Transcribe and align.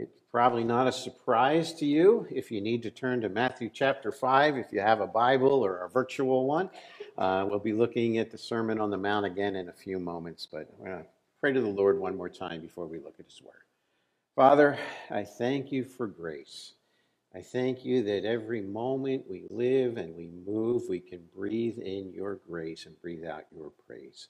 It's 0.00 0.16
probably 0.32 0.64
not 0.64 0.86
a 0.86 0.92
surprise 0.92 1.74
to 1.74 1.84
you 1.84 2.26
if 2.30 2.50
you 2.50 2.62
need 2.62 2.82
to 2.84 2.90
turn 2.90 3.20
to 3.20 3.28
Matthew 3.28 3.68
chapter 3.68 4.10
5, 4.10 4.56
if 4.56 4.72
you 4.72 4.80
have 4.80 5.02
a 5.02 5.06
Bible 5.06 5.62
or 5.62 5.84
a 5.84 5.90
virtual 5.90 6.46
one. 6.46 6.70
Uh, 7.18 7.44
we'll 7.46 7.58
be 7.58 7.74
looking 7.74 8.16
at 8.16 8.30
the 8.30 8.38
Sermon 8.38 8.80
on 8.80 8.90
the 8.90 8.96
Mount 8.96 9.26
again 9.26 9.56
in 9.56 9.68
a 9.68 9.72
few 9.74 9.98
moments, 9.98 10.48
but 10.50 10.72
we're 10.78 10.86
going 10.86 11.02
to 11.02 11.08
pray 11.38 11.52
to 11.52 11.60
the 11.60 11.68
Lord 11.68 11.98
one 11.98 12.16
more 12.16 12.30
time 12.30 12.62
before 12.62 12.86
we 12.86 12.98
look 12.98 13.16
at 13.18 13.26
His 13.26 13.42
Word. 13.42 13.52
Father, 14.34 14.78
I 15.10 15.24
thank 15.24 15.70
you 15.70 15.84
for 15.84 16.06
grace. 16.06 16.72
I 17.34 17.42
thank 17.42 17.84
you 17.84 18.02
that 18.04 18.24
every 18.24 18.62
moment 18.62 19.28
we 19.28 19.44
live 19.50 19.98
and 19.98 20.16
we 20.16 20.30
move, 20.46 20.84
we 20.88 21.00
can 21.00 21.20
breathe 21.36 21.78
in 21.78 22.10
your 22.14 22.40
grace 22.48 22.86
and 22.86 22.98
breathe 23.02 23.26
out 23.26 23.44
your 23.54 23.70
praise. 23.86 24.28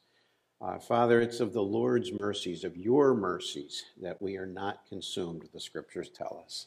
Uh, 0.60 0.78
Father, 0.78 1.20
it's 1.22 1.40
of 1.40 1.54
the 1.54 1.62
Lord's 1.62 2.12
mercies, 2.20 2.64
of 2.64 2.76
your 2.76 3.14
mercies, 3.14 3.84
that 4.02 4.20
we 4.20 4.36
are 4.36 4.46
not 4.46 4.86
consumed, 4.86 5.48
the 5.54 5.60
scriptures 5.60 6.10
tell 6.10 6.42
us. 6.44 6.66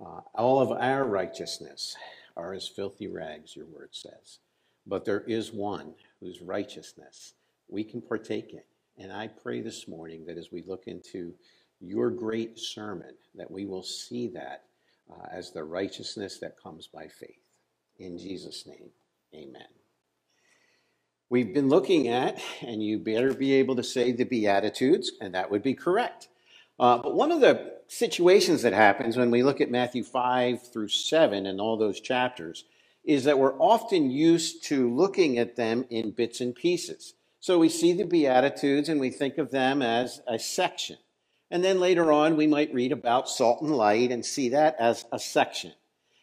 Uh, 0.00 0.20
all 0.34 0.60
of 0.60 0.72
our 0.72 1.04
righteousness 1.04 1.94
are 2.38 2.54
as 2.54 2.66
filthy 2.66 3.06
rags, 3.06 3.54
your 3.54 3.66
word 3.66 3.90
says. 3.92 4.38
But 4.86 5.04
there 5.04 5.20
is 5.20 5.52
one 5.52 5.94
whose 6.20 6.40
righteousness 6.40 7.34
we 7.68 7.84
can 7.84 8.00
partake 8.00 8.54
in. 8.54 8.62
And 9.02 9.12
I 9.12 9.28
pray 9.28 9.60
this 9.60 9.86
morning 9.88 10.24
that 10.26 10.38
as 10.38 10.50
we 10.50 10.62
look 10.62 10.84
into 10.86 11.34
your 11.80 12.08
great 12.10 12.58
sermon, 12.58 13.14
that 13.34 13.50
we 13.50 13.66
will 13.66 13.82
see 13.82 14.26
that 14.28 14.64
uh, 15.10 15.26
as 15.30 15.50
the 15.50 15.64
righteousness 15.64 16.38
that 16.38 16.60
comes 16.62 16.86
by 16.86 17.08
faith. 17.08 17.42
In 17.98 18.16
Jesus' 18.16 18.66
name, 18.66 18.88
amen 19.34 19.83
we've 21.30 21.52
been 21.54 21.68
looking 21.68 22.08
at, 22.08 22.40
and 22.62 22.82
you 22.82 22.98
better 22.98 23.34
be 23.34 23.52
able 23.54 23.76
to 23.76 23.82
say 23.82 24.12
the 24.12 24.24
Beatitudes, 24.24 25.12
and 25.20 25.34
that 25.34 25.50
would 25.50 25.62
be 25.62 25.74
correct. 25.74 26.28
Uh, 26.78 26.98
but 26.98 27.14
one 27.14 27.30
of 27.30 27.40
the 27.40 27.74
situations 27.88 28.62
that 28.62 28.72
happens 28.72 29.16
when 29.16 29.30
we 29.30 29.42
look 29.42 29.60
at 29.60 29.70
Matthew 29.70 30.02
5 30.02 30.72
through 30.72 30.88
7 30.88 31.46
and 31.46 31.60
all 31.60 31.76
those 31.76 32.00
chapters 32.00 32.64
is 33.04 33.24
that 33.24 33.38
we're 33.38 33.58
often 33.58 34.10
used 34.10 34.64
to 34.64 34.92
looking 34.92 35.38
at 35.38 35.56
them 35.56 35.84
in 35.90 36.10
bits 36.10 36.40
and 36.40 36.54
pieces. 36.54 37.14
So 37.38 37.58
we 37.58 37.68
see 37.68 37.92
the 37.92 38.04
Beatitudes 38.04 38.88
and 38.88 38.98
we 38.98 39.10
think 39.10 39.36
of 39.36 39.50
them 39.50 39.82
as 39.82 40.22
a 40.26 40.38
section. 40.38 40.96
And 41.50 41.62
then 41.62 41.78
later 41.78 42.10
on, 42.10 42.36
we 42.36 42.46
might 42.46 42.72
read 42.72 42.90
about 42.90 43.28
salt 43.28 43.60
and 43.60 43.70
light 43.70 44.10
and 44.10 44.24
see 44.24 44.48
that 44.48 44.76
as 44.80 45.04
a 45.12 45.18
section. 45.18 45.72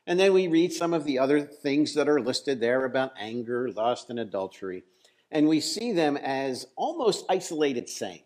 And 0.08 0.20
then 0.20 0.34
we 0.34 0.48
read 0.48 0.74
some 0.74 0.94
of 0.94 1.06
the 1.06 1.20
other 1.20 1.42
things 1.42 1.94
that 1.96 2.10
are 2.10 2.20
listed 2.20 2.60
there 2.60 2.86
about 2.86 3.14
anger, 3.20 3.70
lust, 3.72 4.10
and 4.10 4.20
adultery 4.20 4.84
and 5.32 5.48
we 5.48 5.62
see 5.62 5.94
them 5.94 6.18
as 6.18 6.68
almost 6.76 7.26
isolated 7.30 7.88
sayings. 7.88 8.26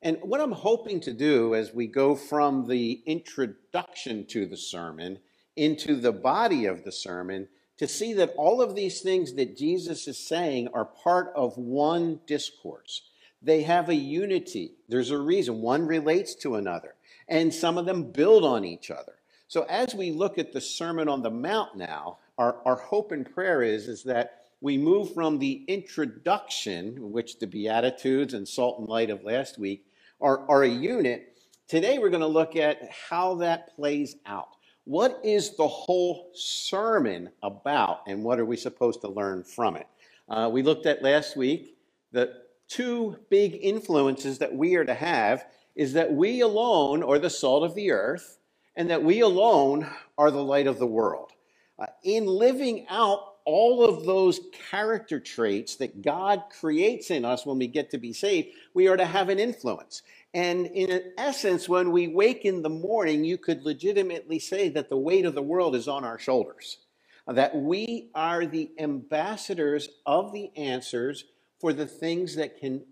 And 0.00 0.18
what 0.22 0.40
I'm 0.40 0.52
hoping 0.52 1.00
to 1.00 1.12
do 1.12 1.56
as 1.56 1.74
we 1.74 1.88
go 1.88 2.14
from 2.14 2.68
the 2.68 3.02
introduction 3.04 4.24
to 4.26 4.46
the 4.46 4.56
sermon 4.56 5.18
into 5.56 5.96
the 5.96 6.12
body 6.12 6.66
of 6.66 6.84
the 6.84 6.92
sermon, 6.92 7.48
to 7.78 7.88
see 7.88 8.12
that 8.12 8.32
all 8.36 8.62
of 8.62 8.76
these 8.76 9.00
things 9.00 9.34
that 9.34 9.56
Jesus 9.56 10.06
is 10.06 10.16
saying 10.16 10.68
are 10.72 10.84
part 10.84 11.32
of 11.34 11.58
one 11.58 12.20
discourse. 12.28 13.02
They 13.42 13.62
have 13.62 13.88
a 13.88 13.94
unity. 13.94 14.74
There's 14.88 15.10
a 15.10 15.18
reason. 15.18 15.60
One 15.60 15.86
relates 15.86 16.36
to 16.36 16.54
another, 16.54 16.94
and 17.28 17.52
some 17.52 17.76
of 17.76 17.86
them 17.86 18.12
build 18.12 18.44
on 18.44 18.64
each 18.64 18.88
other. 18.88 19.17
So 19.48 19.62
as 19.62 19.94
we 19.94 20.12
look 20.12 20.36
at 20.36 20.52
the 20.52 20.60
Sermon 20.60 21.08
on 21.08 21.22
the 21.22 21.30
Mount 21.30 21.74
now, 21.74 22.18
our, 22.36 22.58
our 22.66 22.76
hope 22.76 23.12
and 23.12 23.24
prayer 23.24 23.62
is, 23.62 23.88
is 23.88 24.02
that 24.02 24.42
we 24.60 24.76
move 24.76 25.14
from 25.14 25.38
the 25.38 25.64
introduction, 25.66 27.12
which 27.12 27.38
the 27.38 27.46
Beatitudes 27.46 28.34
and 28.34 28.46
Salt 28.46 28.78
and 28.78 28.86
Light 28.86 29.08
of 29.08 29.24
last 29.24 29.58
week 29.58 29.86
are, 30.20 30.46
are 30.50 30.64
a 30.64 30.68
unit. 30.68 31.38
Today 31.66 31.98
we're 31.98 32.10
going 32.10 32.20
to 32.20 32.26
look 32.26 32.56
at 32.56 32.90
how 33.08 33.36
that 33.36 33.74
plays 33.74 34.16
out. 34.26 34.50
What 34.84 35.18
is 35.24 35.56
the 35.56 35.68
whole 35.68 36.30
sermon 36.34 37.30
about, 37.42 38.02
and 38.06 38.22
what 38.22 38.38
are 38.38 38.44
we 38.44 38.56
supposed 38.56 39.00
to 39.00 39.08
learn 39.08 39.44
from 39.44 39.76
it? 39.76 39.86
Uh, 40.28 40.50
we 40.52 40.62
looked 40.62 40.84
at 40.84 41.02
last 41.02 41.38
week 41.38 41.74
the 42.12 42.34
two 42.68 43.16
big 43.30 43.58
influences 43.62 44.38
that 44.40 44.54
we 44.54 44.74
are 44.76 44.84
to 44.84 44.94
have 44.94 45.46
is 45.74 45.94
that 45.94 46.12
we 46.12 46.42
alone 46.42 47.02
are 47.02 47.18
the 47.18 47.30
salt 47.30 47.64
of 47.64 47.74
the 47.74 47.90
earth, 47.92 48.38
and 48.78 48.90
that 48.90 49.02
we 49.02 49.20
alone 49.20 49.86
are 50.16 50.30
the 50.30 50.42
light 50.42 50.68
of 50.68 50.78
the 50.78 50.86
world. 50.86 51.32
Uh, 51.80 51.86
in 52.04 52.26
living 52.26 52.86
out 52.88 53.34
all 53.44 53.84
of 53.84 54.04
those 54.04 54.40
character 54.70 55.18
traits 55.18 55.76
that 55.76 56.00
God 56.00 56.44
creates 56.60 57.10
in 57.10 57.24
us 57.24 57.44
when 57.44 57.58
we 57.58 57.66
get 57.66 57.90
to 57.90 57.98
be 57.98 58.12
saved, 58.12 58.48
we 58.74 58.86
are 58.86 58.96
to 58.96 59.04
have 59.04 59.30
an 59.30 59.40
influence. 59.40 60.02
And 60.32 60.66
in 60.66 61.12
essence, 61.18 61.68
when 61.68 61.90
we 61.90 62.06
wake 62.06 62.44
in 62.44 62.62
the 62.62 62.68
morning, 62.68 63.24
you 63.24 63.36
could 63.36 63.64
legitimately 63.64 64.38
say 64.38 64.68
that 64.68 64.88
the 64.88 64.96
weight 64.96 65.24
of 65.24 65.34
the 65.34 65.42
world 65.42 65.74
is 65.74 65.88
on 65.88 66.04
our 66.04 66.18
shoulders, 66.18 66.78
that 67.26 67.56
we 67.56 68.10
are 68.14 68.46
the 68.46 68.70
ambassadors 68.78 69.88
of 70.06 70.32
the 70.32 70.56
answers 70.56 71.24
for 71.58 71.72
the 71.72 71.86
things 71.86 72.36
that 72.36 72.60
can 72.60 72.84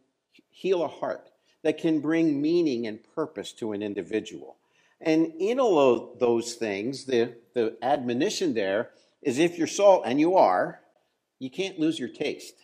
heal 0.48 0.82
a 0.82 0.88
heart, 0.88 1.30
that 1.62 1.78
can 1.78 2.00
bring 2.00 2.42
meaning 2.42 2.88
and 2.88 2.98
purpose 3.14 3.52
to 3.52 3.72
an 3.72 3.82
individual. 3.82 4.56
And 5.00 5.32
in 5.38 5.60
all 5.60 5.78
of 5.78 6.18
those 6.18 6.54
things, 6.54 7.04
the, 7.04 7.34
the 7.54 7.76
admonition 7.82 8.54
there 8.54 8.90
is 9.22 9.38
if 9.38 9.58
you're 9.58 9.66
salt, 9.66 10.02
and 10.06 10.18
you 10.18 10.36
are, 10.36 10.80
you 11.38 11.50
can't 11.50 11.78
lose 11.78 11.98
your 11.98 12.08
taste. 12.08 12.54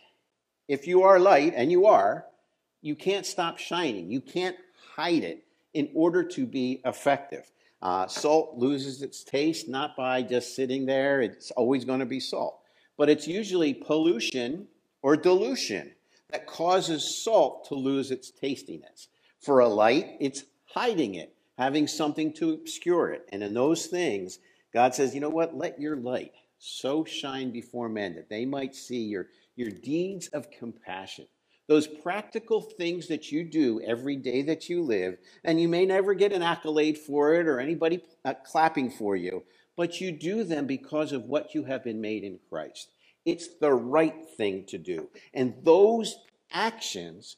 If 0.69 0.87
you 0.87 1.03
are 1.03 1.19
light, 1.19 1.53
and 1.56 1.70
you 1.70 1.87
are, 1.87 2.26
you 2.81 2.97
can't 2.97 3.26
stop 3.26 3.59
shining. 3.59 4.10
You 4.10 4.20
can't 4.20 4.56
hide 4.97 5.22
it 5.22 5.44
in 5.75 5.91
order 5.94 6.22
to 6.25 6.47
be 6.47 6.81
effective. 6.84 7.50
Uh, 7.81 8.06
salt 8.06 8.56
loses 8.56 9.03
its 9.03 9.25
taste 9.25 9.69
not 9.69 9.97
by 9.97 10.22
just 10.22 10.54
sitting 10.54 10.87
there, 10.87 11.20
it's 11.20 11.50
always 11.53 11.84
going 11.84 12.00
to 12.00 12.06
be 12.06 12.20
salt. 12.20 12.60
But 12.97 13.09
it's 13.09 13.26
usually 13.26 13.75
pollution 13.75 14.69
or 15.03 15.16
dilution 15.16 15.93
that 16.31 16.47
causes 16.47 17.22
salt 17.25 17.69
to 17.69 17.75
lose 17.75 18.10
its 18.10 18.31
tastiness. 18.31 19.09
For 19.41 19.59
a 19.59 19.69
light, 19.69 20.16
it's 20.20 20.44
hiding 20.66 21.16
it, 21.16 21.34
having 21.58 21.86
something 21.86 22.32
to 22.34 22.52
obscure 22.52 23.10
it. 23.10 23.28
And 23.30 23.42
in 23.42 23.54
those 23.54 23.86
things, 23.86 24.38
God 24.72 24.94
says, 24.94 25.14
you 25.14 25.20
know 25.20 25.28
what? 25.28 25.56
Let 25.56 25.80
your 25.80 25.96
light 25.96 26.32
so 26.58 27.04
shine 27.04 27.50
before 27.50 27.88
men 27.88 28.14
that 28.14 28.28
they 28.28 28.44
might 28.44 28.74
see 28.74 29.02
your, 29.02 29.28
your 29.56 29.70
deeds 29.70 30.28
of 30.28 30.50
compassion. 30.50 31.26
Those 31.68 31.86
practical 31.86 32.60
things 32.60 33.08
that 33.08 33.30
you 33.30 33.44
do 33.44 33.80
every 33.80 34.16
day 34.16 34.42
that 34.42 34.68
you 34.68 34.82
live, 34.82 35.18
and 35.44 35.60
you 35.60 35.68
may 35.68 35.86
never 35.86 36.14
get 36.14 36.32
an 36.32 36.42
accolade 36.42 36.98
for 36.98 37.34
it 37.34 37.46
or 37.46 37.60
anybody 37.60 38.02
uh, 38.24 38.34
clapping 38.44 38.90
for 38.90 39.16
you, 39.16 39.44
but 39.76 40.00
you 40.00 40.12
do 40.12 40.44
them 40.44 40.66
because 40.66 41.12
of 41.12 41.24
what 41.24 41.54
you 41.54 41.64
have 41.64 41.84
been 41.84 42.00
made 42.00 42.24
in 42.24 42.38
Christ. 42.48 42.90
It's 43.24 43.48
the 43.60 43.72
right 43.72 44.28
thing 44.36 44.64
to 44.66 44.78
do. 44.78 45.08
And 45.32 45.54
those 45.62 46.16
actions 46.50 47.36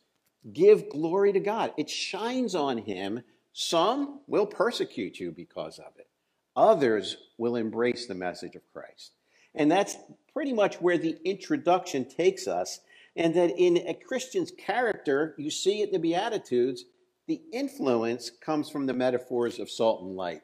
give 0.52 0.90
glory 0.90 1.32
to 1.32 1.40
God. 1.40 1.72
It 1.76 1.90
shines 1.90 2.54
on 2.54 2.78
Him. 2.78 3.22
Some 3.56 4.18
will 4.26 4.46
persecute 4.46 5.20
you 5.20 5.30
because 5.30 5.78
of 5.78 5.92
it. 5.96 6.08
Others 6.56 7.16
will 7.38 7.54
embrace 7.54 8.06
the 8.06 8.14
message 8.14 8.56
of 8.56 8.72
Christ. 8.72 9.12
And 9.54 9.70
that's 9.70 9.96
pretty 10.32 10.52
much 10.52 10.80
where 10.80 10.98
the 10.98 11.16
introduction 11.24 12.04
takes 12.04 12.48
us. 12.48 12.80
And 13.14 13.32
that 13.34 13.56
in 13.56 13.76
a 13.86 13.94
Christian's 13.94 14.50
character, 14.50 15.36
you 15.38 15.50
see 15.50 15.82
it 15.82 15.90
in 15.90 15.92
the 15.92 15.98
Beatitudes, 16.00 16.84
the 17.28 17.40
influence 17.52 18.28
comes 18.28 18.68
from 18.68 18.86
the 18.86 18.92
metaphors 18.92 19.60
of 19.60 19.70
salt 19.70 20.02
and 20.02 20.16
light. 20.16 20.42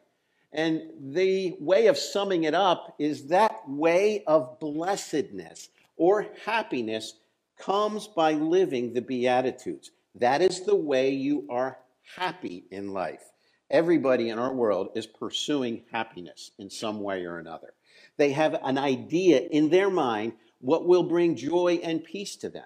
And 0.52 0.82
the 1.00 1.56
way 1.58 1.88
of 1.88 1.98
summing 1.98 2.44
it 2.44 2.54
up 2.54 2.94
is 3.00 3.26
that 3.26 3.68
way 3.68 4.22
of 4.28 4.60
blessedness 4.60 5.68
or 5.96 6.28
happiness 6.44 7.14
comes 7.58 8.06
by 8.06 8.34
living 8.34 8.92
the 8.92 9.02
Beatitudes. 9.02 9.90
That 10.14 10.42
is 10.42 10.64
the 10.64 10.76
way 10.76 11.10
you 11.10 11.44
are 11.50 11.76
happy 12.16 12.64
in 12.70 12.92
life. 12.92 13.22
Everybody 13.70 14.30
in 14.30 14.38
our 14.38 14.52
world 14.52 14.90
is 14.94 15.06
pursuing 15.06 15.82
happiness 15.92 16.50
in 16.58 16.70
some 16.70 17.00
way 17.00 17.24
or 17.24 17.38
another. 17.38 17.74
They 18.16 18.32
have 18.32 18.58
an 18.62 18.78
idea 18.78 19.40
in 19.40 19.70
their 19.70 19.90
mind 19.90 20.32
what 20.60 20.86
will 20.86 21.04
bring 21.04 21.36
joy 21.36 21.80
and 21.82 22.04
peace 22.04 22.36
to 22.36 22.48
them. 22.48 22.64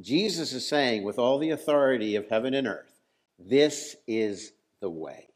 Jesus 0.00 0.52
is 0.52 0.66
saying, 0.66 1.02
with 1.02 1.18
all 1.18 1.38
the 1.38 1.50
authority 1.50 2.16
of 2.16 2.28
heaven 2.28 2.54
and 2.54 2.66
earth, 2.66 3.00
this 3.38 3.96
is 4.06 4.52
the 4.80 4.90
way. 4.90 5.28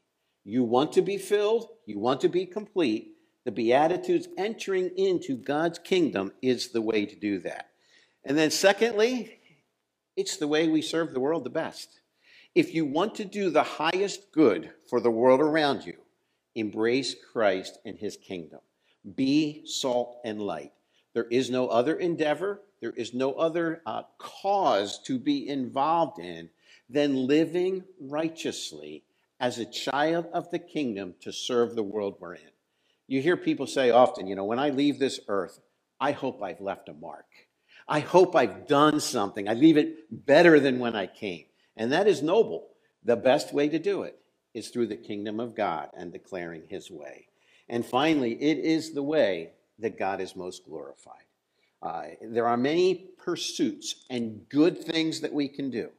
You 0.43 0.63
want 0.63 0.93
to 0.93 1.01
be 1.01 1.17
filled, 1.17 1.67
you 1.85 1.99
want 1.99 2.21
to 2.21 2.29
be 2.29 2.45
complete. 2.45 3.11
The 3.45 3.51
Beatitudes 3.51 4.27
entering 4.37 4.91
into 4.97 5.35
God's 5.35 5.79
kingdom 5.79 6.31
is 6.41 6.69
the 6.69 6.81
way 6.81 7.05
to 7.05 7.15
do 7.15 7.39
that. 7.39 7.69
And 8.23 8.37
then, 8.37 8.51
secondly, 8.51 9.39
it's 10.15 10.37
the 10.37 10.47
way 10.47 10.69
we 10.69 10.81
serve 10.81 11.13
the 11.13 11.19
world 11.19 11.43
the 11.43 11.49
best. 11.49 11.99
If 12.55 12.75
you 12.75 12.85
want 12.85 13.15
to 13.15 13.25
do 13.25 13.49
the 13.49 13.63
highest 13.63 14.31
good 14.31 14.71
for 14.87 14.99
the 14.99 15.09
world 15.09 15.41
around 15.41 15.85
you, 15.85 15.95
embrace 16.53 17.15
Christ 17.31 17.79
and 17.83 17.97
his 17.97 18.15
kingdom. 18.15 18.59
Be 19.15 19.63
salt 19.65 20.19
and 20.23 20.39
light. 20.39 20.71
There 21.13 21.25
is 21.25 21.49
no 21.49 21.67
other 21.67 21.95
endeavor, 21.95 22.61
there 22.79 22.91
is 22.91 23.11
no 23.11 23.33
other 23.33 23.81
uh, 23.87 24.03
cause 24.19 24.99
to 25.05 25.17
be 25.17 25.47
involved 25.47 26.19
in 26.19 26.49
than 26.87 27.25
living 27.25 27.85
righteously 27.99 29.03
as 29.39 29.57
a 29.57 29.65
child 29.65 30.27
of 30.31 30.51
the 30.51 30.59
kingdom 30.59 31.15
to 31.21 31.31
serve 31.31 31.73
the 31.73 31.81
world 31.81 32.17
we're 32.19 32.35
in. 32.35 32.51
You 33.07 33.21
hear 33.21 33.35
people 33.35 33.65
say 33.65 33.89
often, 33.89 34.27
you 34.27 34.35
know, 34.35 34.45
when 34.45 34.59
I 34.59 34.69
leave 34.69 34.99
this 34.99 35.19
earth, 35.27 35.59
I 35.99 36.11
hope 36.11 36.43
I've 36.43 36.61
left 36.61 36.87
a 36.87 36.93
mark. 36.93 37.25
I 37.87 37.99
hope 37.99 38.35
I've 38.35 38.67
done 38.67 38.99
something. 38.99 39.49
I 39.49 39.53
leave 39.53 39.77
it 39.77 40.25
better 40.25 40.59
than 40.59 40.79
when 40.79 40.95
I 40.95 41.07
came. 41.07 41.45
And 41.75 41.91
that 41.91 42.07
is 42.07 42.21
noble. 42.21 42.67
The 43.03 43.15
best 43.15 43.53
way 43.53 43.69
to 43.69 43.79
do 43.79 44.03
it 44.03 44.17
is 44.53 44.69
through 44.69 44.87
the 44.87 44.95
kingdom 44.95 45.39
of 45.39 45.55
God 45.55 45.89
and 45.95 46.11
declaring 46.11 46.63
his 46.67 46.91
way. 46.91 47.27
And 47.67 47.85
finally, 47.85 48.33
it 48.41 48.59
is 48.59 48.93
the 48.93 49.03
way 49.03 49.51
that 49.79 49.97
God 49.97 50.21
is 50.21 50.35
most 50.35 50.65
glorified. 50.65 51.25
Uh, 51.81 52.03
there 52.21 52.47
are 52.47 52.57
many 52.57 53.09
pursuits 53.17 54.05
and 54.09 54.47
good 54.49 54.77
things 54.77 55.19
that 55.21 55.33
we 55.33 55.47
can 55.47 55.69
do, 55.69 55.89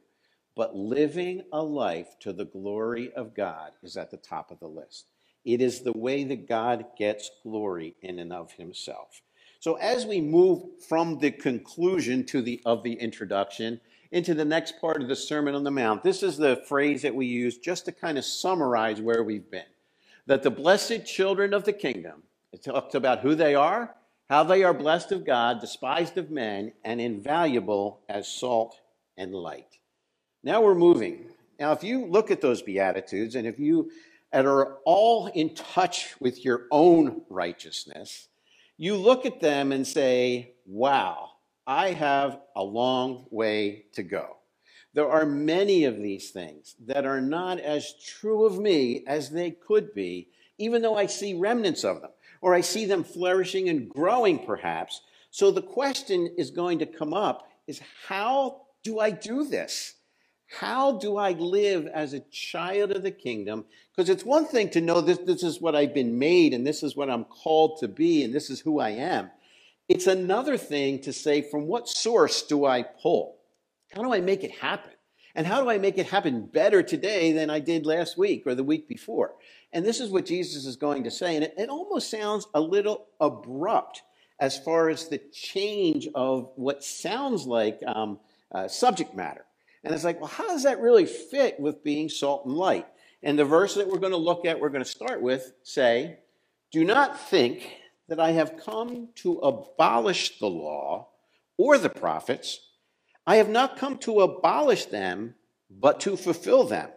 but 0.55 0.75
living 0.75 1.43
a 1.51 1.61
life 1.61 2.17
to 2.21 2.33
the 2.33 2.45
glory 2.45 3.13
of 3.13 3.35
God 3.35 3.71
is 3.83 3.97
at 3.97 4.09
the 4.09 4.17
top 4.17 4.49
of 4.51 4.59
the 4.59 4.67
list. 4.67 5.05
It 5.43 5.61
is 5.61 5.81
the 5.81 5.93
way 5.95 6.23
that 6.23 6.47
God 6.47 6.85
gets 6.97 7.29
glory 7.43 7.95
in 8.01 8.17
and 8.17 8.33
of 8.33 8.53
himself. 8.53 9.21
So 9.59 9.75
as 9.75 10.05
we 10.05 10.21
move 10.21 10.63
from 10.87 11.19
the 11.19 11.31
conclusion 11.31 12.25
to 12.27 12.41
the 12.41 12.61
of 12.65 12.83
the 12.83 12.93
introduction 12.93 13.79
into 14.11 14.33
the 14.33 14.45
next 14.45 14.79
part 14.79 15.01
of 15.01 15.07
the 15.07 15.15
Sermon 15.15 15.55
on 15.55 15.63
the 15.63 15.71
Mount, 15.71 16.03
this 16.03 16.23
is 16.23 16.37
the 16.37 16.63
phrase 16.67 17.01
that 17.01 17.15
we 17.15 17.25
use 17.25 17.57
just 17.57 17.85
to 17.85 17.91
kind 17.91 18.17
of 18.17 18.25
summarize 18.25 19.01
where 19.01 19.23
we've 19.23 19.49
been. 19.49 19.63
That 20.27 20.43
the 20.43 20.51
blessed 20.51 21.05
children 21.05 21.53
of 21.53 21.65
the 21.65 21.73
kingdom, 21.73 22.23
it 22.51 22.63
talks 22.63 22.95
about 22.95 23.19
who 23.19 23.35
they 23.35 23.55
are, 23.55 23.95
how 24.29 24.43
they 24.43 24.63
are 24.63 24.73
blessed 24.73 25.11
of 25.11 25.25
God, 25.25 25.61
despised 25.61 26.17
of 26.17 26.31
men, 26.31 26.73
and 26.83 26.99
invaluable 26.99 27.99
as 28.09 28.27
salt 28.27 28.79
and 29.17 29.33
light. 29.33 29.77
Now 30.43 30.61
we're 30.61 30.75
moving. 30.75 31.27
Now, 31.59 31.71
if 31.71 31.83
you 31.83 32.05
look 32.05 32.31
at 32.31 32.41
those 32.41 32.61
Beatitudes 32.61 33.35
and 33.35 33.47
if 33.47 33.59
you 33.59 33.91
are 34.33 34.77
all 34.85 35.27
in 35.27 35.53
touch 35.55 36.15
with 36.19 36.43
your 36.43 36.65
own 36.71 37.21
righteousness, 37.29 38.27
you 38.77 38.95
look 38.95 39.25
at 39.25 39.39
them 39.39 39.71
and 39.71 39.87
say, 39.87 40.53
wow, 40.65 41.29
I 41.67 41.91
have 41.91 42.39
a 42.55 42.63
long 42.63 43.25
way 43.31 43.85
to 43.93 44.03
go. 44.03 44.37
There 44.93 45.09
are 45.09 45.25
many 45.25 45.83
of 45.85 45.97
these 45.97 46.31
things 46.31 46.75
that 46.85 47.05
are 47.05 47.21
not 47.21 47.59
as 47.59 47.93
true 48.01 48.45
of 48.45 48.59
me 48.59 49.03
as 49.07 49.29
they 49.29 49.51
could 49.51 49.93
be, 49.93 50.29
even 50.57 50.81
though 50.81 50.95
I 50.95 51.07
see 51.07 51.33
remnants 51.33 51.83
of 51.83 52.01
them 52.01 52.11
or 52.41 52.53
I 52.53 52.61
see 52.61 52.85
them 52.85 53.03
flourishing 53.03 53.67
and 53.67 53.89
growing 53.89 54.45
perhaps. 54.45 55.01
So 55.31 55.51
the 55.51 55.61
question 55.61 56.33
is 56.37 56.51
going 56.51 56.79
to 56.79 56.85
come 56.85 57.13
up 57.13 57.49
is 57.67 57.81
how 58.07 58.61
do 58.83 58.99
I 58.99 59.09
do 59.09 59.45
this? 59.45 59.95
How 60.47 60.93
do 60.99 61.17
I 61.17 61.31
live 61.31 61.87
as 61.87 62.13
a 62.13 62.19
child 62.31 62.91
of 62.91 63.03
the 63.03 63.11
kingdom? 63.11 63.65
Because 63.93 64.09
it's 64.09 64.23
one 64.23 64.45
thing 64.45 64.69
to 64.69 64.81
know 64.81 65.01
this, 65.01 65.17
this 65.17 65.43
is 65.43 65.59
what 65.59 65.75
I've 65.75 65.93
been 65.93 66.19
made 66.19 66.53
and 66.53 66.65
this 66.65 66.83
is 66.83 66.95
what 66.95 67.09
I'm 67.09 67.25
called 67.25 67.79
to 67.79 67.87
be 67.87 68.23
and 68.23 68.33
this 68.33 68.49
is 68.49 68.59
who 68.59 68.79
I 68.79 68.89
am. 68.91 69.31
It's 69.87 70.07
another 70.07 70.57
thing 70.57 70.99
to 71.01 71.13
say, 71.13 71.41
from 71.41 71.67
what 71.67 71.87
source 71.87 72.41
do 72.41 72.65
I 72.65 72.83
pull? 72.83 73.37
How 73.93 74.01
do 74.01 74.13
I 74.13 74.19
make 74.19 74.43
it 74.43 74.51
happen? 74.51 74.91
And 75.35 75.45
how 75.45 75.61
do 75.61 75.69
I 75.69 75.77
make 75.77 75.97
it 75.97 76.07
happen 76.07 76.45
better 76.45 76.81
today 76.81 77.33
than 77.33 77.49
I 77.49 77.59
did 77.59 77.85
last 77.85 78.17
week 78.17 78.43
or 78.47 78.55
the 78.55 78.63
week 78.63 78.87
before? 78.87 79.35
And 79.73 79.85
this 79.85 79.99
is 79.99 80.09
what 80.09 80.25
Jesus 80.25 80.65
is 80.65 80.77
going 80.77 81.03
to 81.03 81.11
say. 81.11 81.35
And 81.35 81.43
it, 81.43 81.53
it 81.57 81.69
almost 81.69 82.09
sounds 82.09 82.47
a 82.53 82.61
little 82.61 83.07
abrupt 83.19 84.01
as 84.39 84.57
far 84.57 84.89
as 84.89 85.07
the 85.07 85.21
change 85.31 86.07
of 86.15 86.49
what 86.55 86.83
sounds 86.83 87.45
like 87.45 87.79
um, 87.85 88.19
uh, 88.53 88.67
subject 88.67 89.13
matter. 89.13 89.45
And 89.83 89.93
it's 89.93 90.03
like, 90.03 90.19
well, 90.19 90.29
how 90.29 90.47
does 90.47 90.63
that 90.63 90.79
really 90.79 91.05
fit 91.05 91.59
with 91.59 91.83
being 91.83 92.09
salt 92.09 92.45
and 92.45 92.55
light? 92.55 92.87
And 93.21 93.37
the 93.37 93.45
verse 93.45 93.75
that 93.75 93.87
we're 93.87 93.99
going 93.99 94.11
to 94.11 94.17
look 94.17 94.45
at, 94.45 94.59
we're 94.59 94.69
going 94.69 94.83
to 94.83 94.89
start 94.89 95.21
with, 95.21 95.51
say, 95.63 96.19
Do 96.71 96.83
not 96.83 97.19
think 97.19 97.69
that 98.07 98.19
I 98.19 98.31
have 98.31 98.57
come 98.63 99.09
to 99.15 99.39
abolish 99.39 100.39
the 100.39 100.47
law 100.47 101.09
or 101.57 101.77
the 101.77 101.89
prophets. 101.89 102.59
I 103.25 103.37
have 103.37 103.49
not 103.49 103.77
come 103.77 103.97
to 103.99 104.21
abolish 104.21 104.85
them, 104.85 105.35
but 105.69 105.99
to 106.01 106.15
fulfill 106.15 106.65
them. 106.65 106.89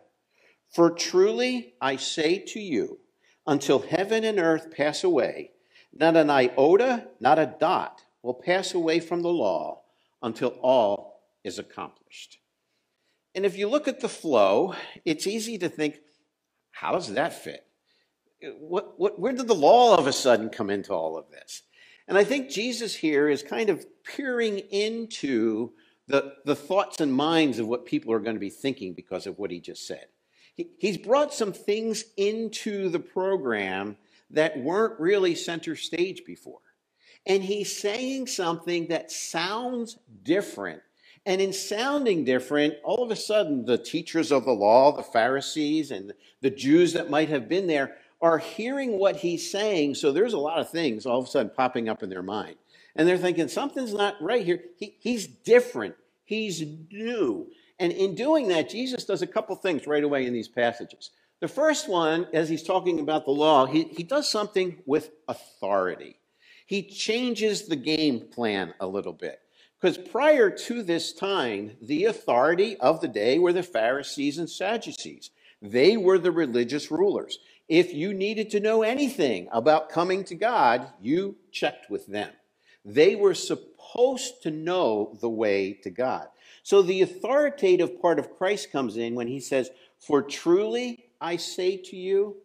For 0.71 0.91
truly 0.91 1.75
I 1.81 1.97
say 1.97 2.39
to 2.49 2.61
you, 2.61 2.99
until 3.47 3.79
heaven 3.79 4.25
and 4.25 4.39
earth 4.39 4.71
pass 4.71 5.03
away, 5.03 5.53
not 5.93 6.17
an 6.17 6.29
iota, 6.29 7.09
not 7.19 7.39
a 7.39 7.55
dot 7.59 8.03
will 8.23 8.35
pass 8.35 8.75
away 8.75 9.01
from 9.01 9.23
the 9.23 9.31
law 9.31 9.83
until 10.23 10.51
all 10.61 11.23
is 11.45 11.59
accomplished. 11.59 12.39
And 13.35 13.47
if 13.47 13.57
you 13.57 13.69
look 13.69 13.89
at 13.89 14.01
the 14.01 14.09
flow, 14.09 14.75
it's 15.05 15.27
easy 15.27 15.57
to 15.59 15.69
think, 15.69 16.01
how 16.73 16.93
does 16.93 17.15
that 17.15 17.33
fit? 17.33 17.68
What, 18.59 18.99
what, 18.99 19.19
where 19.19 19.33
did 19.33 19.49
the 19.49 19.55
law 19.55 19.93
all 19.93 19.99
of 19.99 20.07
a 20.07 20.13
sudden 20.13 20.49
come 20.49 20.71
into 20.71 20.93
all 20.93 21.17
of 21.17 21.31
this? 21.31 21.63
And 22.07 22.17
I 22.17 22.25
think 22.25 22.51
Jesus 22.51 22.95
here 22.95 23.29
is 23.29 23.43
kind 23.43 23.69
of 23.69 23.85
peering 24.05 24.59
into 24.59 25.73
the, 26.07 26.35
the 26.45 26.57
thoughts 26.57 27.01
and 27.01 27.13
minds 27.13 27.59
of 27.59 27.69
what 27.69 27.85
people 27.85 28.13
are 28.13 28.21
going 28.21 28.37
to 28.37 28.41
be 28.41 28.51
thinking 28.51 28.95
because 28.95 29.27
of 29.27 29.39
what 29.39 29.51
he 29.51 29.61
just 29.61 29.87
said 29.87 30.07
He, 30.55 30.71
he's 30.79 30.97
brought 30.97 31.35
some 31.35 31.53
things 31.53 32.05
into 32.17 32.89
the 32.89 32.99
program 32.99 33.97
that 34.31 34.59
weren't 34.59 34.99
really 34.99 35.35
center 35.35 35.77
stage 35.77 36.23
before. 36.27 36.61
And 37.27 37.43
he's 37.43 37.77
saying 37.77 38.29
something 38.29 38.89
that 38.89 39.11
sounds 39.11 39.99
different. 40.23 40.81
And 41.27 41.43
in 41.43 41.53
sounding 41.53 42.25
different, 42.25 42.75
all 42.85 43.03
of 43.03 43.11
a 43.11 43.17
sudden, 43.17 43.67
the 43.67 43.77
teachers 43.77 44.33
of 44.33 44.47
the 44.47 44.53
law, 44.53 44.93
the 44.93 45.03
Pharisees, 45.03 45.91
and 45.91 46.15
the 46.41 46.51
Jews 46.51 46.95
that 46.95 47.11
might 47.11 47.29
have 47.29 47.49
been 47.49 47.67
there 47.67 47.97
are 48.21 48.39
hearing 48.39 48.99
what 48.99 49.17
he's 49.17 49.51
saying. 49.51 49.95
So 49.95 50.13
there's 50.13 50.33
a 50.33 50.39
lot 50.39 50.59
of 50.59 50.71
things 50.71 51.07
all 51.07 51.19
of 51.19 51.27
a 51.27 51.29
sudden 51.29 51.53
popping 51.55 51.89
up 51.89 52.03
in 52.03 52.11
their 52.11 52.23
mind. 52.23 52.57
And 52.97 53.07
they're 53.07 53.19
thinking, 53.19 53.49
something's 53.49 53.95
not 53.95 54.21
right 54.21 54.45
here. 54.45 54.61
He, 54.77 54.97
he's 54.99 55.27
different, 55.27 55.95
he's 56.25 56.65
new. 56.91 57.49
And 57.79 57.93
in 57.93 58.17
doing 58.17 58.49
that, 58.49 58.69
Jesus 58.69 59.05
does 59.05 59.23
a 59.23 59.27
couple 59.27 59.55
things 59.55 59.87
right 59.87 60.03
away 60.03 60.27
in 60.27 60.33
these 60.33 60.49
passages. 60.49 61.11
The 61.41 61.47
first 61.47 61.89
one, 61.89 62.27
as 62.33 62.49
he's 62.49 62.65
talking 62.65 62.99
about 62.99 63.25
the 63.25 63.31
law, 63.31 63.67
he, 63.67 63.85
he 63.85 64.03
does 64.03 64.29
something 64.29 64.79
with 64.85 65.11
authority. 65.29 66.17
He 66.67 66.83
changes 66.83 67.69
the 67.69 67.77
game 67.77 68.21
plan 68.33 68.75
a 68.81 68.87
little 68.87 69.13
bit. 69.13 69.41
Because 69.81 69.97
prior 69.97 70.51
to 70.51 70.83
this 70.83 71.13
time, 71.13 71.77
the 71.81 72.07
authority 72.07 72.77
of 72.79 73.01
the 73.01 73.07
day 73.07 73.39
were 73.39 73.53
the 73.53 73.63
Pharisees 73.63 74.39
and 74.39 74.51
Sadducees. 74.51 75.31
They 75.63 75.97
were 75.97 76.19
the 76.19 76.33
religious 76.33 76.91
rulers. 76.91 77.39
If 77.69 77.93
you 77.93 78.15
needed 78.15 78.51
to 78.51 78.61
know 78.61 78.83
anything 78.83 79.49
about 79.53 79.91
coming 79.91 80.25
to 80.25 80.35
God, 80.35 80.89
you 81.03 81.37
checked 81.53 81.91
with 81.91 82.07
them. 82.07 82.31
They 82.85 83.15
were 83.15 83.35
supposed 83.35 84.43
to 84.43 84.51
know 84.51 85.19
the 85.21 85.29
way 85.29 85.75
to 85.83 85.91
God. 85.91 86.29
So 86.63 86.81
the 86.81 87.03
authoritative 87.03 88.01
part 88.01 88.19
of 88.19 88.37
Christ 88.39 88.73
comes 88.73 88.97
in 88.97 89.15
when 89.15 89.29
he 89.29 89.41
says, 89.41 89.71
For 89.99 90.23
truly 90.23 91.11
I 91.21 91.37
say 91.37 91.77
to 91.77 91.97
you, 91.97 92.37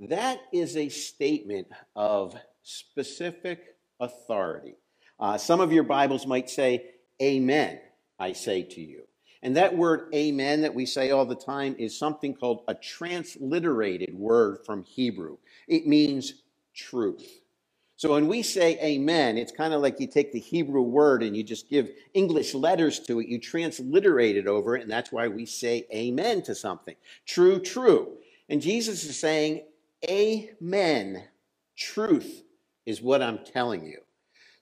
that 0.00 0.40
is 0.52 0.76
a 0.76 0.88
statement 0.88 1.66
of 1.96 2.36
specific 2.62 3.76
authority. 3.98 4.76
Uh, 5.18 5.38
some 5.38 5.60
of 5.60 5.72
your 5.72 5.82
Bibles 5.82 6.26
might 6.26 6.48
say, 6.48 6.90
Amen, 7.20 7.80
I 8.20 8.32
say 8.32 8.62
to 8.62 8.80
you. 8.80 9.07
And 9.42 9.56
that 9.56 9.76
word 9.76 10.08
amen 10.14 10.62
that 10.62 10.74
we 10.74 10.86
say 10.86 11.10
all 11.10 11.26
the 11.26 11.34
time 11.34 11.76
is 11.78 11.96
something 11.96 12.34
called 12.34 12.64
a 12.68 12.74
transliterated 12.74 14.14
word 14.14 14.58
from 14.66 14.82
Hebrew. 14.84 15.38
It 15.68 15.86
means 15.86 16.42
truth. 16.74 17.40
So 17.96 18.12
when 18.12 18.28
we 18.28 18.42
say 18.42 18.78
amen, 18.80 19.38
it's 19.38 19.50
kind 19.50 19.74
of 19.74 19.82
like 19.82 19.98
you 19.98 20.06
take 20.06 20.32
the 20.32 20.38
Hebrew 20.38 20.82
word 20.82 21.22
and 21.22 21.36
you 21.36 21.42
just 21.42 21.68
give 21.68 21.90
English 22.14 22.54
letters 22.54 23.00
to 23.00 23.18
it, 23.20 23.28
you 23.28 23.40
transliterate 23.40 24.36
it 24.36 24.46
over 24.46 24.76
it, 24.76 24.82
and 24.82 24.90
that's 24.90 25.10
why 25.10 25.26
we 25.26 25.46
say 25.46 25.84
amen 25.92 26.42
to 26.42 26.54
something. 26.54 26.94
True, 27.26 27.58
true. 27.58 28.12
And 28.48 28.62
Jesus 28.62 29.04
is 29.04 29.18
saying, 29.18 29.64
Amen. 30.08 31.24
Truth 31.76 32.44
is 32.86 33.02
what 33.02 33.20
I'm 33.20 33.40
telling 33.44 33.84
you. 33.84 33.98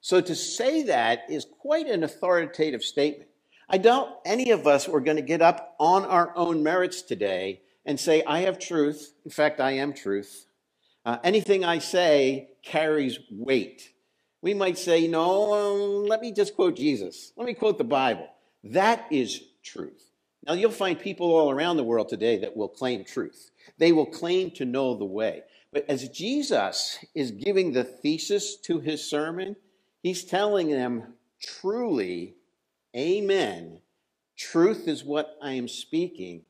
So 0.01 0.23
to 0.23 0.35
say 0.35 0.85
that 0.85 1.25
is 1.29 1.47
quite 1.61 1.89
an 1.89 2.05
authoritative 2.05 2.83
statement. 2.83 3.29
I 3.69 3.79
doubt 3.79 4.21
any 4.25 4.51
of 4.51 4.67
us 4.67 4.89
are 4.89 5.01
going 5.01 5.17
to 5.17 5.23
get 5.23 5.43
up 5.43 5.75
on 5.79 6.05
our 6.05 6.33
own 6.37 6.63
merits 6.63 7.03
today 7.03 7.63
and 7.85 7.99
say, 7.99 8.23
I 8.25 8.41
have 8.41 8.59
truth. 8.59 9.15
In 9.25 9.31
fact, 9.31 9.61
I 9.61 9.73
am 9.73 9.93
truth. 9.93 10.47
Uh, 11.05 11.19
anything 11.25 11.65
I 11.65 11.79
say 11.79 12.51
carries 12.63 13.19
weight. 13.31 13.93
We 14.41 14.55
might 14.55 14.79
say, 14.79 15.09
no, 15.09 15.53
um, 15.55 16.07
let 16.07 16.21
me 16.21 16.33
just 16.33 16.55
quote 16.55 16.77
Jesus. 16.77 17.33
Let 17.37 17.47
me 17.47 17.55
quote 17.55 17.79
the 17.79 17.85
Bible. 17.85 18.29
That 18.63 19.07
is 19.11 19.43
truth. 19.63 20.11
Now, 20.47 20.53
you'll 20.53 20.71
find 20.71 20.99
people 20.99 21.35
all 21.35 21.51
around 21.51 21.77
the 21.77 21.85
world 21.85 22.09
today 22.09 22.39
that 22.39 22.57
will 22.57 22.69
claim 22.69 23.05
truth. 23.05 23.51
They 23.79 23.91
will 23.91 24.07
claim 24.07 24.53
to 24.53 24.65
know 24.65 24.97
the 24.97 25.05
way. 25.05 25.43
But 25.73 25.85
as 25.89 26.09
Jesus 26.09 27.05
is 27.15 27.33
giving 27.33 27.73
the 27.73 27.83
thesis 27.83 28.57
to 28.59 28.79
his 28.79 29.05
sermon, 29.05 29.57
he's 30.03 30.25
telling 30.25 30.71
them 30.71 31.15
truly, 31.43 32.37
amen. 32.97 33.81
Truth 34.37 34.89
is 34.89 35.05
what 35.05 35.37
I 35.43 35.53
am 35.53 35.69
speaking. 35.69 36.45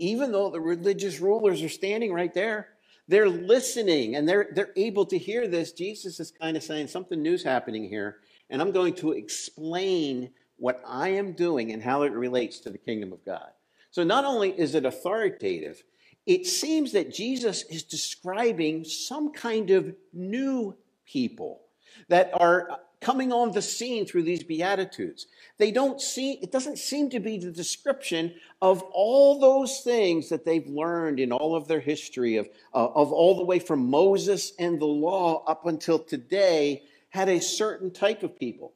even 0.00 0.32
though 0.32 0.50
the 0.50 0.60
religious 0.60 1.20
rulers 1.20 1.62
are 1.62 1.68
standing 1.68 2.12
right 2.12 2.34
there. 2.34 2.70
They're 3.06 3.28
listening 3.28 4.16
and 4.16 4.28
they're, 4.28 4.48
they're 4.54 4.72
able 4.76 5.04
to 5.06 5.18
hear 5.18 5.46
this. 5.46 5.72
Jesus 5.72 6.18
is 6.18 6.32
kind 6.32 6.56
of 6.56 6.62
saying 6.62 6.88
something 6.88 7.22
new's 7.22 7.44
happening 7.44 7.88
here, 7.88 8.18
and 8.48 8.60
I'm 8.62 8.72
going 8.72 8.94
to 8.94 9.12
explain 9.12 10.30
what 10.56 10.82
I 10.86 11.10
am 11.10 11.32
doing 11.32 11.72
and 11.72 11.82
how 11.82 12.02
it 12.02 12.12
relates 12.12 12.60
to 12.60 12.70
the 12.70 12.78
kingdom 12.78 13.12
of 13.12 13.24
God. 13.24 13.50
So 13.90 14.04
not 14.04 14.24
only 14.24 14.50
is 14.58 14.74
it 14.74 14.84
authoritative, 14.84 15.82
it 16.26 16.46
seems 16.46 16.92
that 16.92 17.12
Jesus 17.12 17.64
is 17.64 17.82
describing 17.82 18.84
some 18.84 19.32
kind 19.32 19.70
of 19.70 19.94
new 20.12 20.76
people 21.04 21.62
that 22.08 22.30
are 22.34 22.68
coming 23.00 23.32
on 23.32 23.50
the 23.52 23.62
scene 23.62 24.04
through 24.04 24.22
these 24.22 24.42
beatitudes. 24.42 25.26
They 25.58 25.70
don't 25.70 26.00
see 26.00 26.32
it 26.42 26.52
doesn't 26.52 26.78
seem 26.78 27.10
to 27.10 27.20
be 27.20 27.38
the 27.38 27.50
description 27.50 28.34
of 28.60 28.82
all 28.92 29.38
those 29.38 29.80
things 29.80 30.28
that 30.28 30.44
they've 30.44 30.66
learned 30.66 31.18
in 31.18 31.32
all 31.32 31.56
of 31.56 31.66
their 31.66 31.80
history 31.80 32.36
of 32.36 32.48
uh, 32.74 32.88
of 32.88 33.12
all 33.12 33.36
the 33.36 33.44
way 33.44 33.58
from 33.58 33.90
Moses 33.90 34.52
and 34.58 34.80
the 34.80 34.86
law 34.86 35.44
up 35.46 35.66
until 35.66 35.98
today 35.98 36.82
had 37.08 37.28
a 37.28 37.40
certain 37.40 37.90
type 37.90 38.22
of 38.22 38.38
people. 38.38 38.74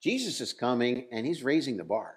Jesus 0.00 0.40
is 0.40 0.52
coming 0.52 1.06
and 1.10 1.26
he's 1.26 1.42
raising 1.42 1.76
the 1.76 1.84
bar. 1.84 2.14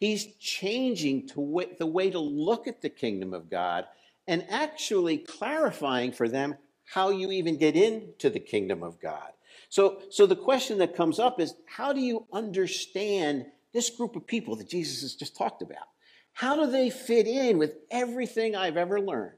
He's 0.00 0.26
changing 0.36 1.28
to 1.28 1.64
the 1.78 1.86
way 1.86 2.10
to 2.10 2.18
look 2.18 2.66
at 2.66 2.80
the 2.80 2.88
kingdom 2.88 3.34
of 3.34 3.50
God 3.50 3.84
and 4.26 4.46
actually 4.48 5.18
clarifying 5.18 6.12
for 6.12 6.28
them 6.28 6.56
how 6.84 7.10
you 7.10 7.30
even 7.30 7.56
get 7.56 7.76
into 7.76 8.30
the 8.30 8.40
kingdom 8.40 8.82
of 8.82 9.00
God. 9.00 9.32
So, 9.68 10.00
so 10.10 10.26
the 10.26 10.36
question 10.36 10.78
that 10.78 10.96
comes 10.96 11.18
up 11.18 11.40
is 11.40 11.54
how 11.66 11.92
do 11.92 12.00
you 12.00 12.26
understand 12.32 13.46
this 13.72 13.90
group 13.90 14.16
of 14.16 14.26
people 14.26 14.56
that 14.56 14.68
Jesus 14.68 15.02
has 15.02 15.14
just 15.14 15.36
talked 15.36 15.62
about? 15.62 15.86
How 16.32 16.54
do 16.54 16.70
they 16.70 16.90
fit 16.90 17.26
in 17.26 17.58
with 17.58 17.74
everything 17.90 18.54
I've 18.54 18.76
ever 18.76 19.00
learned, 19.00 19.32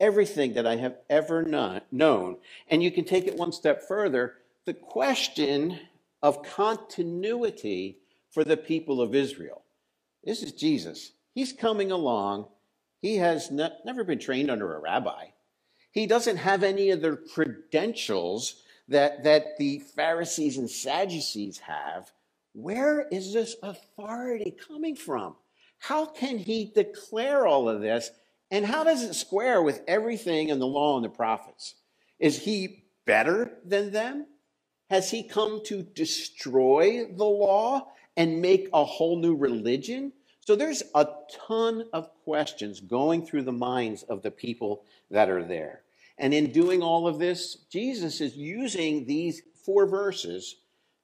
everything 0.00 0.54
that 0.54 0.66
I 0.66 0.76
have 0.76 0.96
ever 1.08 1.44
known? 1.90 2.38
And 2.68 2.82
you 2.82 2.90
can 2.90 3.04
take 3.04 3.26
it 3.26 3.36
one 3.36 3.52
step 3.52 3.86
further. 3.86 4.34
The 4.64 4.74
question 4.74 5.78
of 6.22 6.42
continuity 6.42 7.98
for 8.30 8.42
the 8.42 8.56
people 8.56 9.00
of 9.00 9.14
Israel. 9.14 9.62
This 10.24 10.42
is 10.42 10.52
Jesus. 10.52 11.12
He's 11.34 11.52
coming 11.52 11.92
along. 11.92 12.48
He 13.00 13.16
has 13.16 13.50
ne- 13.50 13.70
never 13.84 14.02
been 14.02 14.18
trained 14.18 14.50
under 14.50 14.74
a 14.74 14.80
rabbi. 14.80 15.26
He 15.92 16.06
doesn't 16.06 16.38
have 16.38 16.62
any 16.62 16.90
of 16.90 17.00
the 17.00 17.16
credentials 17.32 18.62
that, 18.88 19.24
that 19.24 19.56
the 19.58 19.80
Pharisees 19.80 20.58
and 20.58 20.70
Sadducees 20.70 21.58
have, 21.58 22.12
where 22.52 23.06
is 23.08 23.32
this 23.32 23.56
authority 23.62 24.50
coming 24.66 24.96
from? 24.96 25.36
How 25.78 26.06
can 26.06 26.38
he 26.38 26.72
declare 26.74 27.46
all 27.46 27.68
of 27.68 27.80
this? 27.80 28.10
And 28.50 28.64
how 28.64 28.84
does 28.84 29.02
it 29.02 29.14
square 29.14 29.60
with 29.60 29.82
everything 29.88 30.48
in 30.48 30.58
the 30.58 30.66
law 30.66 30.96
and 30.96 31.04
the 31.04 31.10
prophets? 31.10 31.74
Is 32.18 32.38
he 32.38 32.84
better 33.04 33.58
than 33.64 33.90
them? 33.92 34.26
Has 34.88 35.10
he 35.10 35.24
come 35.24 35.62
to 35.64 35.82
destroy 35.82 37.06
the 37.06 37.24
law 37.24 37.88
and 38.16 38.40
make 38.40 38.68
a 38.72 38.84
whole 38.84 39.18
new 39.18 39.34
religion? 39.34 40.12
So 40.40 40.54
there's 40.54 40.84
a 40.94 41.08
ton 41.46 41.86
of 41.92 42.08
questions 42.22 42.80
going 42.80 43.26
through 43.26 43.42
the 43.42 43.52
minds 43.52 44.04
of 44.04 44.22
the 44.22 44.30
people 44.30 44.84
that 45.10 45.28
are 45.28 45.42
there. 45.42 45.82
And 46.18 46.32
in 46.32 46.52
doing 46.52 46.82
all 46.82 47.06
of 47.06 47.18
this, 47.18 47.56
Jesus 47.70 48.20
is 48.20 48.36
using 48.36 49.04
these 49.04 49.42
four 49.64 49.86
verses 49.86 50.56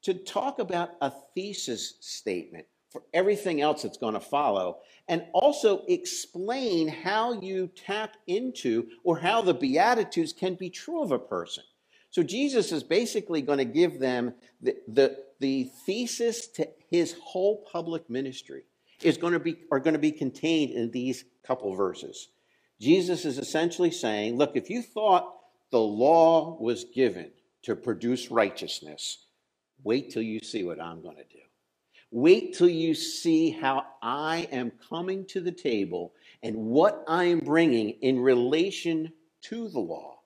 to 0.02 0.14
talk 0.14 0.58
about 0.58 0.90
a 1.00 1.12
thesis 1.34 1.94
statement 2.00 2.66
for 2.90 3.02
everything 3.14 3.60
else 3.62 3.82
that's 3.82 3.96
going 3.96 4.14
to 4.14 4.20
follow, 4.20 4.78
and 5.08 5.24
also 5.32 5.82
explain 5.88 6.88
how 6.88 7.40
you 7.40 7.70
tap 7.74 8.16
into 8.26 8.86
or 9.02 9.18
how 9.18 9.40
the 9.40 9.54
Beatitudes 9.54 10.32
can 10.32 10.54
be 10.54 10.68
true 10.68 11.02
of 11.02 11.10
a 11.10 11.18
person. 11.18 11.64
So 12.10 12.22
Jesus 12.22 12.70
is 12.70 12.82
basically 12.82 13.40
going 13.40 13.58
to 13.58 13.64
give 13.64 13.98
them 13.98 14.34
the, 14.60 14.76
the, 14.86 15.16
the 15.40 15.70
thesis 15.86 16.46
to 16.48 16.68
his 16.90 17.16
whole 17.22 17.66
public 17.72 18.10
ministry 18.10 18.64
is 19.02 19.16
going 19.16 19.32
to 19.32 19.40
be 19.40 19.56
are 19.70 19.80
going 19.80 19.94
to 19.94 19.98
be 19.98 20.12
contained 20.12 20.72
in 20.72 20.90
these 20.90 21.24
couple 21.44 21.74
verses. 21.74 22.28
Jesus 22.82 23.24
is 23.24 23.38
essentially 23.38 23.92
saying, 23.92 24.36
look, 24.36 24.56
if 24.56 24.68
you 24.68 24.82
thought 24.82 25.36
the 25.70 25.78
law 25.78 26.58
was 26.58 26.82
given 26.82 27.30
to 27.62 27.76
produce 27.76 28.28
righteousness, 28.28 29.26
wait 29.84 30.10
till 30.10 30.22
you 30.22 30.40
see 30.42 30.64
what 30.64 30.80
I'm 30.80 31.00
going 31.00 31.14
to 31.14 31.22
do. 31.22 31.38
Wait 32.10 32.54
till 32.54 32.68
you 32.68 32.96
see 32.96 33.50
how 33.52 33.86
I 34.02 34.48
am 34.50 34.72
coming 34.90 35.24
to 35.26 35.40
the 35.40 35.52
table 35.52 36.12
and 36.42 36.56
what 36.56 37.04
I 37.06 37.26
am 37.26 37.38
bringing 37.38 37.90
in 38.02 38.18
relation 38.18 39.12
to 39.42 39.68
the 39.68 39.78
law. 39.78 40.18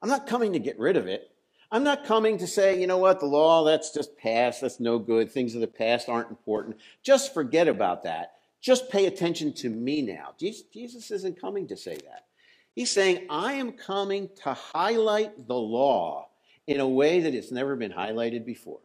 I'm 0.00 0.08
not 0.08 0.28
coming 0.28 0.52
to 0.52 0.60
get 0.60 0.78
rid 0.78 0.96
of 0.96 1.08
it. 1.08 1.32
I'm 1.72 1.82
not 1.82 2.04
coming 2.04 2.38
to 2.38 2.46
say, 2.46 2.80
you 2.80 2.86
know 2.86 2.98
what, 2.98 3.18
the 3.18 3.26
law, 3.26 3.64
that's 3.64 3.92
just 3.92 4.16
past, 4.16 4.60
that's 4.60 4.78
no 4.78 5.00
good, 5.00 5.32
things 5.32 5.56
of 5.56 5.60
the 5.60 5.66
past 5.66 6.08
aren't 6.08 6.30
important. 6.30 6.76
Just 7.02 7.34
forget 7.34 7.66
about 7.66 8.04
that. 8.04 8.34
Just 8.64 8.88
pay 8.88 9.04
attention 9.04 9.52
to 9.56 9.68
me 9.68 10.00
now. 10.00 10.30
Jesus 10.38 11.10
isn't 11.10 11.38
coming 11.38 11.66
to 11.66 11.76
say 11.76 11.96
that. 11.96 12.24
He's 12.74 12.90
saying, 12.90 13.26
I 13.28 13.52
am 13.52 13.72
coming 13.72 14.30
to 14.42 14.54
highlight 14.54 15.46
the 15.46 15.54
law 15.54 16.28
in 16.66 16.80
a 16.80 16.88
way 16.88 17.20
that 17.20 17.34
it's 17.34 17.52
never 17.52 17.76
been 17.76 17.92
highlighted 17.92 18.46
before. 18.46 18.80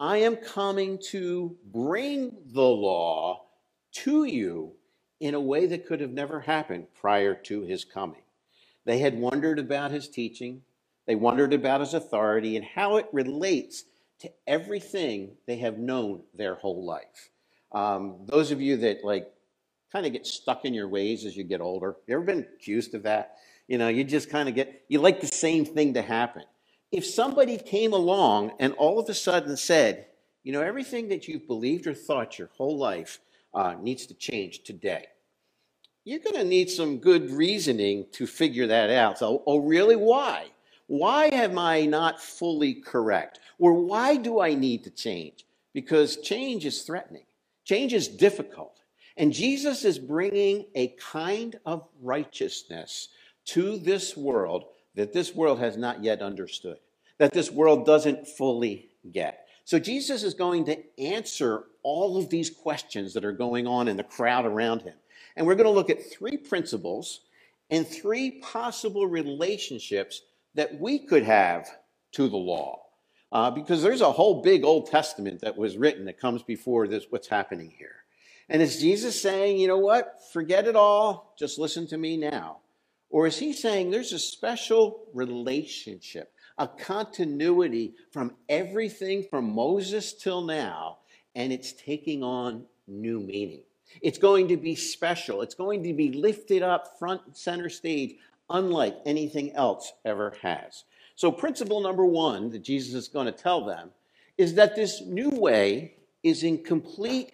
I 0.00 0.16
am 0.16 0.34
coming 0.34 0.98
to 1.10 1.56
bring 1.72 2.32
the 2.46 2.62
law 2.62 3.44
to 3.92 4.24
you 4.24 4.72
in 5.20 5.34
a 5.34 5.40
way 5.40 5.66
that 5.66 5.86
could 5.86 6.00
have 6.00 6.10
never 6.10 6.40
happened 6.40 6.88
prior 7.00 7.32
to 7.44 7.62
his 7.62 7.84
coming. 7.84 8.22
They 8.86 8.98
had 8.98 9.16
wondered 9.16 9.60
about 9.60 9.92
his 9.92 10.08
teaching, 10.08 10.62
they 11.06 11.14
wondered 11.14 11.52
about 11.52 11.78
his 11.80 11.94
authority 11.94 12.56
and 12.56 12.64
how 12.64 12.96
it 12.96 13.06
relates 13.12 13.84
to 14.18 14.32
everything 14.48 15.36
they 15.46 15.58
have 15.58 15.78
known 15.78 16.22
their 16.34 16.56
whole 16.56 16.84
life. 16.84 17.30
Um, 17.72 18.16
those 18.26 18.50
of 18.50 18.60
you 18.60 18.76
that 18.78 19.04
like 19.04 19.32
kind 19.92 20.06
of 20.06 20.12
get 20.12 20.26
stuck 20.26 20.64
in 20.64 20.74
your 20.74 20.88
ways 20.88 21.24
as 21.24 21.36
you 21.36 21.44
get 21.44 21.60
older, 21.60 21.96
you 22.06 22.14
ever 22.14 22.24
been 22.24 22.46
accused 22.54 22.94
of 22.94 23.02
that? 23.04 23.36
You 23.68 23.78
know, 23.78 23.88
you 23.88 24.04
just 24.04 24.30
kind 24.30 24.48
of 24.48 24.54
get, 24.54 24.82
you 24.88 25.00
like 25.00 25.20
the 25.20 25.26
same 25.26 25.64
thing 25.64 25.94
to 25.94 26.02
happen. 26.02 26.42
If 26.90 27.06
somebody 27.06 27.56
came 27.56 27.92
along 27.92 28.52
and 28.58 28.74
all 28.74 28.98
of 28.98 29.08
a 29.08 29.14
sudden 29.14 29.56
said, 29.56 30.06
you 30.42 30.52
know, 30.52 30.60
everything 30.60 31.08
that 31.08 31.28
you've 31.28 31.46
believed 31.46 31.86
or 31.86 31.94
thought 31.94 32.38
your 32.38 32.50
whole 32.56 32.76
life 32.76 33.20
uh, 33.54 33.74
needs 33.80 34.06
to 34.06 34.14
change 34.14 34.64
today, 34.64 35.06
you're 36.04 36.18
going 36.18 36.36
to 36.36 36.44
need 36.44 36.68
some 36.68 36.98
good 36.98 37.30
reasoning 37.30 38.06
to 38.12 38.26
figure 38.26 38.66
that 38.66 38.90
out. 38.90 39.18
So, 39.18 39.42
oh, 39.46 39.58
really? 39.58 39.96
Why? 39.96 40.46
Why 40.88 41.26
am 41.26 41.58
I 41.58 41.86
not 41.86 42.20
fully 42.20 42.74
correct? 42.74 43.38
Or 43.58 43.72
why 43.72 44.16
do 44.16 44.40
I 44.40 44.54
need 44.54 44.84
to 44.84 44.90
change? 44.90 45.46
Because 45.72 46.16
change 46.16 46.66
is 46.66 46.82
threatening. 46.82 47.24
Change 47.64 47.92
is 47.92 48.08
difficult. 48.08 48.80
And 49.16 49.32
Jesus 49.32 49.84
is 49.84 49.98
bringing 49.98 50.66
a 50.74 50.88
kind 50.98 51.58
of 51.66 51.86
righteousness 52.00 53.08
to 53.46 53.76
this 53.78 54.16
world 54.16 54.64
that 54.94 55.12
this 55.12 55.34
world 55.34 55.58
has 55.58 55.76
not 55.76 56.02
yet 56.02 56.22
understood, 56.22 56.78
that 57.18 57.32
this 57.32 57.50
world 57.50 57.86
doesn't 57.86 58.26
fully 58.26 58.90
get. 59.10 59.46
So 59.64 59.78
Jesus 59.78 60.22
is 60.22 60.34
going 60.34 60.64
to 60.66 60.78
answer 60.98 61.64
all 61.82 62.16
of 62.16 62.30
these 62.30 62.50
questions 62.50 63.14
that 63.14 63.24
are 63.24 63.32
going 63.32 63.66
on 63.66 63.88
in 63.88 63.96
the 63.96 64.04
crowd 64.04 64.44
around 64.44 64.82
him. 64.82 64.94
And 65.36 65.46
we're 65.46 65.54
going 65.54 65.66
to 65.66 65.70
look 65.70 65.90
at 65.90 66.10
three 66.10 66.36
principles 66.36 67.20
and 67.70 67.86
three 67.86 68.32
possible 68.42 69.06
relationships 69.06 70.22
that 70.54 70.78
we 70.78 70.98
could 70.98 71.22
have 71.22 71.68
to 72.12 72.28
the 72.28 72.36
law 72.36 72.82
uh, 73.32 73.50
because 73.50 73.82
there's 73.82 74.02
a 74.02 74.12
whole 74.12 74.42
big 74.42 74.62
Old 74.62 74.90
Testament 74.90 75.40
that 75.40 75.56
was 75.56 75.78
written 75.78 76.04
that 76.04 76.20
comes 76.20 76.42
before 76.42 76.86
this, 76.86 77.06
what's 77.08 77.28
happening 77.28 77.72
here. 77.76 78.04
And 78.48 78.60
is 78.60 78.80
Jesus 78.80 79.20
saying, 79.20 79.58
you 79.58 79.68
know 79.68 79.78
what, 79.78 80.20
forget 80.32 80.66
it 80.66 80.76
all, 80.76 81.34
just 81.38 81.58
listen 81.58 81.86
to 81.88 81.96
me 81.96 82.18
now? 82.18 82.58
Or 83.08 83.26
is 83.26 83.38
he 83.38 83.52
saying 83.52 83.90
there's 83.90 84.12
a 84.12 84.18
special 84.18 85.04
relationship, 85.14 86.32
a 86.58 86.68
continuity 86.68 87.94
from 88.10 88.34
everything 88.48 89.24
from 89.30 89.54
Moses 89.54 90.12
till 90.12 90.42
now, 90.42 90.98
and 91.34 91.52
it's 91.52 91.72
taking 91.72 92.22
on 92.22 92.64
new 92.86 93.20
meaning? 93.20 93.62
It's 94.00 94.18
going 94.18 94.48
to 94.48 94.56
be 94.56 94.74
special. 94.74 95.42
It's 95.42 95.54
going 95.54 95.82
to 95.84 95.92
be 95.92 96.12
lifted 96.12 96.62
up 96.62 96.98
front 96.98 97.22
and 97.26 97.36
center 97.36 97.68
stage, 97.68 98.16
unlike 98.50 98.96
anything 99.06 99.52
else 99.52 99.92
ever 100.04 100.34
has. 100.42 100.84
So, 101.22 101.30
principle 101.30 101.80
number 101.80 102.04
one 102.04 102.50
that 102.50 102.64
Jesus 102.64 102.94
is 102.94 103.06
going 103.06 103.26
to 103.26 103.32
tell 103.32 103.64
them 103.64 103.90
is 104.38 104.54
that 104.54 104.74
this 104.74 105.02
new 105.02 105.30
way 105.30 105.94
is 106.24 106.42
in 106.42 106.64
complete 106.64 107.30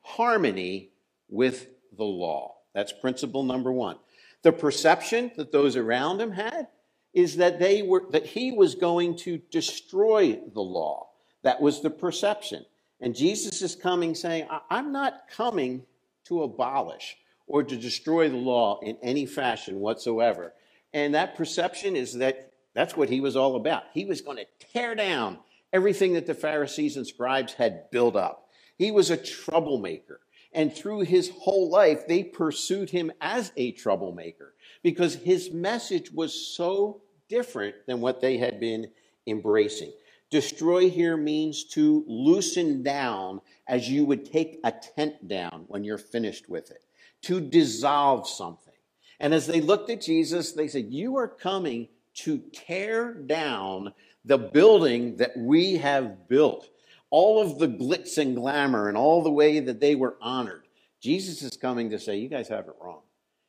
harmony 0.00 0.90
with 1.28 1.66
the 1.96 2.04
law. 2.04 2.58
That's 2.72 2.92
principle 2.92 3.42
number 3.42 3.72
one. 3.72 3.96
The 4.42 4.52
perception 4.52 5.32
that 5.34 5.50
those 5.50 5.74
around 5.74 6.20
him 6.20 6.30
had 6.30 6.68
is 7.14 7.38
that 7.38 7.58
they 7.58 7.82
were 7.82 8.04
that 8.10 8.26
he 8.26 8.52
was 8.52 8.76
going 8.76 9.16
to 9.16 9.38
destroy 9.50 10.38
the 10.54 10.60
law. 10.62 11.08
That 11.42 11.60
was 11.60 11.80
the 11.80 11.90
perception. 11.90 12.64
And 13.00 13.12
Jesus 13.12 13.60
is 13.60 13.74
coming 13.74 14.14
saying, 14.14 14.46
I'm 14.70 14.92
not 14.92 15.24
coming 15.28 15.82
to 16.26 16.44
abolish 16.44 17.16
or 17.48 17.64
to 17.64 17.76
destroy 17.76 18.28
the 18.28 18.36
law 18.36 18.78
in 18.82 18.96
any 19.02 19.26
fashion 19.26 19.80
whatsoever. 19.80 20.52
And 20.94 21.16
that 21.16 21.34
perception 21.34 21.96
is 21.96 22.12
that 22.18 22.51
that's 22.74 22.96
what 22.96 23.10
he 23.10 23.20
was 23.20 23.36
all 23.36 23.56
about. 23.56 23.84
He 23.92 24.04
was 24.04 24.20
going 24.20 24.38
to 24.38 24.66
tear 24.72 24.94
down 24.94 25.38
everything 25.72 26.14
that 26.14 26.26
the 26.26 26.34
Pharisees 26.34 26.96
and 26.96 27.06
scribes 27.06 27.54
had 27.54 27.90
built 27.90 28.16
up. 28.16 28.48
He 28.76 28.90
was 28.90 29.10
a 29.10 29.16
troublemaker. 29.16 30.20
And 30.54 30.74
through 30.74 31.00
his 31.00 31.30
whole 31.30 31.70
life, 31.70 32.06
they 32.06 32.22
pursued 32.22 32.90
him 32.90 33.10
as 33.20 33.52
a 33.56 33.72
troublemaker 33.72 34.54
because 34.82 35.14
his 35.14 35.50
message 35.50 36.10
was 36.12 36.34
so 36.34 37.00
different 37.28 37.74
than 37.86 38.00
what 38.00 38.20
they 38.20 38.36
had 38.36 38.60
been 38.60 38.90
embracing. 39.26 39.92
Destroy 40.30 40.90
here 40.90 41.16
means 41.16 41.64
to 41.64 42.04
loosen 42.06 42.82
down 42.82 43.40
as 43.66 43.88
you 43.88 44.04
would 44.04 44.30
take 44.30 44.58
a 44.64 44.72
tent 44.72 45.28
down 45.28 45.64
when 45.68 45.84
you're 45.84 45.98
finished 45.98 46.48
with 46.48 46.70
it, 46.70 46.84
to 47.22 47.40
dissolve 47.40 48.28
something. 48.28 48.72
And 49.20 49.32
as 49.32 49.46
they 49.46 49.60
looked 49.60 49.88
at 49.88 50.00
Jesus, 50.00 50.52
they 50.52 50.68
said, 50.68 50.92
You 50.92 51.16
are 51.16 51.28
coming 51.28 51.88
to 52.14 52.38
tear 52.52 53.14
down 53.14 53.92
the 54.24 54.38
building 54.38 55.16
that 55.16 55.36
we 55.36 55.76
have 55.76 56.28
built. 56.28 56.68
All 57.10 57.42
of 57.42 57.58
the 57.58 57.68
glitz 57.68 58.18
and 58.18 58.34
glamour 58.34 58.88
and 58.88 58.96
all 58.96 59.22
the 59.22 59.30
way 59.30 59.60
that 59.60 59.80
they 59.80 59.94
were 59.94 60.16
honored. 60.20 60.66
Jesus 61.00 61.42
is 61.42 61.56
coming 61.56 61.90
to 61.90 61.98
say, 61.98 62.16
You 62.16 62.28
guys 62.28 62.48
have 62.48 62.68
it 62.68 62.74
wrong. 62.80 63.00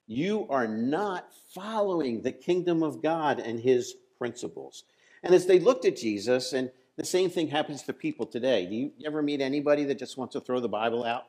You 0.07 0.47
are 0.49 0.67
not 0.67 1.29
following 1.53 2.21
the 2.21 2.31
kingdom 2.31 2.83
of 2.83 3.01
God 3.01 3.39
and 3.39 3.59
his 3.59 3.95
principles. 4.17 4.83
And 5.23 5.33
as 5.33 5.45
they 5.45 5.59
looked 5.59 5.85
at 5.85 5.95
Jesus, 5.95 6.51
and 6.51 6.71
the 6.97 7.05
same 7.05 7.29
thing 7.29 7.47
happens 7.47 7.83
to 7.83 7.93
people 7.93 8.25
today. 8.25 8.65
Do 8.65 8.75
you 8.75 8.91
ever 9.05 9.21
meet 9.21 9.41
anybody 9.41 9.85
that 9.85 9.99
just 9.99 10.17
wants 10.17 10.33
to 10.33 10.41
throw 10.41 10.59
the 10.59 10.67
Bible 10.67 11.05
out, 11.05 11.23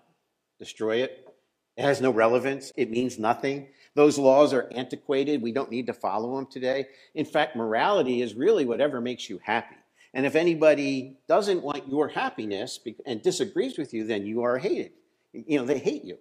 destroy 0.59 0.97
it? 1.03 1.29
It 1.77 1.83
has 1.83 2.01
no 2.01 2.11
relevance, 2.11 2.73
it 2.77 2.91
means 2.91 3.19
nothing. 3.19 3.69
Those 3.95 4.19
laws 4.19 4.53
are 4.53 4.69
antiquated. 4.75 5.41
We 5.41 5.53
don't 5.53 5.71
need 5.71 5.87
to 5.87 5.93
follow 5.93 6.37
them 6.37 6.47
today. 6.47 6.87
In 7.15 7.25
fact, 7.25 7.57
morality 7.57 8.23
is 8.23 8.35
really 8.35 8.65
whatever 8.65 9.01
makes 9.01 9.29
you 9.31 9.41
happy. 9.43 9.77
And 10.13 10.27
if 10.27 10.37
anybody 10.37 11.17
doesn't 11.29 11.63
want 11.63 11.89
your 11.89 12.09
happiness 12.09 12.79
and 13.07 13.23
disagrees 13.23 13.79
with 13.79 13.93
you, 13.93 14.05
then 14.05 14.27
you 14.27 14.43
are 14.43 14.59
hated. 14.59 14.93
You 15.33 15.59
know, 15.59 15.65
they 15.65 15.79
hate 15.79 16.05
you. 16.05 16.19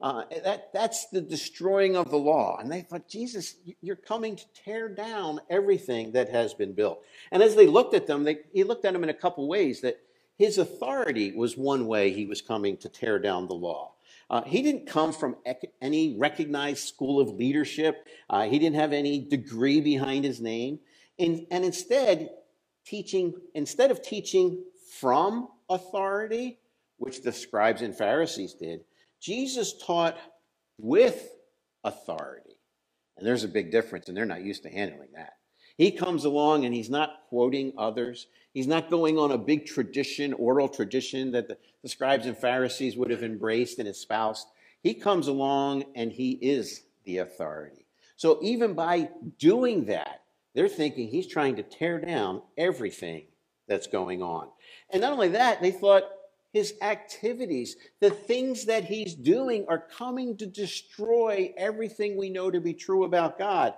Uh, 0.00 0.24
that, 0.44 0.72
that's 0.74 1.08
the 1.08 1.20
destroying 1.20 1.96
of 1.96 2.10
the 2.10 2.16
law. 2.16 2.58
And 2.58 2.70
they 2.70 2.82
thought, 2.82 3.08
Jesus, 3.08 3.54
you're 3.80 3.96
coming 3.96 4.36
to 4.36 4.44
tear 4.64 4.88
down 4.88 5.40
everything 5.48 6.12
that 6.12 6.28
has 6.28 6.54
been 6.54 6.74
built. 6.74 7.02
And 7.32 7.42
as 7.42 7.56
they 7.56 7.66
looked 7.66 7.94
at 7.94 8.06
them, 8.06 8.24
they, 8.24 8.40
he 8.52 8.62
looked 8.62 8.84
at 8.84 8.92
them 8.92 9.04
in 9.04 9.10
a 9.10 9.14
couple 9.14 9.48
ways 9.48 9.80
that 9.80 9.98
his 10.36 10.58
authority 10.58 11.32
was 11.32 11.56
one 11.56 11.86
way 11.86 12.12
he 12.12 12.26
was 12.26 12.42
coming 12.42 12.76
to 12.78 12.88
tear 12.90 13.18
down 13.18 13.48
the 13.48 13.54
law. 13.54 13.92
Uh, 14.28 14.42
he 14.42 14.62
didn't 14.62 14.86
come 14.86 15.12
from 15.12 15.36
any 15.80 16.16
recognized 16.18 16.88
school 16.88 17.20
of 17.20 17.30
leadership. 17.30 18.06
Uh, 18.28 18.44
he 18.48 18.58
didn't 18.58 18.76
have 18.76 18.92
any 18.92 19.20
degree 19.20 19.80
behind 19.80 20.24
his 20.24 20.40
name. 20.40 20.80
And, 21.18 21.46
and 21.50 21.64
instead, 21.64 22.30
teaching, 22.84 23.34
instead 23.54 23.90
of 23.90 24.02
teaching 24.02 24.64
from 24.98 25.48
authority, 25.68 26.58
which 26.98 27.22
the 27.22 27.32
scribes 27.32 27.82
and 27.82 27.96
Pharisees 27.96 28.54
did, 28.54 28.80
Jesus 29.20 29.74
taught 29.84 30.16
with 30.78 31.30
authority. 31.84 32.56
And 33.16 33.26
there's 33.26 33.44
a 33.44 33.48
big 33.48 33.70
difference, 33.70 34.08
and 34.08 34.16
they're 34.16 34.26
not 34.26 34.44
used 34.44 34.64
to 34.64 34.70
handling 34.70 35.10
that. 35.14 35.34
He 35.76 35.90
comes 35.90 36.24
along 36.24 36.64
and 36.64 36.74
he's 36.74 36.90
not 36.90 37.22
quoting 37.28 37.72
others. 37.76 38.26
He's 38.54 38.66
not 38.66 38.90
going 38.90 39.18
on 39.18 39.32
a 39.32 39.38
big 39.38 39.66
tradition, 39.66 40.32
oral 40.32 40.68
tradition 40.68 41.32
that 41.32 41.48
the, 41.48 41.58
the 41.82 41.88
scribes 41.88 42.26
and 42.26 42.36
Pharisees 42.36 42.96
would 42.96 43.10
have 43.10 43.22
embraced 43.22 43.78
and 43.78 43.88
espoused. 43.88 44.46
He 44.82 44.94
comes 44.94 45.28
along 45.28 45.84
and 45.94 46.10
he 46.10 46.32
is 46.32 46.84
the 47.04 47.18
authority. 47.18 47.84
So 48.16 48.38
even 48.42 48.72
by 48.72 49.10
doing 49.38 49.84
that, 49.86 50.22
they're 50.54 50.68
thinking 50.68 51.08
he's 51.08 51.26
trying 51.26 51.56
to 51.56 51.62
tear 51.62 52.00
down 52.00 52.40
everything 52.56 53.24
that's 53.68 53.86
going 53.86 54.22
on. 54.22 54.48
And 54.90 55.02
not 55.02 55.12
only 55.12 55.28
that, 55.28 55.60
they 55.60 55.70
thought 55.70 56.04
his 56.52 56.74
activities, 56.80 57.76
the 58.00 58.08
things 58.08 58.64
that 58.64 58.84
he's 58.84 59.14
doing, 59.14 59.66
are 59.68 59.84
coming 59.98 60.34
to 60.38 60.46
destroy 60.46 61.52
everything 61.58 62.16
we 62.16 62.30
know 62.30 62.50
to 62.50 62.60
be 62.60 62.72
true 62.72 63.04
about 63.04 63.38
God. 63.38 63.74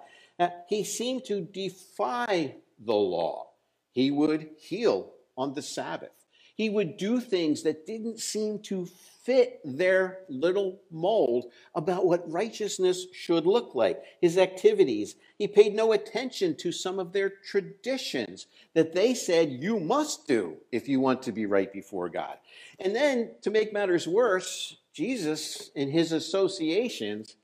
He 0.69 0.85
seemed 0.85 1.25
to 1.27 1.41
defy 1.41 2.55
the 2.79 2.95
law. 2.95 3.51
He 3.93 4.11
would 4.11 4.51
heal 4.59 5.13
on 5.37 5.55
the 5.55 5.63
Sabbath. 5.63 6.11
He 6.55 6.69
would 6.69 6.97
do 6.97 7.21
things 7.21 7.63
that 7.63 7.87
didn't 7.87 8.19
seem 8.19 8.59
to 8.63 8.87
fit 9.23 9.61
their 9.65 10.21
little 10.29 10.81
mold 10.91 11.53
about 11.75 12.07
what 12.07 12.31
righteousness 12.31 13.07
should 13.13 13.47
look 13.47 13.75
like, 13.75 14.03
his 14.21 14.37
activities. 14.39 15.15
He 15.39 15.47
paid 15.47 15.75
no 15.75 15.93
attention 15.93 16.57
to 16.57 16.73
some 16.73 16.99
of 16.99 17.13
their 17.13 17.31
traditions 17.31 18.47
that 18.75 18.93
they 18.95 19.15
said 19.15 19.51
you 19.51 19.79
must 19.79 20.27
do 20.27 20.57
if 20.73 20.89
you 20.89 20.99
want 20.99 21.23
to 21.23 21.33
be 21.33 21.47
right 21.47 21.73
before 21.73 22.09
God. 22.09 22.39
And 22.81 22.95
then, 22.95 23.33
to 23.43 23.51
make 23.51 23.73
matters 23.73 24.09
worse, 24.09 24.79
Jesus, 24.93 25.71
and 25.77 25.93
his 25.93 26.11
associations, 26.11 27.37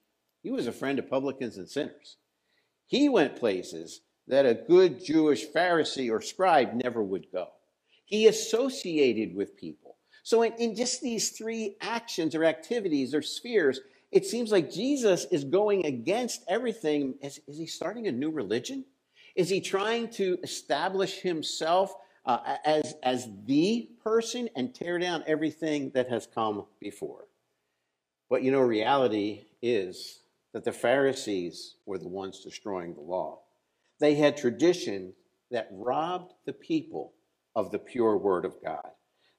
he 0.43 0.51
was 0.51 0.67
a 0.67 0.73
friend 0.73 0.99
of 0.99 1.09
publicans 1.09 1.57
and 1.57 1.69
sinners. 1.69 2.17
He 2.87 3.09
went 3.09 3.37
places 3.37 4.01
that 4.29 4.47
a 4.47 4.55
good 4.55 5.05
Jewish 5.05 5.47
Pharisee 5.47 6.11
or 6.11 6.21
scribe 6.21 6.75
never 6.75 7.03
would 7.03 7.31
go. 7.31 7.49
He 8.05 8.27
associated 8.27 9.35
with 9.35 9.57
people. 9.57 9.97
So, 10.23 10.43
in, 10.43 10.53
in, 10.55 10.75
just 10.75 11.03
these 11.03 11.31
three 11.31 11.77
actions 11.81 12.35
or 12.35 12.45
activities 12.45 13.15
or 13.15 13.21
spheres, 13.21 13.81
it 14.11 14.25
seems 14.25 14.51
like 14.51 14.73
Jesus 14.73 15.27
is 15.31 15.45
going 15.45 15.85
against 15.85 16.43
everything. 16.49 17.15
Is, 17.23 17.41
is 17.47 17.59
he 17.59 17.67
starting 17.67 18.07
a 18.07 18.13
new 18.13 18.31
religion? 18.31 18.85
Is 19.35 19.49
he 19.49 19.61
trying 19.61 20.09
to 20.13 20.39
establish 20.43 21.21
himself 21.21 21.95
uh, 22.25 22.57
as, 22.65 22.95
as 23.03 23.29
the 23.45 23.91
person 24.03 24.49
and 24.57 24.75
tear 24.75 24.99
down 24.99 25.25
everything 25.27 25.91
that 25.91 26.09
has 26.09 26.27
come 26.27 26.65
before? 26.81 27.27
But 28.31 28.43
you 28.43 28.51
know, 28.51 28.61
reality 28.61 29.43
is 29.61 30.21
that 30.55 30.65
the 30.65 30.73
Pharisees 30.73 31.75
were 31.85 31.99
the 31.99 32.09
ones 32.09 32.41
destroying 32.41 32.95
the 32.95 33.01
law. 33.01 33.41
They 33.99 34.15
had 34.15 34.37
tradition 34.37 35.13
that 35.51 35.69
robbed 35.73 36.33
the 36.47 36.53
people 36.53 37.13
of 37.55 37.71
the 37.71 37.79
pure 37.79 38.17
word 38.17 38.45
of 38.45 38.57
God. 38.65 38.89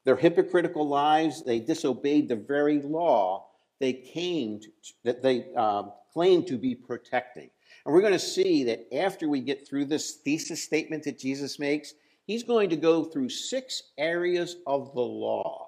Their 0.04 0.18
hypocritical 0.18 0.88
lives, 0.88 1.44
they 1.44 1.60
disobeyed 1.60 2.30
the 2.30 2.36
very 2.36 2.82
law 2.82 3.48
they 3.80 3.94
came 3.94 4.60
to, 4.60 4.70
that 5.04 5.22
they 5.22 5.48
uh, 5.58 5.84
claimed 6.14 6.48
to 6.48 6.58
be 6.58 6.76
protecting. 6.76 7.50
And 7.86 7.94
we're 7.94 8.02
going 8.02 8.14
to 8.14 8.20
see 8.20 8.64
that 8.66 8.94
after 8.96 9.28
we 9.28 9.42
get 9.42 9.68
through 9.68 9.86
this 9.86 10.16
thesis 10.24 10.64
statement 10.64 11.04
that 11.04 11.20
Jesus 11.20 11.60
makes, 11.60 11.94
he's 12.26 12.44
going 12.44 12.70
to 12.70 12.78
go 12.78 13.04
through 13.04 13.30
six 13.30 13.84
areas 13.98 14.58
of 14.66 14.94
the 14.94 15.02
law. 15.02 15.65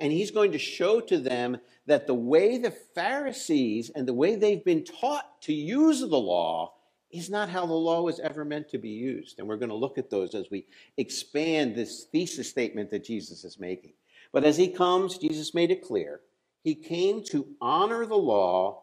And 0.00 0.10
he's 0.10 0.30
going 0.30 0.52
to 0.52 0.58
show 0.58 1.00
to 1.00 1.18
them 1.18 1.58
that 1.86 2.06
the 2.06 2.14
way 2.14 2.58
the 2.58 2.70
Pharisees 2.70 3.90
and 3.94 4.08
the 4.08 4.14
way 4.14 4.34
they've 4.34 4.64
been 4.64 4.84
taught 4.84 5.42
to 5.42 5.52
use 5.52 6.00
the 6.00 6.06
law 6.06 6.74
is 7.10 7.28
not 7.28 7.48
how 7.48 7.66
the 7.66 7.72
law 7.72 8.02
was 8.02 8.20
ever 8.20 8.44
meant 8.44 8.68
to 8.70 8.78
be 8.78 8.90
used. 8.90 9.38
And 9.38 9.48
we're 9.48 9.56
going 9.56 9.70
to 9.70 9.74
look 9.74 9.98
at 9.98 10.10
those 10.10 10.34
as 10.34 10.46
we 10.50 10.66
expand 10.96 11.74
this 11.74 12.06
thesis 12.10 12.48
statement 12.48 12.90
that 12.90 13.04
Jesus 13.04 13.44
is 13.44 13.58
making. 13.58 13.92
But 14.32 14.44
as 14.44 14.56
he 14.56 14.68
comes, 14.68 15.18
Jesus 15.18 15.54
made 15.54 15.70
it 15.70 15.82
clear 15.82 16.20
he 16.62 16.74
came 16.74 17.24
to 17.24 17.46
honor 17.60 18.04
the 18.04 18.16
law, 18.18 18.82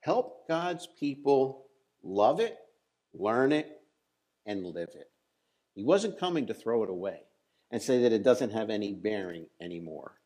help 0.00 0.46
God's 0.46 0.86
people 0.98 1.66
love 2.02 2.40
it, 2.40 2.56
learn 3.12 3.52
it, 3.52 3.68
and 4.46 4.64
live 4.64 4.90
it. 4.94 5.10
He 5.74 5.82
wasn't 5.82 6.18
coming 6.18 6.46
to 6.46 6.54
throw 6.54 6.84
it 6.84 6.90
away 6.90 7.20
and 7.70 7.82
say 7.82 8.02
that 8.02 8.12
it 8.12 8.22
doesn't 8.22 8.52
have 8.52 8.70
any 8.70 8.92
bearing 8.92 9.46
anymore. 9.60 10.17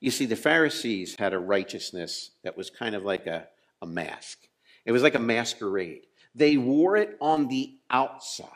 You 0.00 0.10
see, 0.10 0.26
the 0.26 0.36
Pharisees 0.36 1.16
had 1.18 1.34
a 1.34 1.38
righteousness 1.38 2.30
that 2.44 2.56
was 2.56 2.70
kind 2.70 2.94
of 2.94 3.04
like 3.04 3.26
a, 3.26 3.48
a 3.82 3.86
mask, 3.86 4.38
it 4.84 4.92
was 4.92 5.02
like 5.02 5.14
a 5.14 5.20
masquerade. 5.20 6.06
They 6.34 6.56
wore 6.56 6.96
it 6.96 7.16
on 7.20 7.48
the 7.48 7.74
outside. 7.90 8.48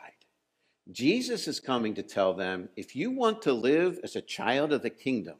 Jesus 0.91 1.47
is 1.47 1.59
coming 1.59 1.93
to 1.95 2.03
tell 2.03 2.33
them 2.33 2.69
if 2.75 2.95
you 2.95 3.11
want 3.11 3.41
to 3.43 3.53
live 3.53 3.99
as 4.03 4.15
a 4.15 4.21
child 4.21 4.71
of 4.73 4.81
the 4.81 4.89
kingdom, 4.89 5.35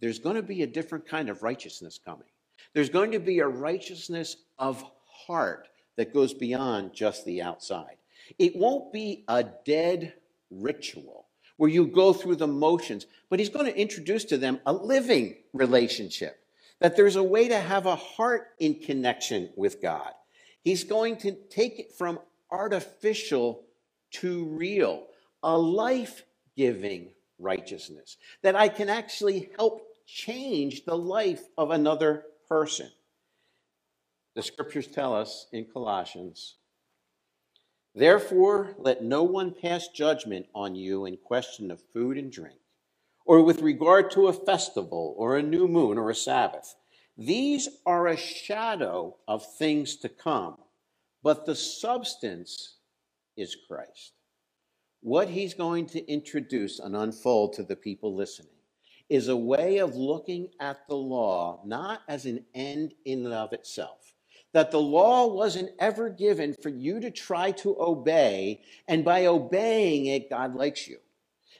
there's 0.00 0.18
going 0.18 0.36
to 0.36 0.42
be 0.42 0.62
a 0.62 0.66
different 0.66 1.06
kind 1.06 1.28
of 1.28 1.42
righteousness 1.42 1.98
coming. 2.04 2.28
There's 2.74 2.90
going 2.90 3.12
to 3.12 3.18
be 3.18 3.38
a 3.38 3.46
righteousness 3.46 4.36
of 4.58 4.84
heart 5.06 5.68
that 5.96 6.14
goes 6.14 6.34
beyond 6.34 6.94
just 6.94 7.24
the 7.24 7.42
outside. 7.42 7.96
It 8.38 8.56
won't 8.56 8.92
be 8.92 9.24
a 9.28 9.44
dead 9.64 10.14
ritual 10.50 11.27
where 11.58 11.68
you 11.68 11.86
go 11.86 12.12
through 12.12 12.36
the 12.36 12.46
motions, 12.46 13.04
but 13.28 13.38
he's 13.38 13.50
going 13.50 13.66
to 13.66 13.78
introduce 13.78 14.24
to 14.24 14.38
them 14.38 14.60
a 14.64 14.72
living 14.72 15.36
relationship, 15.52 16.40
that 16.80 16.96
there's 16.96 17.16
a 17.16 17.22
way 17.22 17.48
to 17.48 17.58
have 17.58 17.84
a 17.84 17.96
heart 17.96 18.48
in 18.58 18.74
connection 18.76 19.50
with 19.56 19.82
God. 19.82 20.12
He's 20.62 20.84
going 20.84 21.16
to 21.18 21.32
take 21.50 21.78
it 21.78 21.92
from 21.92 22.20
artificial 22.50 23.64
to 24.12 24.44
real, 24.46 25.06
a 25.42 25.58
life 25.58 26.22
giving 26.56 27.10
righteousness, 27.38 28.16
that 28.42 28.56
I 28.56 28.68
can 28.68 28.88
actually 28.88 29.50
help 29.56 29.82
change 30.06 30.84
the 30.84 30.96
life 30.96 31.42
of 31.58 31.70
another 31.70 32.24
person. 32.48 32.88
The 34.34 34.42
scriptures 34.42 34.86
tell 34.86 35.14
us 35.14 35.48
in 35.52 35.64
Colossians 35.64 36.54
Therefore, 37.98 38.76
let 38.78 39.02
no 39.02 39.24
one 39.24 39.50
pass 39.50 39.88
judgment 39.88 40.46
on 40.54 40.76
you 40.76 41.04
in 41.04 41.16
question 41.16 41.72
of 41.72 41.82
food 41.92 42.16
and 42.16 42.30
drink, 42.30 42.60
or 43.26 43.42
with 43.42 43.60
regard 43.60 44.12
to 44.12 44.28
a 44.28 44.32
festival, 44.32 45.16
or 45.18 45.36
a 45.36 45.42
new 45.42 45.66
moon, 45.66 45.98
or 45.98 46.08
a 46.08 46.14
Sabbath. 46.14 46.76
These 47.16 47.68
are 47.84 48.06
a 48.06 48.16
shadow 48.16 49.16
of 49.26 49.44
things 49.44 49.96
to 49.96 50.08
come, 50.08 50.58
but 51.24 51.44
the 51.44 51.56
substance 51.56 52.76
is 53.36 53.56
Christ. 53.66 54.12
What 55.00 55.28
he's 55.28 55.54
going 55.54 55.86
to 55.86 56.08
introduce 56.08 56.78
and 56.78 56.94
unfold 56.94 57.54
to 57.54 57.64
the 57.64 57.74
people 57.74 58.14
listening 58.14 58.60
is 59.08 59.26
a 59.26 59.36
way 59.36 59.78
of 59.78 59.96
looking 59.96 60.50
at 60.60 60.86
the 60.86 60.94
law 60.94 61.62
not 61.66 62.02
as 62.06 62.26
an 62.26 62.44
end 62.54 62.94
in 63.04 63.24
and 63.24 63.34
of 63.34 63.52
itself 63.52 64.14
that 64.52 64.70
the 64.70 64.80
law 64.80 65.26
wasn't 65.26 65.70
ever 65.78 66.08
given 66.08 66.54
for 66.54 66.68
you 66.68 67.00
to 67.00 67.10
try 67.10 67.52
to 67.52 67.76
obey, 67.78 68.62
and 68.86 69.04
by 69.04 69.26
obeying 69.26 70.06
it, 70.06 70.30
God 70.30 70.54
likes 70.54 70.88
you. 70.88 70.98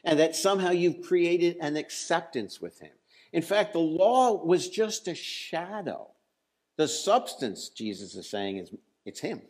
And 0.03 0.19
that 0.19 0.35
somehow 0.35 0.71
you've 0.71 1.01
created 1.01 1.57
an 1.61 1.75
acceptance 1.75 2.61
with 2.61 2.79
Him. 2.79 2.91
In 3.31 3.41
fact, 3.41 3.73
the 3.73 3.79
law 3.79 4.43
was 4.43 4.69
just 4.69 5.07
a 5.07 5.15
shadow. 5.15 6.07
The 6.77 6.87
substance, 6.87 7.69
Jesus 7.69 8.15
is 8.15 8.29
saying, 8.29 8.57
is 8.57 8.71
it's 9.05 9.19
Him. 9.19 9.41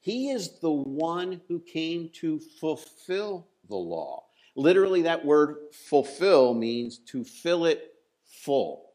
He 0.00 0.30
is 0.30 0.58
the 0.60 0.70
one 0.70 1.40
who 1.48 1.60
came 1.60 2.10
to 2.20 2.40
fulfill 2.60 3.46
the 3.68 3.76
law. 3.76 4.24
Literally, 4.54 5.02
that 5.02 5.24
word 5.24 5.56
fulfill 5.72 6.54
means 6.54 6.98
to 6.98 7.24
fill 7.24 7.64
it 7.64 7.94
full 8.24 8.85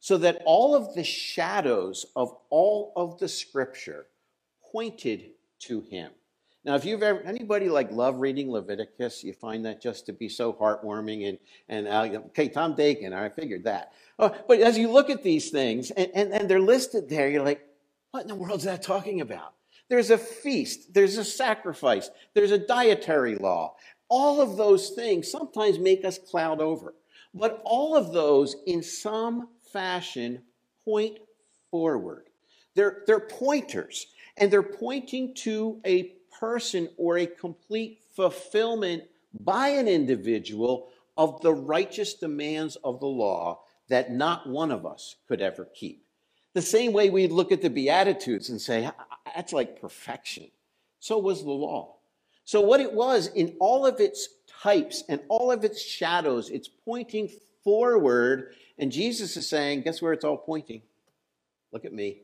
so 0.00 0.16
that 0.18 0.42
all 0.44 0.74
of 0.74 0.94
the 0.94 1.04
shadows 1.04 2.06
of 2.16 2.34
all 2.48 2.92
of 2.96 3.18
the 3.18 3.28
scripture 3.28 4.06
pointed 4.72 5.30
to 5.60 5.82
him. 5.82 6.10
Now, 6.64 6.74
if 6.74 6.84
you've 6.84 7.02
ever, 7.02 7.20
anybody 7.20 7.68
like 7.70 7.90
love 7.90 8.16
reading 8.16 8.50
Leviticus, 8.50 9.24
you 9.24 9.32
find 9.32 9.64
that 9.64 9.80
just 9.80 10.04
to 10.06 10.12
be 10.12 10.28
so 10.28 10.52
heartwarming 10.52 11.28
and, 11.28 11.38
and 11.68 11.88
uh, 11.88 12.18
okay, 12.26 12.48
Tom 12.48 12.74
Dakin, 12.74 13.14
I 13.14 13.30
figured 13.30 13.64
that. 13.64 13.92
Uh, 14.18 14.30
but 14.46 14.60
as 14.60 14.76
you 14.76 14.90
look 14.90 15.08
at 15.08 15.22
these 15.22 15.50
things 15.50 15.90
and, 15.90 16.10
and, 16.14 16.32
and 16.32 16.50
they're 16.50 16.60
listed 16.60 17.08
there, 17.08 17.30
you're 17.30 17.44
like, 17.44 17.66
what 18.10 18.22
in 18.22 18.28
the 18.28 18.34
world 18.34 18.58
is 18.58 18.64
that 18.64 18.82
talking 18.82 19.22
about? 19.22 19.54
There's 19.88 20.10
a 20.10 20.18
feast, 20.18 20.92
there's 20.92 21.16
a 21.16 21.24
sacrifice, 21.24 22.10
there's 22.34 22.52
a 22.52 22.58
dietary 22.58 23.36
law. 23.36 23.74
All 24.08 24.40
of 24.40 24.56
those 24.56 24.90
things 24.90 25.30
sometimes 25.30 25.78
make 25.78 26.04
us 26.04 26.18
cloud 26.18 26.60
over. 26.60 26.94
But 27.32 27.62
all 27.64 27.96
of 27.96 28.12
those, 28.12 28.56
in 28.66 28.82
some 28.82 29.48
fashion 29.72 30.42
point 30.84 31.18
forward. 31.70 32.28
They're, 32.74 33.02
they're 33.06 33.20
pointers, 33.20 34.06
and 34.36 34.50
they're 34.50 34.62
pointing 34.62 35.34
to 35.36 35.80
a 35.84 36.14
person 36.38 36.88
or 36.96 37.18
a 37.18 37.26
complete 37.26 38.00
fulfillment 38.14 39.04
by 39.38 39.68
an 39.68 39.88
individual 39.88 40.88
of 41.16 41.40
the 41.42 41.52
righteous 41.52 42.14
demands 42.14 42.76
of 42.76 43.00
the 43.00 43.06
law 43.06 43.60
that 43.88 44.12
not 44.12 44.48
one 44.48 44.70
of 44.70 44.86
us 44.86 45.16
could 45.28 45.42
ever 45.42 45.68
keep. 45.74 46.04
The 46.54 46.62
same 46.62 46.92
way 46.92 47.10
we 47.10 47.26
look 47.26 47.52
at 47.52 47.62
the 47.62 47.70
Beatitudes 47.70 48.48
and 48.48 48.60
say, 48.60 48.90
that's 49.34 49.52
like 49.52 49.80
perfection. 49.80 50.50
So 50.98 51.18
was 51.18 51.42
the 51.42 51.50
law. 51.50 51.96
So, 52.44 52.60
what 52.60 52.80
it 52.80 52.92
was 52.92 53.28
in 53.28 53.56
all 53.60 53.86
of 53.86 54.00
its 54.00 54.28
types 54.62 55.04
and 55.08 55.20
all 55.28 55.52
of 55.52 55.64
its 55.64 55.80
shadows, 55.80 56.50
it's 56.50 56.68
pointing 56.68 57.30
forward. 57.64 58.54
And 58.78 58.92
Jesus 58.92 59.36
is 59.36 59.48
saying, 59.48 59.82
guess 59.82 60.00
where 60.00 60.12
it's 60.12 60.24
all 60.24 60.36
pointing? 60.36 60.82
Look 61.72 61.84
at 61.84 61.92
me. 61.92 62.22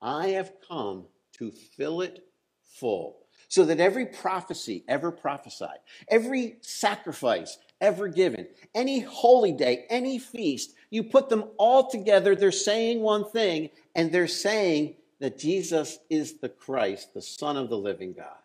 I 0.00 0.28
have 0.28 0.52
come 0.68 1.04
to 1.38 1.50
fill 1.50 2.00
it 2.00 2.24
full. 2.64 3.18
So 3.48 3.64
that 3.64 3.80
every 3.80 4.04
prophecy 4.04 4.84
ever 4.88 5.10
prophesied, 5.10 5.78
every 6.08 6.56
sacrifice 6.60 7.56
ever 7.80 8.08
given, 8.08 8.46
any 8.74 9.00
holy 9.00 9.52
day, 9.52 9.86
any 9.88 10.18
feast, 10.18 10.74
you 10.90 11.04
put 11.04 11.28
them 11.28 11.44
all 11.56 11.88
together, 11.88 12.34
they're 12.34 12.52
saying 12.52 13.00
one 13.00 13.24
thing, 13.24 13.70
and 13.94 14.10
they're 14.10 14.26
saying 14.26 14.96
that 15.20 15.38
Jesus 15.38 15.98
is 16.10 16.38
the 16.38 16.48
Christ, 16.48 17.14
the 17.14 17.22
Son 17.22 17.56
of 17.56 17.68
the 17.68 17.78
living 17.78 18.12
God. 18.12 18.36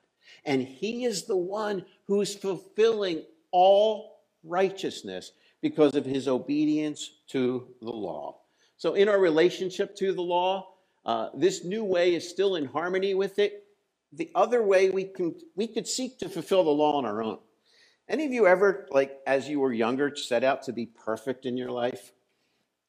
And 0.45 0.61
he 0.61 1.05
is 1.05 1.23
the 1.23 1.37
one 1.37 1.85
who's 2.05 2.35
fulfilling 2.35 3.23
all 3.51 4.19
righteousness 4.43 5.31
because 5.63 5.95
of 5.95 6.05
his 6.05 6.27
obedience 6.27 7.09
to 7.29 7.65
the 7.81 7.89
law. 7.89 8.41
So, 8.75 8.93
in 8.95 9.07
our 9.07 9.17
relationship 9.17 9.95
to 9.95 10.13
the 10.13 10.21
law, 10.21 10.67
uh, 11.05 11.29
this 11.33 11.63
new 11.63 11.85
way 11.85 12.13
is 12.13 12.29
still 12.29 12.57
in 12.57 12.65
harmony 12.65 13.13
with 13.13 13.39
it. 13.39 13.63
The 14.11 14.29
other 14.35 14.61
way 14.61 14.89
we 14.89 15.05
can 15.05 15.35
we 15.55 15.65
could 15.67 15.87
seek 15.87 16.19
to 16.19 16.29
fulfill 16.29 16.65
the 16.65 16.69
law 16.69 16.97
on 16.97 17.05
our 17.05 17.23
own. 17.23 17.39
Any 18.09 18.25
of 18.25 18.33
you 18.33 18.45
ever, 18.45 18.87
like 18.91 19.17
as 19.25 19.47
you 19.47 19.61
were 19.61 19.71
younger, 19.71 20.13
set 20.15 20.43
out 20.43 20.63
to 20.63 20.73
be 20.73 20.85
perfect 20.85 21.45
in 21.45 21.55
your 21.55 21.71
life? 21.71 22.11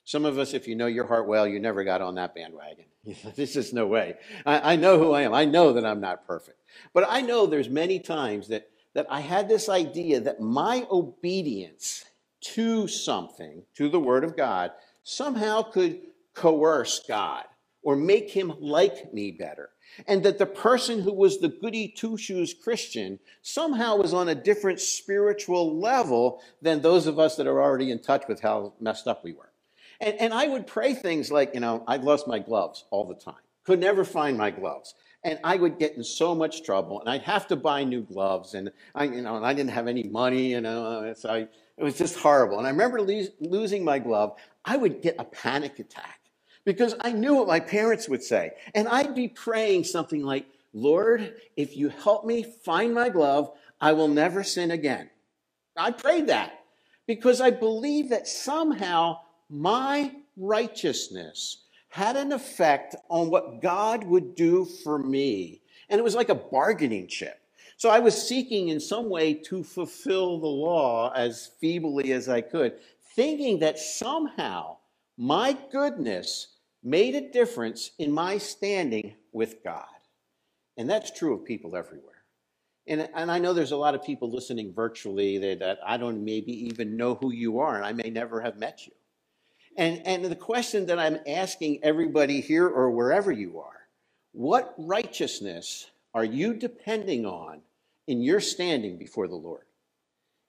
Some 0.05 0.25
of 0.25 0.37
us, 0.37 0.53
if 0.53 0.67
you 0.67 0.75
know 0.75 0.87
your 0.87 1.07
heart 1.07 1.29
well, 1.29 1.47
you 1.47 1.61
never 1.61 1.85
got 1.85 2.03
on 2.03 2.17
that 2.17 2.35
bandwagon. 2.35 2.87
this 3.37 3.55
is 3.55 3.73
no 3.73 3.87
way. 3.87 4.17
I, 4.45 4.73
I 4.73 4.77
know 4.77 4.99
who 4.99 5.13
I 5.13 5.23
am. 5.23 5.33
I 5.33 5.45
know 5.45 5.73
that 5.75 5.87
I'm 5.87 6.01
not 6.01 6.27
perfect. 6.27 6.59
But 6.93 7.07
I 7.09 7.21
know 7.21 7.47
there's 7.47 7.71
many 7.71 8.01
times 8.01 8.49
that, 8.49 8.69
that 8.95 9.07
I 9.09 9.21
had 9.21 9.49
this 9.49 9.69
idea 9.69 10.21
that 10.21 10.41
my 10.41 10.87
obedience 10.91 12.05
to 12.45 12.87
something, 12.89 13.63
to 13.77 13.89
the 13.89 14.01
Word 14.01 14.25
of 14.25 14.37
God, 14.37 14.73
somehow 15.03 15.63
could 15.63 16.01
coerce 16.35 17.01
God 17.07 17.45
or 17.83 17.97
make 17.97 18.31
him 18.31 18.53
like 18.61 19.13
me 19.13 19.31
better. 19.31 19.71
And 20.09 20.23
that 20.25 20.39
the 20.39 20.47
person 20.47 21.01
who 21.01 21.13
was 21.13 21.39
the 21.39 21.49
goody 21.49 21.89
two 21.89 22.17
shoes 22.17 22.55
Christian 22.55 23.21
somehow 23.43 23.97
was 23.97 24.15
on 24.15 24.29
a 24.29 24.35
different 24.35 24.81
spiritual 24.81 25.79
level 25.79 26.43
than 26.63 26.81
those 26.81 27.07
of 27.07 27.19
us 27.19 27.37
that 27.37 27.47
are 27.47 27.63
already 27.63 27.91
in 27.91 28.01
touch 28.01 28.25
with 28.27 28.41
how 28.41 28.73
messed 28.81 29.07
up 29.07 29.23
we 29.23 29.35
were. 29.35 29.53
And, 30.01 30.19
and 30.19 30.35
I 30.35 30.49
would 30.49 30.67
pray 30.67 30.95
things 30.95 31.31
like, 31.31 31.55
you 31.55 31.61
know, 31.61 31.85
I'd 31.87 32.03
lost 32.03 32.27
my 32.27 32.39
gloves 32.39 32.85
all 32.91 33.07
the 33.07 33.15
time, 33.15 33.43
could 33.65 33.79
never 33.79 34.05
find 34.05 34.37
my 34.37 34.51
gloves. 34.51 34.95
And 35.23 35.39
I 35.45 35.57
would 35.57 35.79
get 35.79 35.97
in 35.97 36.05
so 36.05 36.35
much 36.35 36.65
trouble, 36.65 37.01
and 37.01 37.09
I'd 37.09 37.23
have 37.23 37.47
to 37.49 37.57
buy 37.57 37.85
new 37.85 38.03
gloves, 38.03 38.53
and 38.53 38.71
I, 38.95 39.05
you 39.05 39.23
know, 39.23 39.37
and 39.37 39.47
I 39.47 39.55
didn't 39.55 39.71
have 39.71 39.87
any 39.87 40.03
money, 40.03 40.51
you 40.51 40.61
know, 40.61 41.15
so 41.17 41.31
I, 41.31 41.49
it 41.77 41.85
was 41.85 41.99
just 41.99 42.17
horrible. 42.17 42.59
And 42.59 42.67
I 42.67 42.71
remember 42.71 43.01
lo- 43.01 43.27
losing 43.41 43.85
my 43.85 43.99
glove. 43.99 44.37
I 44.65 44.77
would 44.77 45.03
get 45.03 45.17
a 45.19 45.25
panic 45.25 45.79
attack 45.79 46.21
because 46.65 46.95
I 47.01 47.13
knew 47.13 47.35
what 47.37 47.49
my 47.49 47.61
parents 47.61 48.09
would 48.09 48.23
say. 48.23 48.53
And 48.75 48.89
I'd 48.89 49.15
be 49.15 49.29
praying 49.29 49.85
something 49.85 50.23
like, 50.23 50.47
Lord, 50.73 51.35
if 51.57 51.77
you 51.77 51.89
help 51.89 52.25
me 52.25 52.43
find 52.65 52.95
my 52.95 53.09
glove, 53.09 53.51
I 53.81 53.93
will 53.93 54.09
never 54.09 54.43
sin 54.43 54.71
again. 54.71 55.11
I 55.77 55.91
prayed 55.91 56.29
that 56.29 56.65
because 57.07 57.41
I 57.41 57.51
believed 57.51 58.11
that 58.11 58.29
somehow 58.29 59.19
my 59.51 60.13
righteousness 60.37 61.65
had 61.89 62.17
an 62.17 62.33
effect 62.33 62.97
on 63.09 63.31
what 63.31 63.61
God 63.63 64.05
would 64.05 64.35
do 64.35 64.65
for 64.65 64.99
me. 64.99 65.61
And 65.89 65.99
it 65.99 66.05
was 66.05 66.15
like 66.15 66.29
a 66.29 66.35
bargaining 66.35 67.09
chip. 67.09 67.41
So 67.77 67.91
I 67.91 67.99
was 67.99 68.29
seeking 68.29 68.69
in 68.69 68.81
some 68.81 69.09
way 69.11 69.35
to 69.35 69.63
fulfill 69.63 70.39
the 70.39 70.47
law 70.47 71.13
as 71.15 71.51
feebly 71.61 72.13
as 72.13 72.29
I 72.29 72.41
could, 72.41 72.75
thinking 73.15 73.59
that 73.61 73.79
somehow 73.79 74.77
my 75.17 75.57
goodness 75.71 76.49
made 76.83 77.15
a 77.15 77.31
difference 77.31 77.91
in 77.99 78.13
my 78.13 78.39
standing 78.39 79.15
with 79.33 79.63
God. 79.65 79.87
And 80.77 80.89
that's 80.89 81.11
true 81.11 81.35
of 81.35 81.45
people 81.45 81.77
everywhere. 81.77 82.11
And, 82.87 83.09
and 83.15 83.31
I 83.31 83.39
know 83.39 83.55
there's 83.55 83.73
a 83.73 83.77
lot 83.77 83.95
of 83.95 84.05
people 84.05 84.31
listening 84.31 84.73
virtually 84.75 85.39
that, 85.39 85.61
that 85.61 85.79
I 85.87 85.97
don't 85.97 86.25
maybe 86.25 86.53
even 86.67 86.97
know 86.97 87.15
who 87.15 87.33
you 87.33 87.61
are, 87.61 87.77
and 87.77 87.85
I 87.85 87.93
may 87.93 88.11
never 88.11 88.41
have 88.41 88.59
met 88.59 88.87
you. 88.87 88.93
And, 89.77 90.03
and 90.07 90.25
the 90.27 90.37
question 90.37 90.87
that 90.87 90.99
I'm 90.99 91.19
asking 91.27 91.81
everybody 91.83 92.41
here 92.41 92.69
or 92.69 92.91
wherever 92.91 93.33
you 93.33 93.61
are 93.61 93.73
what 94.33 94.75
righteousness 94.77 95.91
are 96.14 96.24
you 96.24 96.55
depending 96.55 97.27
on 97.27 97.61
in 98.07 98.22
your 98.22 98.40
standing 98.40 98.96
before 98.98 99.29
the 99.29 99.35
Lord? 99.35 99.64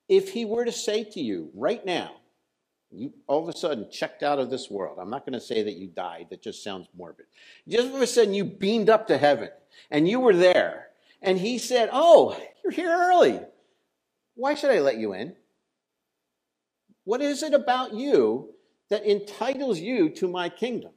If 0.07 0.29
He 0.29 0.45
were 0.45 0.65
to 0.65 0.71
say 0.71 1.03
to 1.03 1.19
you 1.19 1.49
right 1.55 1.83
now, 1.85 2.11
you 2.91 3.11
all 3.27 3.41
of 3.41 3.53
a 3.53 3.57
sudden 3.57 3.89
checked 3.91 4.23
out 4.23 4.39
of 4.39 4.49
this 4.49 4.69
world. 4.69 4.99
I'm 5.01 5.09
not 5.09 5.25
going 5.25 5.33
to 5.33 5.41
say 5.41 5.63
that 5.63 5.75
you 5.75 5.87
died, 5.87 6.27
that 6.29 6.41
just 6.41 6.63
sounds 6.63 6.87
morbid. 6.95 7.25
Just 7.67 7.89
all 7.89 7.95
of 7.95 8.01
a 8.01 8.07
sudden 8.07 8.33
you 8.33 8.45
beamed 8.45 8.89
up 8.89 9.07
to 9.07 9.17
heaven 9.17 9.49
and 9.89 10.07
you 10.07 10.19
were 10.19 10.35
there. 10.35 10.87
And 11.21 11.37
he 11.37 11.57
said, 11.57 11.89
Oh, 11.91 12.39
you're 12.63 12.71
here 12.71 12.91
early. 12.91 13.39
Why 14.35 14.53
should 14.53 14.71
I 14.71 14.79
let 14.79 14.97
you 14.97 15.13
in? 15.13 15.35
What 17.03 17.21
is 17.21 17.43
it 17.43 17.53
about 17.53 17.93
you 17.93 18.53
that 18.89 19.05
entitles 19.05 19.79
you 19.79 20.09
to 20.11 20.27
my 20.27 20.49
kingdom? 20.49 20.91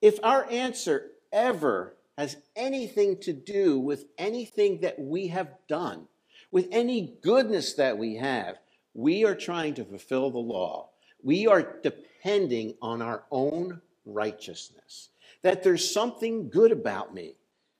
If 0.00 0.18
our 0.22 0.48
answer 0.50 1.10
ever 1.32 1.96
has 2.18 2.36
anything 2.56 3.18
to 3.20 3.32
do 3.32 3.78
with 3.78 4.04
anything 4.18 4.80
that 4.80 4.98
we 4.98 5.28
have 5.28 5.48
done, 5.68 6.06
with 6.50 6.68
any 6.70 7.16
goodness 7.22 7.74
that 7.74 7.96
we 7.98 8.16
have. 8.16 8.56
We 8.94 9.24
are 9.24 9.34
trying 9.34 9.74
to 9.74 9.84
fulfill 9.84 10.30
the 10.30 10.38
law. 10.38 10.90
We 11.22 11.46
are 11.46 11.80
depending 11.82 12.74
on 12.82 13.00
our 13.00 13.24
own 13.30 13.80
righteousness. 14.04 15.08
that 15.42 15.62
there's 15.62 15.92
something 15.92 16.48
good 16.48 16.72
about 16.72 17.14
me. 17.14 17.34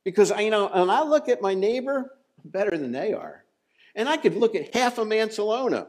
Because, 0.04 0.30
you 0.38 0.50
know, 0.50 0.68
when 0.68 0.90
I 0.90 1.02
look 1.02 1.28
at 1.28 1.40
my 1.40 1.54
neighbor, 1.54 2.12
I'm 2.42 2.50
better 2.50 2.76
than 2.76 2.92
they 2.92 3.12
are. 3.12 3.44
And 3.94 4.08
I 4.08 4.16
could 4.16 4.34
look 4.34 4.54
at 4.54 4.74
half 4.74 4.98
of 4.98 5.06
Mancelona. 5.06 5.86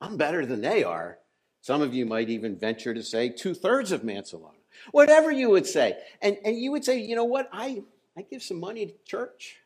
I'm 0.00 0.16
better 0.16 0.44
than 0.44 0.60
they 0.60 0.82
are. 0.82 1.18
Some 1.60 1.82
of 1.82 1.94
you 1.94 2.06
might 2.06 2.30
even 2.30 2.58
venture 2.58 2.94
to 2.94 3.02
say 3.02 3.28
two 3.28 3.54
thirds 3.54 3.92
of 3.92 4.02
Mancelona. 4.02 4.57
Whatever 4.90 5.30
you 5.30 5.50
would 5.50 5.66
say. 5.66 5.98
And, 6.22 6.36
and 6.44 6.58
you 6.58 6.72
would 6.72 6.84
say, 6.84 7.00
you 7.00 7.16
know 7.16 7.24
what? 7.24 7.48
I, 7.52 7.82
I 8.16 8.22
give 8.22 8.42
some 8.42 8.60
money 8.60 8.86
to 8.86 8.94
church. 9.04 9.56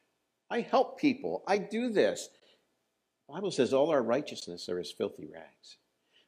I 0.51 0.61
help 0.61 1.01
people. 1.01 1.43
I 1.47 1.59
do 1.59 1.91
this. 1.91 2.29
The 3.29 3.35
Bible 3.35 3.51
says 3.51 3.73
all 3.73 3.91
our 3.91 4.03
righteousness 4.03 4.69
are 4.69 4.79
as 4.79 4.91
filthy 4.91 5.29
rags. 5.33 5.79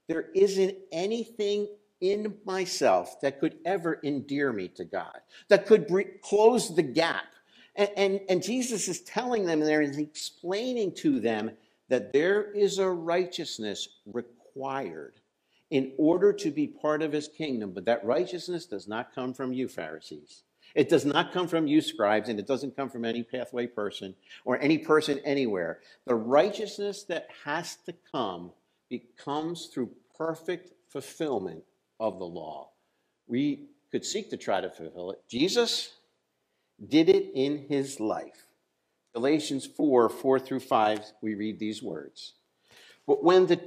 There 0.09 0.31
isn't 0.35 0.77
anything 0.93 1.69
in 2.01 2.35
myself 2.45 3.21
that 3.21 3.41
could 3.41 3.57
ever 3.65 4.01
endear 4.05 4.53
me 4.53 4.69
to 4.69 4.85
God, 4.85 5.21
that 5.49 5.67
could 5.67 5.91
close 6.23 6.75
the 6.75 6.83
gap. 6.83 7.25
And, 7.77 7.91
and, 7.97 8.21
and 8.29 8.43
Jesus 8.43 8.89
is 8.89 9.01
telling 9.03 9.47
them 9.47 9.61
there 9.61 9.81
and 9.81 9.99
explaining 9.99 10.95
to 10.97 11.21
them 11.21 11.51
that 11.89 12.13
there 12.13 12.53
is 12.53 12.79
a 12.79 12.89
righteousness 12.89 13.89
required 14.07 15.15
in 15.75 15.91
order 15.99 16.33
to 16.33 16.53
be 16.53 16.69
part 16.69 17.03
of 17.03 17.11
his 17.11 17.27
kingdom. 17.27 17.73
But 17.73 17.85
that 17.87 18.05
righteousness 18.05 18.65
does 18.65 18.87
not 18.87 19.13
come 19.13 19.35
from 19.35 19.53
you, 19.53 19.67
Pharisees. 19.67 20.45
It 20.77 20.89
does 20.89 21.05
not 21.05 21.33
come 21.33 21.49
from 21.49 21.67
you, 21.67 21.81
scribes, 21.81 22.29
and 22.29 22.39
it 22.39 22.47
doesn't 22.47 22.77
come 22.77 22.89
from 22.89 23.05
any 23.05 23.25
pathway 23.25 23.67
person 23.67 24.15
or 24.45 24.57
any 24.61 24.79
person 24.79 25.19
anywhere. 25.25 25.81
The 26.07 26.15
righteousness 26.15 27.03
that 27.09 27.27
has 27.45 27.75
to 27.87 27.95
come 28.13 28.53
comes 29.19 29.67
through 29.67 29.91
perfect 30.17 30.71
fulfillment 30.91 31.65
of 31.99 32.21
the 32.21 32.25
law. 32.25 32.71
We 33.27 33.67
could 33.91 34.05
seek 34.05 34.31
to 34.31 34.37
try 34.37 34.61
to 34.61 34.71
fulfill 34.71 35.11
it. 35.11 35.23
Jesus 35.29 35.95
did 36.89 37.09
it 37.09 37.33
in 37.35 37.67
his 37.69 37.99
life. 37.99 38.47
Galatians 39.13 39.67
4 39.67 40.09
4 40.09 40.39
through 40.39 40.61
5, 40.61 41.01
we 41.21 41.35
read 41.35 41.59
these 41.59 41.83
words. 41.83 42.35
But 43.09 43.25
when 43.25 43.47
the 43.47 43.61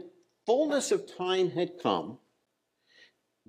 fullness 0.48 0.92
of 0.92 1.16
time 1.18 1.52
had 1.52 1.78
come, 1.84 2.18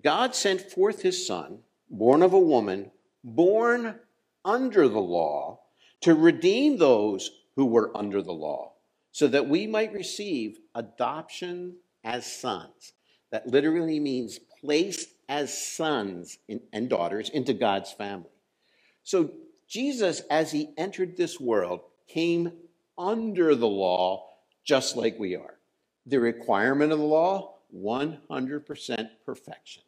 God 0.05 0.35
sent 0.35 0.61
forth 0.61 1.01
his 1.01 1.27
Son, 1.27 1.61
born 1.89 2.23
of 2.23 2.35
a 2.35 2.39
woman, 2.39 2.91
born 3.25 3.99
under 4.45 4.89
the 4.89 5.01
law, 5.01 5.61
to 6.03 6.15
redeem 6.15 6.77
those 6.77 7.31
who 7.57 7.65
were 7.67 7.97
under 7.97 8.21
the 8.21 8.33
law, 8.33 8.73
so 9.13 9.29
that 9.29 9.49
we 9.49 9.67
might 9.67 9.93
receive 9.93 10.59
adoption 10.75 11.77
as 12.05 12.31
sons. 12.31 12.93
That 13.31 13.47
literally 13.47 14.01
means 14.01 14.39
placed 14.61 15.09
as 15.29 15.57
sons 15.57 16.39
and 16.73 16.89
daughters 16.89 17.29
into 17.29 17.53
God's 17.53 17.93
family. 17.93 18.31
So 19.03 19.31
Jesus, 19.69 20.23
as 20.31 20.51
he 20.51 20.71
entered 20.77 21.17
this 21.17 21.39
world, 21.39 21.81
came 22.09 22.53
under 22.97 23.55
the 23.55 23.69
law 23.69 24.31
just 24.65 24.97
like 24.97 25.19
we 25.19 25.37
are. 25.37 25.58
The 26.09 26.19
requirement 26.19 26.91
of 26.91 26.99
the 26.99 27.05
law 27.05 27.57
100% 27.75 29.09
perfection. 29.27 29.83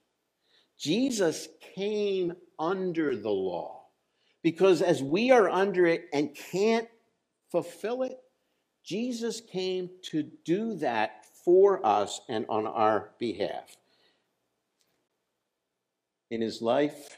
Jesus 0.79 1.49
came 1.75 2.35
under 2.59 3.17
the 3.17 3.31
law 3.31 3.87
because 4.43 4.83
as 4.83 5.03
we 5.03 5.31
are 5.31 5.49
under 5.49 5.87
it 5.87 6.09
and 6.13 6.35
can't 6.35 6.89
fulfill 7.51 8.03
it, 8.03 8.19
Jesus 8.85 9.41
came 9.41 9.91
to 10.11 10.31
do 10.45 10.75
that 10.77 11.25
for 11.45 11.85
us 11.85 12.21
and 12.29 12.45
on 12.49 12.67
our 12.67 13.13
behalf. 13.19 13.77
In 16.31 16.41
his 16.41 16.63
life, 16.63 17.17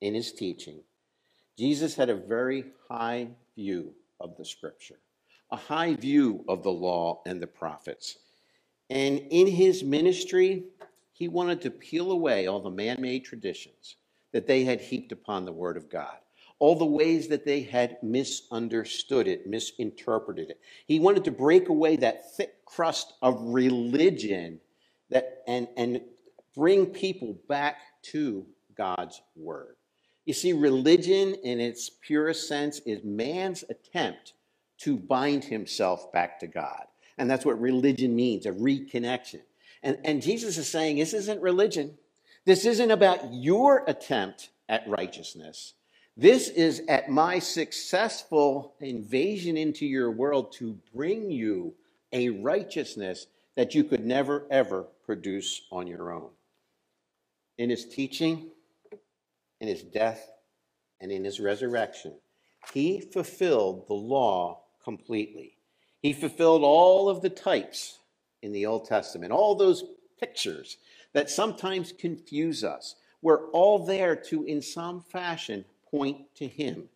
in 0.00 0.14
his 0.14 0.32
teaching, 0.32 0.80
Jesus 1.58 1.94
had 1.94 2.10
a 2.10 2.14
very 2.14 2.64
high 2.88 3.28
view 3.54 3.94
of 4.20 4.36
the 4.36 4.44
scripture, 4.44 4.98
a 5.50 5.56
high 5.56 5.94
view 5.94 6.44
of 6.48 6.62
the 6.62 6.70
law 6.70 7.22
and 7.26 7.40
the 7.40 7.46
prophets. 7.46 8.18
And 8.90 9.18
in 9.30 9.46
his 9.46 9.82
ministry, 9.82 10.64
he 11.12 11.28
wanted 11.28 11.60
to 11.62 11.70
peel 11.70 12.12
away 12.12 12.46
all 12.46 12.60
the 12.60 12.70
man 12.70 13.00
made 13.00 13.24
traditions 13.24 13.96
that 14.32 14.46
they 14.46 14.64
had 14.64 14.80
heaped 14.80 15.12
upon 15.12 15.44
the 15.44 15.52
Word 15.52 15.76
of 15.76 15.88
God, 15.88 16.16
all 16.58 16.76
the 16.76 16.84
ways 16.84 17.28
that 17.28 17.44
they 17.44 17.62
had 17.62 17.98
misunderstood 18.02 19.26
it, 19.26 19.46
misinterpreted 19.46 20.50
it. 20.50 20.60
He 20.86 21.00
wanted 21.00 21.24
to 21.24 21.30
break 21.30 21.68
away 21.68 21.96
that 21.96 22.36
thick 22.36 22.64
crust 22.66 23.14
of 23.22 23.40
religion 23.40 24.60
that, 25.10 25.42
and, 25.46 25.66
and 25.76 26.00
bring 26.54 26.86
people 26.86 27.38
back 27.48 27.76
to 28.02 28.46
God's 28.76 29.20
Word. 29.34 29.76
You 30.26 30.34
see, 30.34 30.52
religion 30.52 31.34
in 31.42 31.58
its 31.58 31.88
purest 31.88 32.48
sense 32.48 32.80
is 32.80 33.02
man's 33.02 33.64
attempt 33.70 34.34
to 34.78 34.96
bind 34.96 35.44
himself 35.44 36.12
back 36.12 36.40
to 36.40 36.46
God. 36.46 36.84
And 37.18 37.28
that's 37.28 37.44
what 37.44 37.60
religion 37.60 38.14
means 38.14 38.46
a 38.46 38.52
reconnection. 38.52 39.40
And, 39.82 39.98
and 40.04 40.22
Jesus 40.22 40.56
is 40.58 40.68
saying 40.68 40.96
this 40.96 41.14
isn't 41.14 41.40
religion. 41.42 41.96
This 42.44 42.64
isn't 42.64 42.90
about 42.90 43.32
your 43.32 43.84
attempt 43.86 44.50
at 44.68 44.88
righteousness. 44.88 45.74
This 46.16 46.48
is 46.48 46.82
at 46.88 47.08
my 47.08 47.38
successful 47.38 48.74
invasion 48.80 49.56
into 49.56 49.86
your 49.86 50.10
world 50.10 50.52
to 50.54 50.78
bring 50.94 51.30
you 51.30 51.74
a 52.12 52.30
righteousness 52.30 53.26
that 53.56 53.74
you 53.74 53.84
could 53.84 54.04
never, 54.04 54.46
ever 54.50 54.86
produce 55.04 55.62
on 55.70 55.86
your 55.86 56.12
own. 56.12 56.30
In 57.56 57.70
his 57.70 57.84
teaching, 57.84 58.50
in 59.60 59.68
his 59.68 59.82
death, 59.82 60.30
and 61.00 61.12
in 61.12 61.24
his 61.24 61.38
resurrection, 61.40 62.14
he 62.72 63.00
fulfilled 63.00 63.86
the 63.86 63.94
law 63.94 64.62
completely. 64.82 65.56
He 66.00 66.12
fulfilled 66.12 66.62
all 66.62 67.08
of 67.08 67.22
the 67.22 67.30
types 67.30 67.98
in 68.42 68.52
the 68.52 68.66
Old 68.66 68.86
Testament, 68.86 69.32
all 69.32 69.54
those 69.54 69.84
pictures 70.20 70.76
that 71.12 71.30
sometimes 71.30 71.92
confuse 71.92 72.62
us. 72.64 72.94
We're 73.22 73.48
all 73.50 73.84
there 73.84 74.14
to, 74.14 74.44
in 74.44 74.62
some 74.62 75.00
fashion, 75.00 75.64
point 75.90 76.34
to 76.36 76.46
Him. 76.46 76.88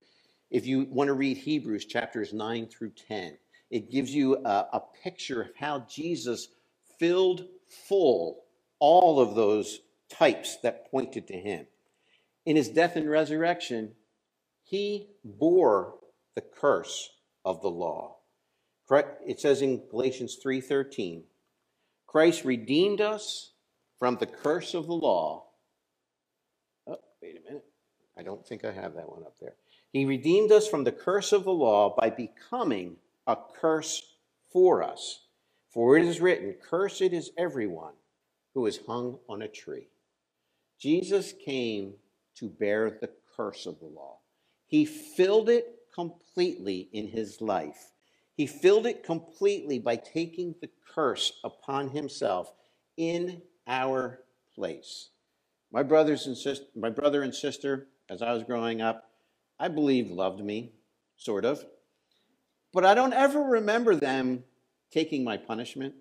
If 0.50 0.66
you 0.66 0.86
want 0.90 1.08
to 1.08 1.14
read 1.14 1.38
Hebrews 1.38 1.86
chapters 1.86 2.32
9 2.32 2.66
through 2.66 2.92
10, 3.08 3.36
it 3.70 3.90
gives 3.90 4.14
you 4.14 4.36
a, 4.44 4.66
a 4.72 4.82
picture 5.02 5.42
of 5.42 5.50
how 5.56 5.86
Jesus 5.90 6.48
filled 6.98 7.46
full 7.68 8.44
all 8.78 9.18
of 9.18 9.34
those 9.34 9.80
types 10.10 10.58
that 10.62 10.90
pointed 10.90 11.26
to 11.28 11.36
Him. 11.36 11.66
In 12.44 12.56
His 12.56 12.68
death 12.68 12.96
and 12.96 13.08
resurrection, 13.08 13.92
He 14.62 15.08
bore 15.24 15.94
the 16.34 16.42
curse 16.42 17.10
of 17.44 17.62
the 17.62 17.70
law. 17.70 18.18
It 19.26 19.40
says 19.40 19.62
in 19.62 19.86
Galatians 19.88 20.36
3:13, 20.36 21.24
Christ 22.06 22.44
redeemed 22.44 23.00
us 23.00 23.52
from 23.98 24.16
the 24.16 24.26
curse 24.26 24.74
of 24.74 24.86
the 24.86 24.94
law. 24.94 25.46
Oh, 26.86 26.98
wait 27.22 27.38
a 27.38 27.40
minute. 27.40 27.64
I 28.16 28.22
don't 28.22 28.46
think 28.46 28.64
I 28.64 28.72
have 28.72 28.94
that 28.94 29.08
one 29.08 29.22
up 29.22 29.38
there. 29.40 29.56
He 29.92 30.04
redeemed 30.04 30.52
us 30.52 30.68
from 30.68 30.84
the 30.84 30.92
curse 30.92 31.32
of 31.32 31.44
the 31.44 31.52
law 31.52 31.94
by 31.94 32.10
becoming 32.10 32.96
a 33.26 33.36
curse 33.36 34.16
for 34.52 34.82
us. 34.82 35.26
For 35.70 35.96
it 35.96 36.04
is 36.04 36.20
written, 36.20 36.54
Cursed 36.54 37.00
is 37.00 37.30
everyone 37.38 37.94
who 38.52 38.66
is 38.66 38.80
hung 38.86 39.18
on 39.28 39.40
a 39.40 39.48
tree. 39.48 39.88
Jesus 40.78 41.32
came 41.32 41.94
to 42.34 42.48
bear 42.48 42.90
the 42.90 43.10
curse 43.36 43.64
of 43.64 43.78
the 43.78 43.86
law. 43.86 44.18
He 44.66 44.84
filled 44.84 45.48
it 45.48 45.78
completely 45.94 46.88
in 46.92 47.08
his 47.08 47.40
life. 47.40 47.92
He 48.34 48.46
filled 48.46 48.86
it 48.86 49.04
completely 49.04 49.78
by 49.78 49.96
taking 49.96 50.54
the 50.60 50.70
curse 50.94 51.32
upon 51.44 51.90
himself 51.90 52.52
in 52.96 53.42
our 53.66 54.20
place. 54.54 55.10
My 55.72 55.82
brothers 55.82 56.26
and 56.26 56.36
sister, 56.36 56.66
my 56.74 56.90
brother 56.90 57.22
and 57.22 57.34
sister, 57.34 57.88
as 58.08 58.22
I 58.22 58.32
was 58.32 58.42
growing 58.42 58.80
up, 58.80 59.10
I 59.58 59.68
believe 59.68 60.10
loved 60.10 60.42
me, 60.44 60.72
sort 61.16 61.44
of. 61.44 61.64
But 62.72 62.84
I 62.84 62.94
don't 62.94 63.12
ever 63.12 63.40
remember 63.40 63.94
them 63.94 64.44
taking 64.90 65.24
my 65.24 65.36
punishment. 65.36 65.94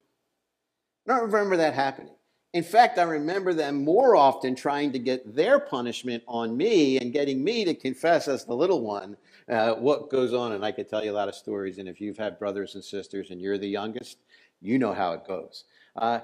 I 1.07 1.13
don't 1.13 1.31
remember 1.31 1.57
that 1.57 1.73
happening. 1.73 2.15
In 2.53 2.63
fact, 2.63 2.97
I 2.97 3.03
remember 3.03 3.53
them 3.53 3.85
more 3.85 4.15
often 4.15 4.55
trying 4.55 4.91
to 4.91 4.99
get 4.99 5.35
their 5.35 5.57
punishment 5.57 6.21
on 6.27 6.57
me 6.57 6.97
and 6.97 7.13
getting 7.13 7.41
me 7.41 7.63
to 7.63 7.73
confess 7.73 8.27
as 8.27 8.43
the 8.43 8.53
little 8.53 8.81
one 8.81 9.15
uh, 9.47 9.75
what 9.75 10.09
goes 10.09 10.33
on. 10.33 10.51
And 10.51 10.65
I 10.65 10.73
could 10.73 10.89
tell 10.89 11.03
you 11.03 11.11
a 11.11 11.13
lot 11.13 11.29
of 11.29 11.35
stories. 11.35 11.77
And 11.77 11.87
if 11.87 12.01
you've 12.01 12.17
had 12.17 12.37
brothers 12.37 12.75
and 12.75 12.83
sisters 12.83 13.31
and 13.31 13.39
you're 13.39 13.57
the 13.57 13.69
youngest, 13.69 14.17
you 14.61 14.77
know 14.77 14.93
how 14.93 15.13
it 15.13 15.25
goes. 15.25 15.63
Uh, 15.95 16.19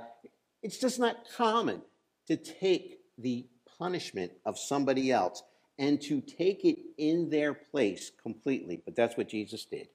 it's 0.62 0.78
just 0.78 1.00
not 1.00 1.26
common 1.38 1.82
to 2.28 2.36
take 2.36 3.00
the 3.18 3.46
punishment 3.80 4.34
of 4.46 4.58
somebody 4.58 5.12
else 5.12 5.44
and 5.80 6.02
to 6.02 6.20
take 6.20 6.66
it 6.66 6.78
in 6.98 7.30
their 7.30 7.54
place 7.54 8.12
completely. 8.22 8.82
But 8.84 8.98
that's 8.98 9.16
what 9.16 9.30
Jesus 9.30 9.64
did. 9.64 9.88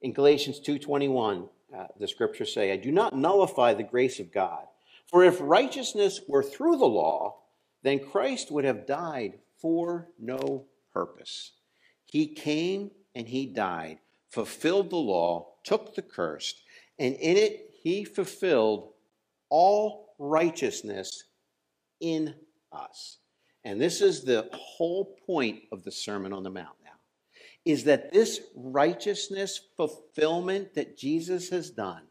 In 0.00 0.12
Galatians 0.12 0.58
2:21, 0.58 1.48
uh, 1.72 1.86
the 2.00 2.08
scriptures 2.08 2.52
say, 2.52 2.72
"I 2.72 2.76
do 2.76 2.90
not 2.90 3.16
nullify 3.16 3.74
the 3.74 3.84
grace 3.84 4.18
of 4.18 4.32
God." 4.32 4.66
For 5.12 5.22
if 5.22 5.36
righteousness 5.40 6.22
were 6.26 6.42
through 6.42 6.78
the 6.78 6.86
law, 6.86 7.42
then 7.82 8.00
Christ 8.00 8.50
would 8.50 8.64
have 8.64 8.86
died 8.86 9.34
for 9.58 10.08
no 10.18 10.64
purpose. 10.92 11.52
He 12.06 12.26
came 12.26 12.90
and 13.14 13.28
he 13.28 13.46
died, 13.46 13.98
fulfilled 14.30 14.90
the 14.90 14.96
law, 14.96 15.48
took 15.64 15.94
the 15.94 16.02
curse, 16.02 16.54
and 16.98 17.14
in 17.14 17.36
it 17.36 17.74
he 17.82 18.04
fulfilled 18.04 18.92
all 19.50 20.14
righteousness 20.18 21.24
in 22.00 22.34
us. 22.72 23.18
And 23.64 23.80
this 23.80 24.00
is 24.00 24.24
the 24.24 24.48
whole 24.52 25.16
point 25.26 25.60
of 25.72 25.84
the 25.84 25.92
Sermon 25.92 26.32
on 26.32 26.42
the 26.42 26.50
Mount 26.50 26.76
now, 26.82 26.90
is 27.66 27.84
that 27.84 28.12
this 28.12 28.40
righteousness 28.56 29.60
fulfillment 29.76 30.74
that 30.74 30.96
Jesus 30.96 31.50
has 31.50 31.70
done, 31.70 32.02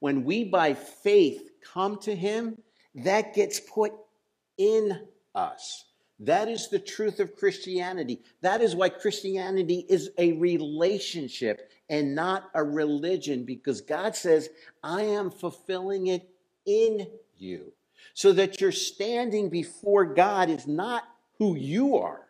when 0.00 0.24
we 0.24 0.44
by 0.44 0.74
faith 0.74 1.50
come 1.62 1.98
to 1.98 2.14
him, 2.14 2.58
that 2.94 3.34
gets 3.34 3.60
put 3.60 3.92
in 4.56 5.06
us. 5.34 5.84
That 6.20 6.48
is 6.48 6.68
the 6.68 6.80
truth 6.80 7.20
of 7.20 7.36
Christianity. 7.36 8.22
That 8.40 8.60
is 8.60 8.74
why 8.74 8.88
Christianity 8.88 9.86
is 9.88 10.10
a 10.18 10.32
relationship 10.32 11.70
and 11.88 12.14
not 12.14 12.50
a 12.54 12.64
religion, 12.64 13.44
because 13.44 13.80
God 13.80 14.16
says, 14.16 14.50
I 14.82 15.02
am 15.02 15.30
fulfilling 15.30 16.08
it 16.08 16.28
in 16.66 17.06
you. 17.36 17.72
So 18.14 18.32
that 18.32 18.60
your 18.60 18.72
standing 18.72 19.48
before 19.48 20.04
God 20.04 20.50
is 20.50 20.66
not 20.66 21.04
who 21.38 21.54
you 21.54 21.96
are, 21.98 22.26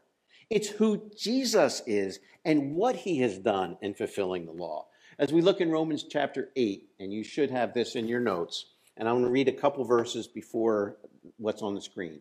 it's 0.51 0.69
who 0.69 1.11
Jesus 1.17 1.83
is 1.87 2.21
and 2.45 2.75
what 2.75 2.95
he 2.95 3.21
has 3.21 3.39
done 3.39 3.79
in 3.81 3.95
fulfilling 3.95 4.45
the 4.45 4.53
law. 4.53 4.87
As 5.19 5.33
we 5.33 5.41
look 5.41 5.61
in 5.61 5.71
Romans 5.71 6.05
chapter 6.05 6.51
8, 6.55 6.89
and 7.01 7.13
you 7.13 7.25
should 7.25 7.51
have 7.51 7.75
this 7.75 7.97
in 7.97 8.07
your 8.07 8.21
notes, 8.21 8.67
and 8.99 9.09
I'm 9.09 9.15
going 9.15 9.25
to 9.27 9.31
read 9.31 9.49
a 9.49 9.53
couple 9.53 9.85
verses 9.85 10.27
before 10.27 10.97
what's 11.39 11.63
on 11.63 11.75
the 11.75 11.81
screen. 11.81 12.21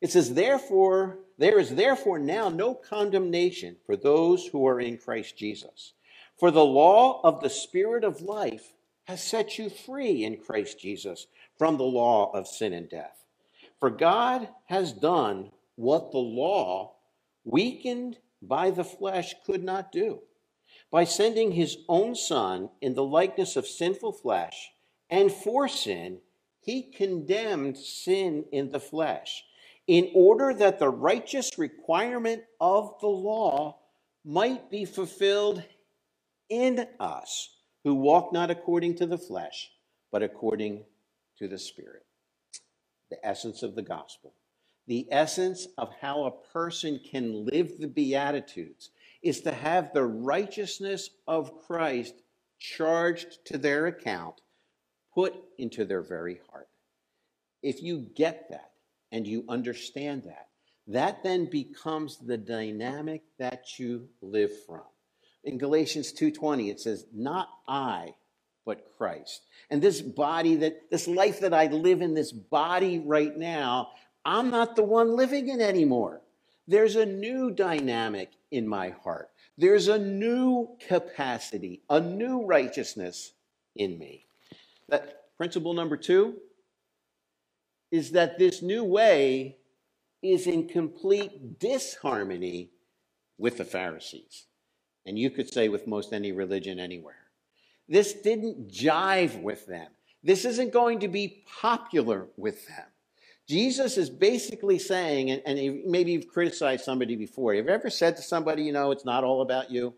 It 0.00 0.10
says, 0.10 0.34
Therefore, 0.34 1.18
there 1.36 1.58
is 1.58 1.74
therefore 1.74 2.18
now 2.18 2.48
no 2.48 2.74
condemnation 2.74 3.76
for 3.84 3.96
those 3.96 4.46
who 4.46 4.66
are 4.66 4.80
in 4.80 4.98
Christ 4.98 5.36
Jesus. 5.36 5.92
For 6.38 6.50
the 6.50 6.64
law 6.64 7.20
of 7.22 7.40
the 7.40 7.50
Spirit 7.50 8.04
of 8.04 8.22
life 8.22 8.72
has 9.04 9.22
set 9.22 9.58
you 9.58 9.68
free 9.68 10.24
in 10.24 10.36
Christ 10.38 10.80
Jesus 10.80 11.26
from 11.58 11.76
the 11.76 11.82
law 11.82 12.30
of 12.32 12.46
sin 12.46 12.72
and 12.72 12.88
death. 12.88 13.24
For 13.80 13.90
God 13.90 14.48
has 14.66 14.92
done 14.92 15.50
what 15.74 16.12
the 16.12 16.18
law, 16.18 16.92
weakened 17.44 18.18
by 18.40 18.70
the 18.70 18.84
flesh, 18.84 19.34
could 19.44 19.64
not 19.64 19.90
do. 19.90 20.20
By 20.90 21.04
sending 21.04 21.52
his 21.52 21.78
own 21.88 22.14
Son 22.14 22.70
in 22.80 22.94
the 22.94 23.04
likeness 23.04 23.56
of 23.56 23.66
sinful 23.66 24.12
flesh, 24.12 24.72
and 25.12 25.30
for 25.30 25.68
sin, 25.68 26.18
he 26.60 26.82
condemned 26.82 27.76
sin 27.76 28.46
in 28.50 28.70
the 28.70 28.80
flesh 28.80 29.44
in 29.86 30.10
order 30.14 30.54
that 30.54 30.78
the 30.78 30.88
righteous 30.88 31.58
requirement 31.58 32.42
of 32.58 32.94
the 33.02 33.08
law 33.08 33.78
might 34.24 34.70
be 34.70 34.86
fulfilled 34.86 35.62
in 36.48 36.86
us 36.98 37.56
who 37.84 37.94
walk 37.94 38.32
not 38.32 38.50
according 38.50 38.94
to 38.94 39.06
the 39.06 39.18
flesh, 39.18 39.70
but 40.10 40.22
according 40.22 40.82
to 41.38 41.46
the 41.46 41.58
Spirit. 41.58 42.06
The 43.10 43.24
essence 43.26 43.62
of 43.62 43.74
the 43.74 43.82
gospel. 43.82 44.32
The 44.86 45.06
essence 45.10 45.68
of 45.76 45.90
how 46.00 46.24
a 46.24 46.52
person 46.52 46.98
can 46.98 47.44
live 47.44 47.78
the 47.78 47.86
Beatitudes 47.86 48.90
is 49.22 49.42
to 49.42 49.52
have 49.52 49.92
the 49.92 50.04
righteousness 50.04 51.10
of 51.28 51.58
Christ 51.66 52.14
charged 52.58 53.44
to 53.46 53.58
their 53.58 53.86
account, 53.86 54.40
put 55.14 55.34
into 55.58 55.84
their 55.84 56.02
very 56.02 56.40
heart. 56.50 56.68
If 57.62 57.82
you 57.82 57.98
get 58.14 58.48
that, 58.50 58.72
and 59.12 59.26
you 59.26 59.44
understand 59.48 60.24
that, 60.24 60.48
that 60.88 61.22
then 61.22 61.44
becomes 61.44 62.16
the 62.16 62.38
dynamic 62.38 63.22
that 63.38 63.78
you 63.78 64.08
live 64.20 64.50
from. 64.64 64.82
In 65.44 65.58
Galatians 65.58 66.12
2:20 66.12 66.70
it 66.70 66.80
says, 66.80 67.06
"Not 67.12 67.48
I, 67.68 68.16
but 68.64 68.90
Christ." 68.96 69.42
And 69.70 69.82
this 69.82 70.00
body 70.00 70.56
that 70.56 70.90
this 70.90 71.06
life 71.06 71.40
that 71.40 71.52
I 71.54 71.66
live 71.66 72.00
in 72.00 72.14
this 72.14 72.32
body 72.32 72.98
right 72.98 73.36
now, 73.36 73.92
I'm 74.24 74.50
not 74.50 74.74
the 74.74 74.82
one 74.82 75.14
living 75.14 75.48
it 75.48 75.60
anymore. 75.60 76.22
There's 76.66 76.96
a 76.96 77.06
new 77.06 77.50
dynamic 77.50 78.30
in 78.50 78.66
my 78.66 78.90
heart. 78.90 79.30
There's 79.58 79.88
a 79.88 79.98
new 79.98 80.76
capacity, 80.80 81.82
a 81.90 82.00
new 82.00 82.44
righteousness 82.44 83.34
in 83.74 83.98
me. 83.98 84.26
That 84.92 85.36
principle 85.38 85.72
number 85.72 85.96
2, 85.96 86.34
is 87.90 88.10
that 88.10 88.38
this 88.38 88.60
new 88.60 88.84
way 88.84 89.56
is 90.22 90.46
in 90.46 90.68
complete 90.68 91.58
disharmony 91.58 92.70
with 93.38 93.56
the 93.56 93.64
Pharisees. 93.64 94.44
And 95.06 95.18
you 95.18 95.30
could 95.30 95.50
say 95.50 95.70
with 95.70 95.86
most 95.86 96.12
any 96.12 96.30
religion 96.30 96.78
anywhere. 96.78 97.30
This 97.88 98.12
didn't 98.12 98.70
jive 98.70 99.42
with 99.42 99.66
them. 99.66 99.88
This 100.22 100.44
isn't 100.44 100.74
going 100.74 101.00
to 101.00 101.08
be 101.08 101.42
popular 101.60 102.26
with 102.36 102.68
them. 102.68 102.84
Jesus 103.48 103.96
is 103.96 104.10
basically 104.10 104.78
saying, 104.78 105.30
and, 105.30 105.42
and 105.46 105.84
maybe 105.86 106.12
you've 106.12 106.28
criticized 106.28 106.84
somebody 106.84 107.16
before. 107.16 107.54
Have 107.54 107.64
you 107.64 107.70
ever 107.70 107.88
said 107.88 108.16
to 108.16 108.22
somebody, 108.22 108.62
you 108.62 108.72
know, 108.72 108.90
it's 108.90 109.06
not 109.06 109.24
all 109.24 109.40
about 109.40 109.70
you? 109.70 109.94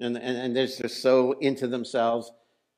And, 0.00 0.16
and, 0.16 0.38
and 0.38 0.56
they're 0.56 0.66
just 0.66 1.02
so 1.02 1.32
into 1.40 1.66
themselves. 1.66 2.32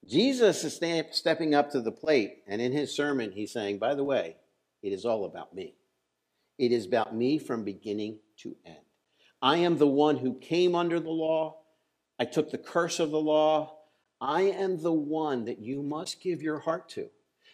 Jesus 0.09 0.62
is 0.62 0.81
stepping 1.11 1.55
up 1.55 1.71
to 1.71 1.81
the 1.81 1.90
plate, 1.90 2.42
and 2.47 2.61
in 2.61 2.73
his 2.73 2.95
sermon, 2.95 3.33
he's 3.33 3.53
saying, 3.53 3.79
By 3.79 3.95
the 3.95 4.05
way, 4.05 4.37
it 4.83 4.92
is 4.92 5.05
all 5.05 5.25
about 5.25 5.55
me. 5.55 5.75
It 6.59 6.71
is 6.71 6.87
about 6.87 7.14
me 7.14 7.38
from 7.38 7.64
beginning 7.64 8.19
to 8.38 8.55
end. 8.64 8.77
I 9.42 9.59
am 9.59 9.79
the 9.79 9.87
one 9.87 10.16
who 10.16 10.38
came 10.38 10.75
under 10.75 11.01
the 11.01 11.11
law. 11.11 11.59
I 12.19 12.25
took 12.25 12.51
the 12.51 12.59
curse 12.59 13.01
of 13.01 13.11
the 13.11 13.21
law. 13.21 13.79
I 14.21 14.42
am 14.42 14.81
the 14.81 14.92
one 14.92 15.45
that 15.45 15.59
you 15.59 15.83
must 15.83 16.23
give 16.23 16.40
your 16.40 16.61
heart 16.61 16.88
to. 16.90 17.11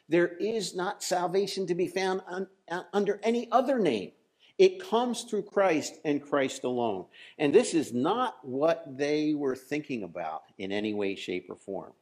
There 0.09 0.29
is 0.29 0.75
not 0.75 1.03
salvation 1.03 1.67
to 1.67 1.75
be 1.75 1.89
found 1.89 2.21
un, 2.29 2.47
under 2.93 3.19
any 3.23 3.51
other 3.51 3.79
name. 3.79 4.13
It 4.59 4.79
comes 4.79 5.23
through 5.23 5.45
Christ 5.45 5.99
and 6.05 6.23
Christ 6.23 6.65
alone. 6.65 7.07
And 7.39 7.53
this 7.53 7.73
is 7.75 7.93
not 7.93 8.37
what 8.43 8.97
they 8.97 9.35
were 9.35 9.57
thinking 9.57 10.03
about 10.05 10.43
in 10.59 10.71
any 10.71 10.93
way, 10.93 11.17
shape, 11.17 11.47
or 11.49 11.57
form. 11.57 11.93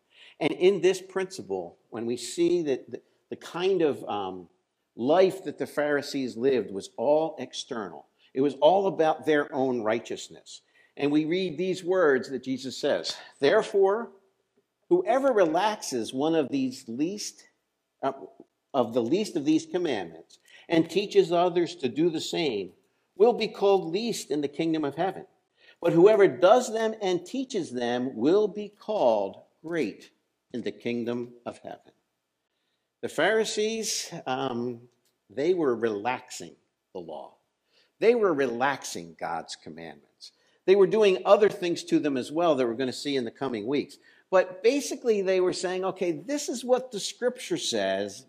And 0.40 0.52
in 0.52 0.80
this 0.80 1.02
principle, 1.02 1.76
when 1.90 2.06
we 2.06 2.16
see 2.16 2.62
that 2.62 2.90
the, 2.90 3.00
the 3.28 3.36
kind 3.36 3.82
of 3.82 4.02
um, 4.04 4.48
life 4.96 5.44
that 5.44 5.58
the 5.58 5.66
Pharisees 5.66 6.36
lived 6.36 6.70
was 6.70 6.90
all 6.96 7.36
external, 7.38 8.06
it 8.32 8.40
was 8.40 8.54
all 8.54 8.86
about 8.86 9.26
their 9.26 9.52
own 9.54 9.82
righteousness. 9.82 10.62
And 10.96 11.12
we 11.12 11.24
read 11.24 11.58
these 11.58 11.84
words 11.84 12.30
that 12.30 12.44
Jesus 12.44 12.76
says 12.78 13.16
Therefore, 13.38 14.10
whoever 14.88 15.32
relaxes 15.32 16.14
one 16.14 16.34
of 16.34 16.48
these 16.50 16.84
least, 16.88 17.44
uh, 18.02 18.12
of 18.72 18.94
the 18.94 19.02
least 19.02 19.36
of 19.36 19.44
these 19.44 19.66
commandments 19.66 20.38
and 20.68 20.88
teaches 20.88 21.32
others 21.32 21.74
to 21.76 21.88
do 21.88 22.08
the 22.08 22.20
same 22.20 22.70
will 23.16 23.32
be 23.32 23.48
called 23.48 23.92
least 23.92 24.30
in 24.30 24.40
the 24.40 24.48
kingdom 24.48 24.84
of 24.84 24.94
heaven. 24.94 25.26
But 25.82 25.92
whoever 25.92 26.28
does 26.28 26.72
them 26.72 26.94
and 27.02 27.26
teaches 27.26 27.70
them 27.70 28.16
will 28.16 28.48
be 28.48 28.68
called 28.68 29.42
great 29.62 30.10
in 30.52 30.62
the 30.62 30.72
kingdom 30.72 31.32
of 31.46 31.58
heaven. 31.58 31.92
The 33.02 33.08
Pharisees, 33.08 34.12
um, 34.26 34.80
they 35.28 35.54
were 35.54 35.74
relaxing 35.74 36.54
the 36.92 37.00
law. 37.00 37.34
They 37.98 38.14
were 38.14 38.32
relaxing 38.32 39.16
God's 39.18 39.56
commandments. 39.56 40.32
They 40.66 40.76
were 40.76 40.86
doing 40.86 41.18
other 41.24 41.48
things 41.48 41.84
to 41.84 41.98
them 41.98 42.16
as 42.16 42.30
well 42.30 42.54
that 42.54 42.66
we're 42.66 42.74
going 42.74 42.86
to 42.88 42.92
see 42.92 43.16
in 43.16 43.24
the 43.24 43.30
coming 43.30 43.66
weeks. 43.66 43.96
But 44.30 44.62
basically, 44.62 45.22
they 45.22 45.40
were 45.40 45.52
saying, 45.52 45.84
okay, 45.84 46.12
this 46.12 46.48
is 46.48 46.64
what 46.64 46.92
the 46.92 47.00
scripture 47.00 47.56
says, 47.56 48.26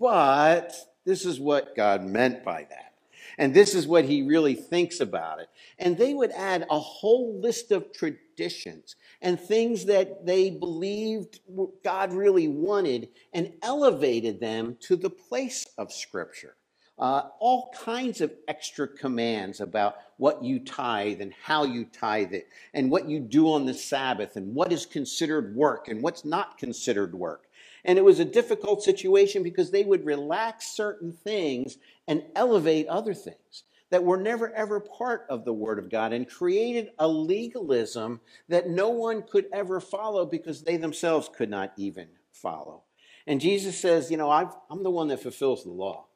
but 0.00 0.74
this 1.04 1.24
is 1.24 1.38
what 1.38 1.76
God 1.76 2.04
meant 2.04 2.44
by 2.44 2.66
that. 2.68 2.94
And 3.38 3.54
this 3.54 3.74
is 3.74 3.86
what 3.86 4.04
he 4.04 4.22
really 4.22 4.54
thinks 4.54 5.00
about 5.00 5.40
it. 5.40 5.48
And 5.78 5.96
they 5.96 6.14
would 6.14 6.32
add 6.32 6.66
a 6.70 6.78
whole 6.78 7.38
list 7.40 7.70
of 7.70 7.92
traditions 7.92 8.96
and 9.22 9.40
things 9.40 9.86
that 9.86 10.26
they 10.26 10.50
believed 10.50 11.40
God 11.84 12.12
really 12.12 12.48
wanted 12.48 13.08
and 13.32 13.52
elevated 13.62 14.40
them 14.40 14.76
to 14.80 14.96
the 14.96 15.10
place 15.10 15.66
of 15.78 15.92
Scripture. 15.92 16.56
Uh, 16.98 17.28
all 17.40 17.74
kinds 17.78 18.22
of 18.22 18.32
extra 18.48 18.88
commands 18.88 19.60
about 19.60 19.96
what 20.16 20.42
you 20.42 20.58
tithe 20.58 21.20
and 21.20 21.32
how 21.42 21.64
you 21.64 21.84
tithe 21.84 22.32
it, 22.32 22.48
and 22.72 22.90
what 22.90 23.06
you 23.06 23.20
do 23.20 23.52
on 23.52 23.66
the 23.66 23.74
Sabbath, 23.74 24.36
and 24.36 24.54
what 24.54 24.72
is 24.72 24.86
considered 24.86 25.54
work 25.54 25.88
and 25.88 26.02
what's 26.02 26.24
not 26.24 26.56
considered 26.56 27.14
work. 27.14 27.48
And 27.84 27.98
it 27.98 28.04
was 28.04 28.18
a 28.18 28.24
difficult 28.24 28.82
situation 28.82 29.42
because 29.42 29.70
they 29.70 29.84
would 29.84 30.06
relax 30.06 30.68
certain 30.68 31.12
things 31.12 31.76
and 32.08 32.22
elevate 32.34 32.88
other 32.88 33.14
things 33.14 33.64
that 33.90 34.04
were 34.04 34.16
never 34.16 34.52
ever 34.52 34.80
part 34.80 35.26
of 35.28 35.44
the 35.44 35.52
Word 35.52 35.78
of 35.78 35.90
God 35.90 36.12
and 36.12 36.28
created 36.28 36.90
a 36.98 37.06
legalism 37.06 38.20
that 38.48 38.68
no 38.68 38.88
one 38.88 39.22
could 39.22 39.46
ever 39.52 39.80
follow 39.80 40.26
because 40.26 40.62
they 40.62 40.76
themselves 40.76 41.30
could 41.34 41.50
not 41.50 41.72
even 41.76 42.08
follow. 42.32 42.82
And 43.26 43.40
Jesus 43.40 43.78
says, 43.78 44.10
You 44.10 44.16
know, 44.16 44.30
i 44.30 44.48
am 44.70 44.82
the 44.82 44.90
one 44.90 45.08
that 45.08 45.22
fulfills 45.22 45.64
the 45.64 45.70
law. 45.70 46.06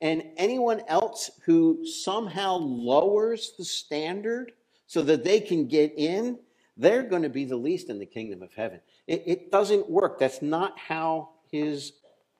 And 0.00 0.24
anyone 0.36 0.82
else 0.88 1.30
who 1.44 1.86
somehow 1.86 2.56
lowers 2.56 3.52
the 3.56 3.64
standard 3.64 4.52
so 4.86 5.02
that 5.02 5.22
they 5.22 5.40
can 5.40 5.68
get 5.68 5.94
in, 5.96 6.38
they're 6.76 7.04
going 7.04 7.22
to 7.22 7.28
be 7.28 7.44
the 7.44 7.56
least 7.56 7.88
in 7.88 7.98
the 7.98 8.06
kingdom 8.06 8.42
of 8.42 8.52
heaven. 8.52 8.80
It, 9.06 9.22
it 9.26 9.52
doesn't 9.52 9.88
work. 9.88 10.18
That's 10.18 10.42
not 10.42 10.78
how 10.78 11.30
his 11.50 11.92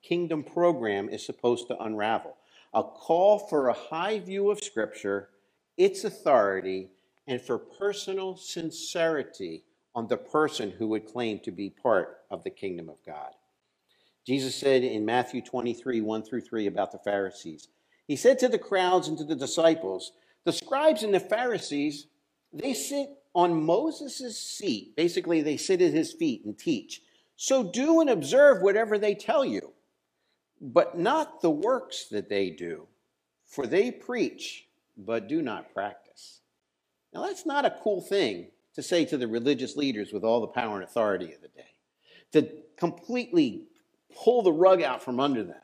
kingdom 0.03 0.43
program 0.43 1.09
is 1.09 1.25
supposed 1.25 1.69
to 1.69 1.81
unravel. 1.81 2.37
A 2.75 2.83
call 2.83 3.39
for 3.39 3.69
a 3.69 3.75
high 3.75 4.19
view 4.19 4.51
of 4.51 4.63
Scripture, 4.63 5.29
its 5.77 6.05
authority, 6.05 6.91
and 7.27 7.41
for 7.41 7.59
personal 7.59 8.37
sincerity 8.37 9.65
on 9.95 10.07
the 10.07 10.17
person 10.17 10.71
who 10.71 10.89
would 10.89 11.07
claim 11.07 11.39
to 11.41 11.51
be 11.51 11.71
part 11.71 12.19
of 12.31 12.43
the 12.45 12.51
kingdom 12.51 12.89
of 12.89 12.97
God. 13.05 13.33
Jesus 14.27 14.55
said 14.55 14.85
in 14.85 15.05
Matthew 15.05 15.43
23, 15.43 16.01
1 16.01 16.23
through 16.23 16.41
3, 16.41 16.67
about 16.67 16.93
the 16.93 16.99
Pharisees, 16.99 17.69
He 18.07 18.17
said 18.17 18.39
to 18.39 18.49
the 18.49 18.59
crowds 18.59 19.09
and 19.09 19.19
to 19.19 19.25
the 19.25 19.35
disciples, 19.35 20.13
The 20.45 20.53
scribes 20.53 21.03
and 21.03 21.13
the 21.13 21.21
Pharisees, 21.21 22.07
they 22.53 22.75
sit 22.75 23.11
on 23.35 23.65
Moses' 23.65 24.39
seat. 24.39 24.95
Basically, 24.97 25.43
they 25.43 25.57
sit 25.57 25.83
at 25.83 25.93
his 25.93 26.13
feet 26.13 26.45
and 26.45 26.59
teach. 26.59 27.03
So 27.37 27.63
do 27.63 28.01
and 28.01 28.11
observe 28.11 28.63
whatever 28.63 28.99
they 28.99 29.15
tell 29.15 29.45
you, 29.45 29.72
but 30.63 30.97
not 30.97 31.43
the 31.43 31.51
works 31.51 32.07
that 32.07 32.29
they 32.29 32.49
do, 32.49 32.87
for 33.45 33.67
they 33.67 33.91
preach, 33.91 34.69
but 34.97 35.29
do 35.29 35.43
not 35.43 35.75
practice. 35.75 36.41
Now, 37.13 37.27
that's 37.27 37.45
not 37.45 37.67
a 37.67 37.77
cool 37.83 38.01
thing 38.01 38.47
to 38.75 38.83
say 38.83 39.05
to 39.07 39.19
the 39.19 39.27
religious 39.27 39.77
leaders 39.77 40.13
with 40.13 40.23
all 40.23 40.41
the 40.41 40.47
power 40.47 40.77
and 40.77 40.85
authority 40.85 41.33
of 41.35 41.43
the 41.43 41.49
day, 41.49 41.75
to 42.33 42.49
completely 42.77 43.67
pull 44.17 44.43
the 44.43 44.53
rug 44.53 44.83
out 44.83 45.03
from 45.03 45.19
under 45.19 45.43
them 45.43 45.61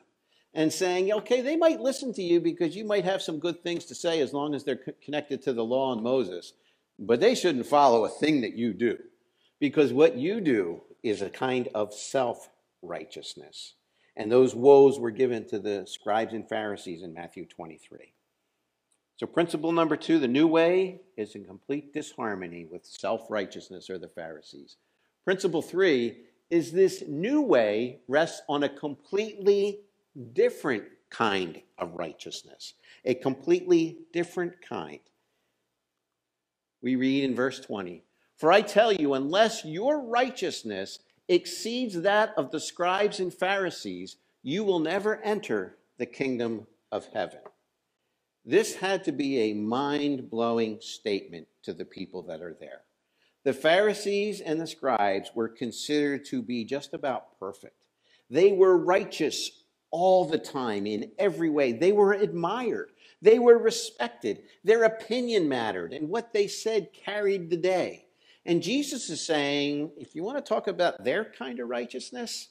and 0.53 0.71
saying, 0.71 1.11
okay, 1.11 1.41
they 1.41 1.55
might 1.55 1.79
listen 1.79 2.13
to 2.13 2.21
you 2.21 2.41
because 2.41 2.75
you 2.75 2.83
might 2.83 3.05
have 3.05 3.21
some 3.21 3.39
good 3.39 3.63
things 3.63 3.85
to 3.85 3.95
say 3.95 4.19
as 4.19 4.33
long 4.33 4.53
as 4.53 4.63
they're 4.63 4.79
connected 5.03 5.41
to 5.41 5.53
the 5.53 5.63
law 5.63 5.93
and 5.93 6.03
Moses, 6.03 6.53
but 6.99 7.19
they 7.19 7.35
shouldn't 7.35 7.65
follow 7.65 8.03
a 8.03 8.09
thing 8.09 8.41
that 8.41 8.55
you 8.55 8.73
do 8.73 8.97
because 9.59 9.93
what 9.93 10.17
you 10.17 10.41
do 10.41 10.81
is 11.03 11.21
a 11.21 11.29
kind 11.29 11.69
of 11.73 11.93
self 11.93 12.49
righteousness. 12.81 13.75
And 14.15 14.31
those 14.31 14.55
woes 14.55 14.99
were 14.99 15.11
given 15.11 15.47
to 15.47 15.59
the 15.59 15.85
scribes 15.85 16.33
and 16.33 16.47
Pharisees 16.47 17.03
in 17.03 17.13
Matthew 17.13 17.45
23. 17.45 18.13
So, 19.17 19.27
principle 19.27 19.73
number 19.73 19.97
two 19.97 20.17
the 20.17 20.27
new 20.27 20.47
way 20.47 21.01
is 21.17 21.35
in 21.35 21.43
complete 21.43 21.93
disharmony 21.93 22.65
with 22.65 22.85
self 22.85 23.29
righteousness 23.29 23.89
or 23.89 23.97
the 23.97 24.07
Pharisees. 24.07 24.77
Principle 25.25 25.61
three 25.61 26.19
is 26.49 26.71
this 26.71 27.03
new 27.07 27.41
way 27.41 27.99
rests 28.07 28.41
on 28.47 28.63
a 28.63 28.69
completely 28.69 29.81
different 30.33 30.85
kind 31.09 31.61
of 31.77 31.95
righteousness, 31.95 32.73
a 33.05 33.13
completely 33.13 33.99
different 34.13 34.53
kind. 34.61 34.99
We 36.81 36.95
read 36.95 37.25
in 37.25 37.35
verse 37.35 37.59
20 37.59 38.03
For 38.37 38.51
I 38.51 38.61
tell 38.61 38.93
you, 38.93 39.13
unless 39.13 39.65
your 39.65 40.01
righteousness 40.01 40.99
exceeds 41.29 42.01
that 42.01 42.33
of 42.35 42.51
the 42.51 42.59
scribes 42.59 43.19
and 43.19 43.33
Pharisees, 43.33 44.17
you 44.43 44.63
will 44.63 44.79
never 44.79 45.21
enter 45.21 45.77
the 45.97 46.05
kingdom 46.05 46.67
of 46.91 47.07
heaven. 47.13 47.39
This 48.43 48.75
had 48.75 49.03
to 49.03 49.11
be 49.11 49.39
a 49.39 49.53
mind 49.53 50.29
blowing 50.29 50.79
statement 50.81 51.47
to 51.63 51.73
the 51.73 51.85
people 51.85 52.23
that 52.23 52.41
are 52.41 52.57
there. 52.59 52.81
The 53.43 53.53
Pharisees 53.53 54.41
and 54.41 54.59
the 54.59 54.67
scribes 54.67 55.31
were 55.35 55.47
considered 55.47 56.25
to 56.25 56.41
be 56.41 56.65
just 56.65 56.93
about 56.93 57.39
perfect. 57.39 57.85
They 58.29 58.51
were 58.51 58.77
righteous 58.77 59.51
all 59.91 60.25
the 60.25 60.37
time 60.37 60.85
in 60.85 61.11
every 61.17 61.49
way. 61.49 61.71
They 61.71 61.91
were 61.91 62.13
admired. 62.13 62.91
They 63.21 63.39
were 63.39 63.57
respected. 63.57 64.43
Their 64.63 64.83
opinion 64.83 65.49
mattered, 65.49 65.93
and 65.93 66.09
what 66.09 66.33
they 66.33 66.47
said 66.47 66.93
carried 66.93 67.49
the 67.49 67.57
day. 67.57 68.05
And 68.45 68.63
Jesus 68.63 69.09
is 69.09 69.25
saying 69.25 69.91
if 69.97 70.15
you 70.15 70.23
want 70.23 70.37
to 70.37 70.47
talk 70.47 70.67
about 70.67 71.03
their 71.03 71.25
kind 71.25 71.59
of 71.59 71.69
righteousness, 71.69 72.49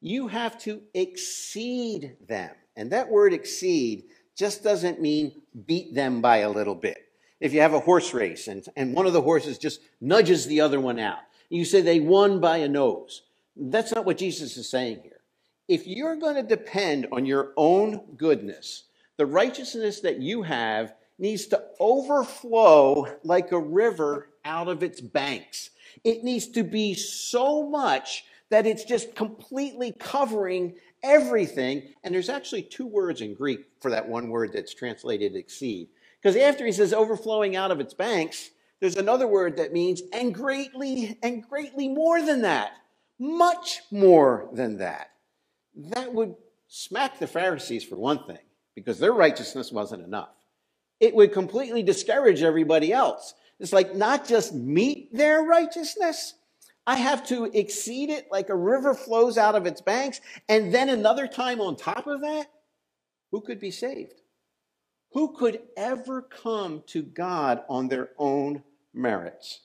you 0.00 0.28
have 0.28 0.58
to 0.60 0.82
exceed 0.94 2.16
them. 2.28 2.54
And 2.76 2.90
that 2.92 3.08
word 3.08 3.32
exceed 3.32 4.04
just 4.36 4.62
doesn't 4.62 5.00
mean 5.00 5.40
beat 5.66 5.94
them 5.94 6.20
by 6.20 6.38
a 6.38 6.50
little 6.50 6.74
bit 6.74 7.06
if 7.40 7.52
you 7.52 7.60
have 7.60 7.74
a 7.74 7.80
horse 7.80 8.14
race 8.14 8.48
and, 8.48 8.64
and 8.76 8.94
one 8.94 9.06
of 9.06 9.12
the 9.12 9.22
horses 9.22 9.58
just 9.58 9.80
nudges 10.00 10.46
the 10.46 10.60
other 10.60 10.80
one 10.80 10.98
out, 10.98 11.18
you 11.48 11.64
say 11.64 11.80
they 11.80 12.00
won 12.00 12.40
by 12.40 12.58
a 12.58 12.68
nose. 12.68 13.22
That's 13.56 13.94
not 13.94 14.04
what 14.04 14.18
Jesus 14.18 14.56
is 14.56 14.68
saying 14.68 15.00
here. 15.02 15.20
If 15.68 15.86
you're 15.86 16.16
going 16.16 16.36
to 16.36 16.42
depend 16.42 17.08
on 17.12 17.26
your 17.26 17.52
own 17.56 18.00
goodness, 18.16 18.84
the 19.16 19.26
righteousness 19.26 20.00
that 20.00 20.20
you 20.20 20.42
have 20.42 20.94
needs 21.18 21.46
to 21.46 21.62
overflow 21.80 23.06
like 23.22 23.52
a 23.52 23.58
river 23.58 24.28
out 24.46 24.68
of 24.68 24.82
its 24.82 25.00
banks. 25.00 25.70
It 26.04 26.24
needs 26.24 26.46
to 26.48 26.62
be 26.62 26.94
so 26.94 27.68
much 27.68 28.24
that 28.48 28.66
it's 28.66 28.84
just 28.84 29.14
completely 29.16 29.92
covering 29.98 30.76
everything. 31.02 31.82
And 32.04 32.14
there's 32.14 32.28
actually 32.28 32.62
two 32.62 32.86
words 32.86 33.20
in 33.20 33.34
Greek 33.34 33.66
for 33.80 33.90
that 33.90 34.08
one 34.08 34.30
word 34.30 34.52
that's 34.52 34.72
translated 34.72 35.34
exceed. 35.34 35.88
Because 36.22 36.36
after 36.36 36.64
he 36.64 36.72
says 36.72 36.92
overflowing 36.92 37.56
out 37.56 37.70
of 37.70 37.80
its 37.80 37.92
banks, 37.92 38.50
there's 38.80 38.96
another 38.96 39.26
word 39.26 39.56
that 39.56 39.72
means 39.72 40.02
and 40.12 40.34
greatly 40.34 41.18
and 41.22 41.46
greatly 41.48 41.88
more 41.88 42.22
than 42.22 42.42
that. 42.42 42.72
Much 43.18 43.80
more 43.90 44.48
than 44.52 44.78
that. 44.78 45.10
That 45.74 46.12
would 46.12 46.34
smack 46.68 47.18
the 47.18 47.26
Pharisees 47.26 47.84
for 47.84 47.96
one 47.96 48.24
thing, 48.26 48.38
because 48.74 48.98
their 48.98 49.12
righteousness 49.12 49.72
wasn't 49.72 50.04
enough. 50.04 50.34
It 51.00 51.14
would 51.14 51.32
completely 51.32 51.82
discourage 51.82 52.42
everybody 52.42 52.92
else. 52.92 53.34
It's 53.58 53.72
like 53.72 53.94
not 53.94 54.28
just 54.28 54.52
meet 54.52 55.14
their 55.14 55.42
righteousness, 55.42 56.34
I 56.86 56.96
have 56.96 57.26
to 57.28 57.44
exceed 57.46 58.10
it 58.10 58.28
like 58.30 58.48
a 58.48 58.56
river 58.56 58.94
flows 58.94 59.38
out 59.38 59.56
of 59.56 59.66
its 59.66 59.80
banks, 59.80 60.20
and 60.48 60.72
then 60.72 60.88
another 60.88 61.26
time 61.26 61.60
on 61.60 61.74
top 61.76 62.06
of 62.06 62.20
that, 62.20 62.46
who 63.32 63.40
could 63.40 63.58
be 63.58 63.72
saved? 63.72 64.14
Who 65.12 65.34
could 65.36 65.60
ever 65.76 66.22
come 66.22 66.84
to 66.88 67.02
God 67.02 67.62
on 67.68 67.88
their 67.88 68.10
own 68.18 68.62
merits? 68.94 69.60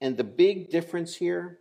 And 0.00 0.16
the 0.16 0.24
big 0.24 0.70
difference 0.70 1.14
here 1.14 1.58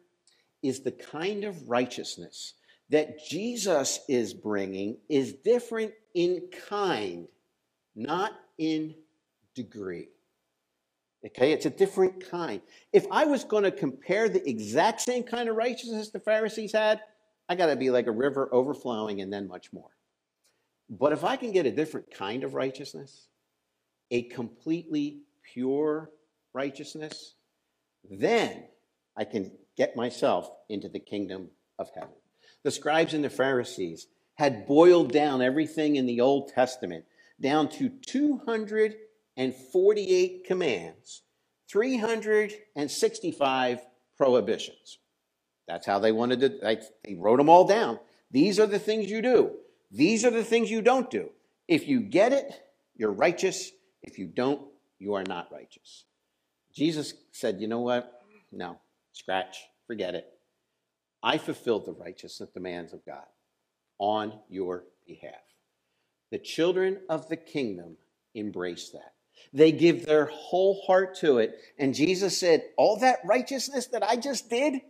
is 0.63 0.82
the 0.82 0.91
kind 0.91 1.43
of 1.43 1.70
righteousness 1.70 2.53
that 2.89 3.24
Jesus 3.28 3.99
is 4.07 4.34
bringing 4.34 4.97
is 5.09 5.34
different 5.34 5.93
in 6.13 6.43
kind, 6.70 7.28
not 7.95 8.32
in 8.57 8.95
degree. 9.53 10.07
Okay, 11.28 11.51
it's 11.51 11.65
a 11.65 11.69
different 11.69 12.30
kind. 12.30 12.61
If 12.93 13.05
I 13.11 13.25
was 13.25 13.43
going 13.43 13.63
to 13.63 13.71
compare 13.71 14.30
the 14.30 14.47
exact 14.47 15.01
same 15.01 15.23
kind 15.23 15.49
of 15.49 15.55
righteousness 15.55 16.09
the 16.09 16.19
Pharisees 16.19 16.71
had, 16.71 17.01
I 17.49 17.55
got 17.55 17.67
to 17.67 17.75
be 17.75 17.89
like 17.89 18.07
a 18.07 18.11
river 18.11 18.49
overflowing 18.53 19.19
and 19.19 19.32
then 19.32 19.47
much 19.47 19.73
more. 19.73 19.89
But 20.89 21.11
if 21.11 21.25
I 21.25 21.36
can 21.36 21.51
get 21.51 21.65
a 21.65 21.71
different 21.71 22.11
kind 22.11 22.43
of 22.43 22.53
righteousness, 22.53 23.28
a 24.09 24.23
completely 24.23 25.19
pure 25.53 26.11
righteousness, 26.53 27.36
then 28.09 28.63
I 29.17 29.25
can 29.25 29.51
get 29.75 29.97
myself 29.97 30.49
into 30.69 30.88
the 30.88 30.99
kingdom 30.99 31.49
of 31.78 31.89
heaven. 31.93 32.15
The 32.63 32.71
scribes 32.71 33.13
and 33.13 33.23
the 33.23 33.30
Pharisees 33.30 34.07
had 34.36 34.65
boiled 34.65 35.11
down 35.11 35.41
everything 35.41 35.97
in 35.97 36.05
the 36.05 36.21
Old 36.21 36.53
Testament 36.53 37.03
down 37.41 37.67
to 37.69 37.89
248 39.38 40.46
commands, 40.46 41.22
365 41.70 43.82
prohibitions. 44.18 44.98
That's 45.68 45.86
how 45.86 46.00
they 46.00 46.12
wanted 46.12 46.40
to, 46.40 46.80
they 47.04 47.14
wrote 47.14 47.38
them 47.38 47.50
all 47.50 47.68
down. 47.68 48.00
These 48.32 48.60
are 48.60 48.66
the 48.66 48.80
things 48.80 49.12
you 49.12 49.22
do. 49.22 49.52
These 49.92 50.26
are 50.26 50.32
the 50.32 50.44
things 50.44 50.72
you 50.72 50.82
don't 50.82 51.12
do. 51.12 51.30
If 51.68 51.88
you 51.88 52.02
get 52.02 52.34
it, 52.34 52.52
you're 52.96 53.12
righteous. 53.12 53.72
If 54.02 54.18
you 54.18 54.26
don't, 54.26 54.64
you 54.98 55.14
are 55.14 55.24
not 55.24 55.52
righteous. 55.52 56.06
Jesus 56.74 57.14
said, 57.32 57.62
You 57.62 57.68
know 57.68 57.82
what? 57.82 58.24
No, 58.52 58.80
scratch, 59.12 59.60
forget 59.86 60.16
it. 60.16 60.34
I 61.22 61.38
fulfilled 61.38 61.86
the 61.86 61.94
righteousness 61.94 62.50
demands 62.54 62.94
of 62.94 63.06
God 63.06 63.28
on 64.00 64.40
your 64.50 64.86
behalf. 65.06 65.34
The 66.32 66.40
children 66.40 67.02
of 67.10 67.30
the 67.30 67.38
kingdom 67.38 67.98
embrace 68.34 68.90
that. 68.90 69.14
They 69.54 69.72
give 69.72 70.06
their 70.06 70.26
whole 70.26 70.82
heart 70.86 71.16
to 71.20 71.39
it. 71.39 71.60
And 71.80 71.95
Jesus 71.95 72.38
said, 72.38 72.64
All 72.78 73.00
that 73.00 73.20
righteousness 73.26 73.88
that 73.88 74.04
I 74.04 74.18
just 74.18 74.50
did, 74.50 74.82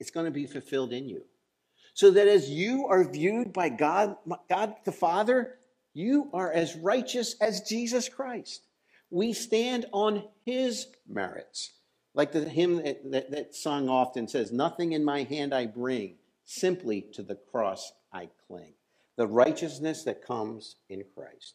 it's 0.00 0.10
going 0.10 0.26
to 0.26 0.32
be 0.32 0.46
fulfilled 0.46 0.92
in 0.92 1.08
you 1.08 1.22
so 1.94 2.10
that 2.10 2.28
as 2.28 2.50
you 2.50 2.86
are 2.88 3.10
viewed 3.10 3.54
by 3.54 3.70
God, 3.70 4.16
God 4.50 4.74
the 4.84 4.92
Father, 4.92 5.54
you 5.94 6.28
are 6.34 6.52
as 6.52 6.76
righteous 6.76 7.36
as 7.40 7.62
Jesus 7.62 8.08
Christ. 8.08 8.66
We 9.08 9.32
stand 9.32 9.86
on 9.92 10.24
his 10.44 10.88
merits. 11.08 11.72
Like 12.14 12.32
the 12.32 12.46
hymn 12.48 12.76
that, 12.84 13.10
that, 13.10 13.30
that 13.30 13.54
sung 13.54 13.88
often 13.88 14.28
says, 14.28 14.52
Nothing 14.52 14.92
in 14.92 15.04
my 15.04 15.22
hand 15.22 15.54
I 15.54 15.66
bring, 15.66 16.16
simply 16.44 17.06
to 17.14 17.22
the 17.22 17.36
cross 17.36 17.92
I 18.12 18.28
cling. 18.46 18.74
the 19.16 19.26
righteousness 19.26 20.04
that 20.04 20.22
comes 20.26 20.76
in 20.90 21.02
Christ. 21.14 21.54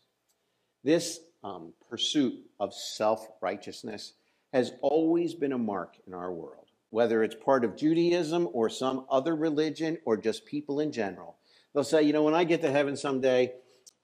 This 0.83 1.19
um, 1.43 1.73
pursuit 1.89 2.33
of 2.59 2.73
self 2.73 3.27
righteousness 3.41 4.13
has 4.53 4.73
always 4.81 5.33
been 5.33 5.53
a 5.53 5.57
mark 5.57 5.95
in 6.05 6.13
our 6.13 6.31
world, 6.31 6.67
whether 6.89 7.23
it's 7.23 7.35
part 7.35 7.63
of 7.63 7.77
Judaism 7.77 8.49
or 8.53 8.69
some 8.69 9.05
other 9.09 9.35
religion 9.35 9.97
or 10.05 10.17
just 10.17 10.45
people 10.45 10.79
in 10.79 10.91
general. 10.91 11.37
They'll 11.73 11.83
say, 11.83 12.03
you 12.03 12.13
know, 12.13 12.23
when 12.23 12.33
I 12.33 12.43
get 12.43 12.61
to 12.61 12.71
heaven 12.71 12.97
someday, 12.97 13.53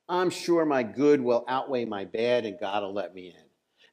I'm 0.07 0.29
sure 0.29 0.65
my 0.65 0.83
good 0.83 1.19
will 1.19 1.43
outweigh 1.49 1.85
my 1.85 2.05
bad 2.05 2.45
and 2.45 2.59
God 2.59 2.83
will 2.83 2.93
let 2.93 3.13
me 3.13 3.27
in. 3.27 3.35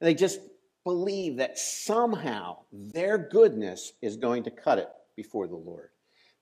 And 0.01 0.09
they 0.09 0.15
just 0.15 0.41
believe 0.85 1.39
that 1.39 1.59
somehow 1.59 2.59
their 2.73 3.19
goodness 3.19 3.95
is 4.01 4.17
going 4.17 4.45
to 4.45 4.51
cut 4.51 4.79
it 4.79 4.89
before 5.17 5.49
the 5.49 5.57
Lord. 5.57 5.91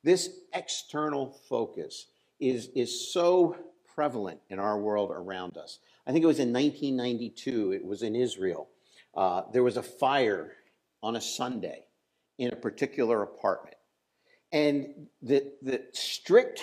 This 0.05 0.29
external 0.53 1.39
focus 1.49 2.09
is, 2.41 2.69
is 2.75 3.13
so 3.13 3.57
prevalent 3.95 4.41
in 4.51 4.59
our 4.59 4.79
world 4.79 5.11
around 5.11 5.57
us. 5.57 5.79
I 6.07 6.13
think 6.13 6.23
it 6.23 6.27
was 6.27 6.39
in 6.39 6.53
1992, 6.53 7.73
it 7.73 7.85
was 7.85 8.03
in 8.03 8.17
Israel. 8.17 8.69
Uh, 9.15 9.43
there 9.53 9.63
was 9.63 9.77
a 9.77 9.83
fire 9.83 10.53
on 11.03 11.17
a 11.17 11.21
Sunday 11.21 11.85
in 12.39 12.53
a 12.53 12.57
particular 12.57 13.23
apartment. 13.23 13.77
And 14.53 15.07
the, 15.23 15.53
the 15.63 15.83
strict 15.93 16.63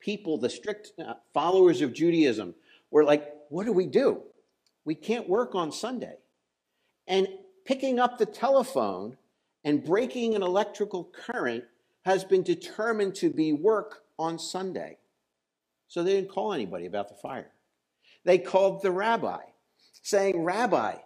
people, 0.00 0.38
the 0.38 0.50
strict 0.50 0.92
uh, 0.98 1.14
followers 1.32 1.80
of 1.80 1.92
Judaism, 1.92 2.54
were 2.90 3.04
like, 3.04 3.32
what 3.48 3.64
do 3.66 3.72
we 3.72 3.86
do? 3.86 4.22
We 4.84 4.94
can't 4.94 5.28
work 5.28 5.54
on 5.54 5.72
Sunday. 5.72 6.16
And 7.06 7.28
picking 7.64 7.98
up 7.98 8.18
the 8.18 8.26
telephone 8.26 9.16
and 9.64 9.82
breaking 9.82 10.34
an 10.34 10.42
electrical 10.42 11.04
current 11.04 11.64
has 12.04 12.22
been 12.22 12.42
determined 12.42 13.14
to 13.16 13.30
be 13.30 13.52
work 13.52 14.02
on 14.18 14.38
Sunday. 14.38 14.98
So 15.94 16.02
they 16.02 16.14
didn't 16.14 16.30
call 16.30 16.52
anybody 16.52 16.86
about 16.86 17.08
the 17.08 17.14
fire. 17.14 17.52
They 18.24 18.38
called 18.38 18.82
the 18.82 18.90
rabbi, 18.90 19.42
saying, 20.02 20.42
Rabbi, 20.42 20.96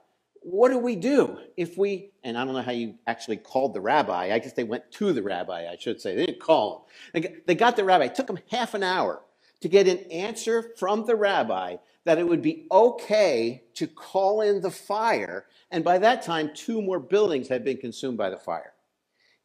what 0.40 0.70
do 0.70 0.78
we 0.78 0.96
do 0.96 1.36
if 1.58 1.76
we, 1.76 2.12
and 2.24 2.38
I 2.38 2.44
don't 2.46 2.54
know 2.54 2.62
how 2.62 2.72
you 2.72 2.94
actually 3.06 3.36
called 3.36 3.74
the 3.74 3.82
rabbi. 3.82 4.32
I 4.32 4.38
guess 4.38 4.54
they 4.54 4.64
went 4.64 4.90
to 4.92 5.12
the 5.12 5.22
rabbi, 5.22 5.70
I 5.70 5.76
should 5.76 6.00
say. 6.00 6.16
They 6.16 6.24
didn't 6.24 6.40
call 6.40 6.88
him. 7.12 7.22
They 7.46 7.54
got 7.54 7.76
the 7.76 7.84
rabbi. 7.84 8.06
It 8.06 8.14
took 8.14 8.28
them 8.28 8.38
half 8.50 8.72
an 8.72 8.82
hour 8.82 9.20
to 9.60 9.68
get 9.68 9.88
an 9.88 9.98
answer 10.10 10.70
from 10.78 11.04
the 11.04 11.16
rabbi 11.16 11.76
that 12.04 12.16
it 12.16 12.26
would 12.26 12.40
be 12.40 12.66
okay 12.72 13.64
to 13.74 13.86
call 13.86 14.40
in 14.40 14.62
the 14.62 14.70
fire. 14.70 15.44
And 15.70 15.84
by 15.84 15.98
that 15.98 16.22
time, 16.22 16.52
two 16.54 16.80
more 16.80 16.98
buildings 16.98 17.48
had 17.48 17.62
been 17.62 17.76
consumed 17.76 18.16
by 18.16 18.30
the 18.30 18.38
fire. 18.38 18.72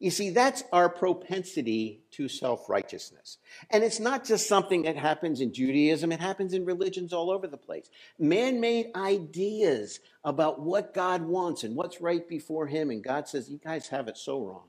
You 0.04 0.10
see, 0.10 0.28
that's 0.28 0.62
our 0.70 0.90
propensity 0.90 2.02
to 2.10 2.28
self 2.28 2.68
righteousness. 2.68 3.38
And 3.70 3.82
it's 3.82 4.00
not 4.00 4.22
just 4.22 4.46
something 4.46 4.82
that 4.82 4.98
happens 4.98 5.40
in 5.40 5.54
Judaism, 5.54 6.12
it 6.12 6.20
happens 6.20 6.52
in 6.52 6.66
religions 6.66 7.14
all 7.14 7.30
over 7.30 7.46
the 7.46 7.56
place. 7.56 7.88
Man 8.18 8.60
made 8.60 8.90
ideas 8.94 10.00
about 10.22 10.60
what 10.60 10.92
God 10.92 11.22
wants 11.22 11.64
and 11.64 11.74
what's 11.74 12.02
right 12.02 12.28
before 12.28 12.66
Him. 12.66 12.90
And 12.90 13.02
God 13.02 13.26
says, 13.26 13.48
You 13.48 13.56
guys 13.56 13.88
have 13.88 14.06
it 14.08 14.18
so 14.18 14.44
wrong. 14.44 14.68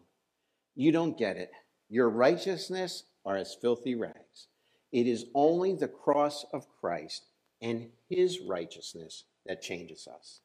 You 0.73 0.93
don't 0.93 1.17
get 1.17 1.35
it. 1.35 1.51
Your 1.89 2.09
righteousness 2.09 3.03
are 3.25 3.35
as 3.35 3.57
filthy 3.61 3.93
rags. 3.93 4.47
It 4.93 5.05
is 5.05 5.25
only 5.35 5.73
the 5.73 5.89
cross 5.89 6.45
of 6.53 6.65
Christ 6.79 7.25
and 7.61 7.89
His 8.07 8.39
righteousness 8.39 9.25
that 9.45 9.61
changes 9.61 10.07
us. 10.07 10.39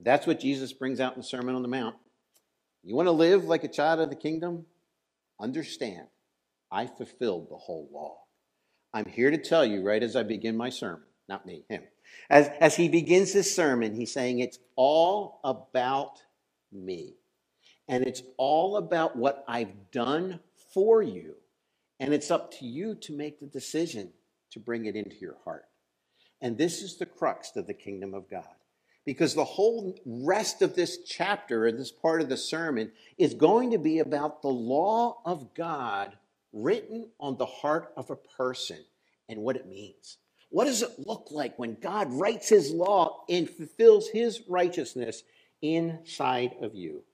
That's 0.00 0.26
what 0.26 0.40
Jesus 0.40 0.72
brings 0.72 0.98
out 0.98 1.14
in 1.14 1.20
the 1.20 1.28
Sermon 1.28 1.54
on 1.54 1.62
the 1.62 1.68
Mount. 1.68 1.94
You 2.86 2.94
want 2.94 3.06
to 3.06 3.12
live 3.12 3.44
like 3.44 3.64
a 3.64 3.68
child 3.68 3.98
of 3.98 4.10
the 4.10 4.16
kingdom? 4.16 4.64
Understand, 5.40 6.06
I 6.70 6.86
fulfilled 6.86 7.48
the 7.50 7.56
whole 7.56 7.88
law. 7.92 8.18
I'm 8.94 9.06
here 9.06 9.32
to 9.32 9.38
tell 9.38 9.66
you 9.66 9.82
right 9.82 10.04
as 10.04 10.14
I 10.14 10.22
begin 10.22 10.56
my 10.56 10.70
sermon, 10.70 11.02
not 11.28 11.44
me, 11.44 11.64
him. 11.68 11.82
As, 12.30 12.48
as 12.60 12.76
he 12.76 12.88
begins 12.88 13.32
his 13.32 13.52
sermon, 13.52 13.96
he's 13.96 14.12
saying 14.12 14.38
it's 14.38 14.60
all 14.76 15.40
about 15.42 16.22
me. 16.70 17.14
And 17.88 18.06
it's 18.06 18.22
all 18.36 18.76
about 18.76 19.16
what 19.16 19.44
I've 19.48 19.90
done 19.90 20.38
for 20.72 21.02
you. 21.02 21.34
And 21.98 22.14
it's 22.14 22.30
up 22.30 22.52
to 22.58 22.66
you 22.66 22.94
to 22.94 23.16
make 23.16 23.40
the 23.40 23.46
decision 23.46 24.12
to 24.52 24.60
bring 24.60 24.86
it 24.86 24.94
into 24.94 25.16
your 25.16 25.38
heart. 25.44 25.64
And 26.40 26.56
this 26.56 26.82
is 26.82 26.98
the 26.98 27.06
crux 27.06 27.56
of 27.56 27.66
the 27.66 27.74
kingdom 27.74 28.14
of 28.14 28.30
God 28.30 28.44
because 29.06 29.34
the 29.34 29.44
whole 29.44 29.98
rest 30.04 30.60
of 30.60 30.74
this 30.74 30.98
chapter, 31.06 31.66
or 31.66 31.72
this 31.72 31.92
part 31.92 32.20
of 32.20 32.28
the 32.28 32.36
sermon, 32.36 32.90
is 33.16 33.32
going 33.34 33.70
to 33.70 33.78
be 33.78 34.00
about 34.00 34.42
the 34.42 34.48
law 34.48 35.22
of 35.24 35.54
God 35.54 36.16
written 36.52 37.08
on 37.20 37.36
the 37.36 37.46
heart 37.46 37.92
of 37.96 38.10
a 38.10 38.16
person 38.16 38.84
and 39.28 39.40
what 39.40 39.56
it 39.56 39.68
means. 39.68 40.18
What 40.50 40.64
does 40.64 40.82
it 40.82 41.06
look 41.06 41.28
like 41.30 41.56
when 41.58 41.76
God 41.80 42.12
writes 42.12 42.48
his 42.48 42.72
law 42.72 43.24
and 43.28 43.48
fulfills 43.48 44.08
his 44.08 44.42
righteousness 44.48 45.22
inside 45.62 46.56
of 46.60 46.74
you? 46.74 47.04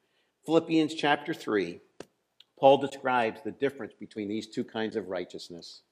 Philippians 0.46 0.94
chapter 0.94 1.34
3, 1.34 1.78
Paul 2.58 2.78
describes 2.78 3.42
the 3.42 3.50
difference 3.50 3.92
between 3.98 4.28
these 4.28 4.46
two 4.46 4.64
kinds 4.64 4.96
of 4.96 5.08
righteousness. 5.08 5.82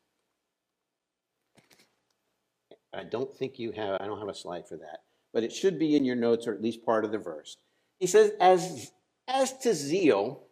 I 2.94 3.04
don't 3.04 3.34
think 3.36 3.58
you 3.58 3.72
have, 3.72 4.00
I 4.00 4.06
don't 4.06 4.18
have 4.18 4.28
a 4.28 4.34
slide 4.34 4.66
for 4.66 4.76
that 4.78 5.02
but 5.32 5.44
it 5.44 5.52
should 5.52 5.78
be 5.78 5.96
in 5.96 6.04
your 6.04 6.16
notes 6.16 6.46
or 6.46 6.54
at 6.54 6.62
least 6.62 6.84
part 6.84 7.04
of 7.04 7.12
the 7.12 7.18
verse. 7.18 7.56
He 7.98 8.06
says, 8.06 8.32
As, 8.40 8.92
as 9.28 9.56
to 9.58 9.74
zeal, 9.74 10.44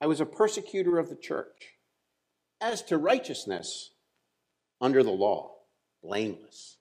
I 0.00 0.06
was 0.06 0.20
a 0.20 0.26
persecutor 0.26 0.98
of 0.98 1.08
the 1.08 1.16
church. 1.16 1.74
As 2.60 2.82
to 2.84 2.98
righteousness, 2.98 3.92
under 4.80 5.02
the 5.02 5.10
law, 5.10 5.52
blameless. 6.02 6.76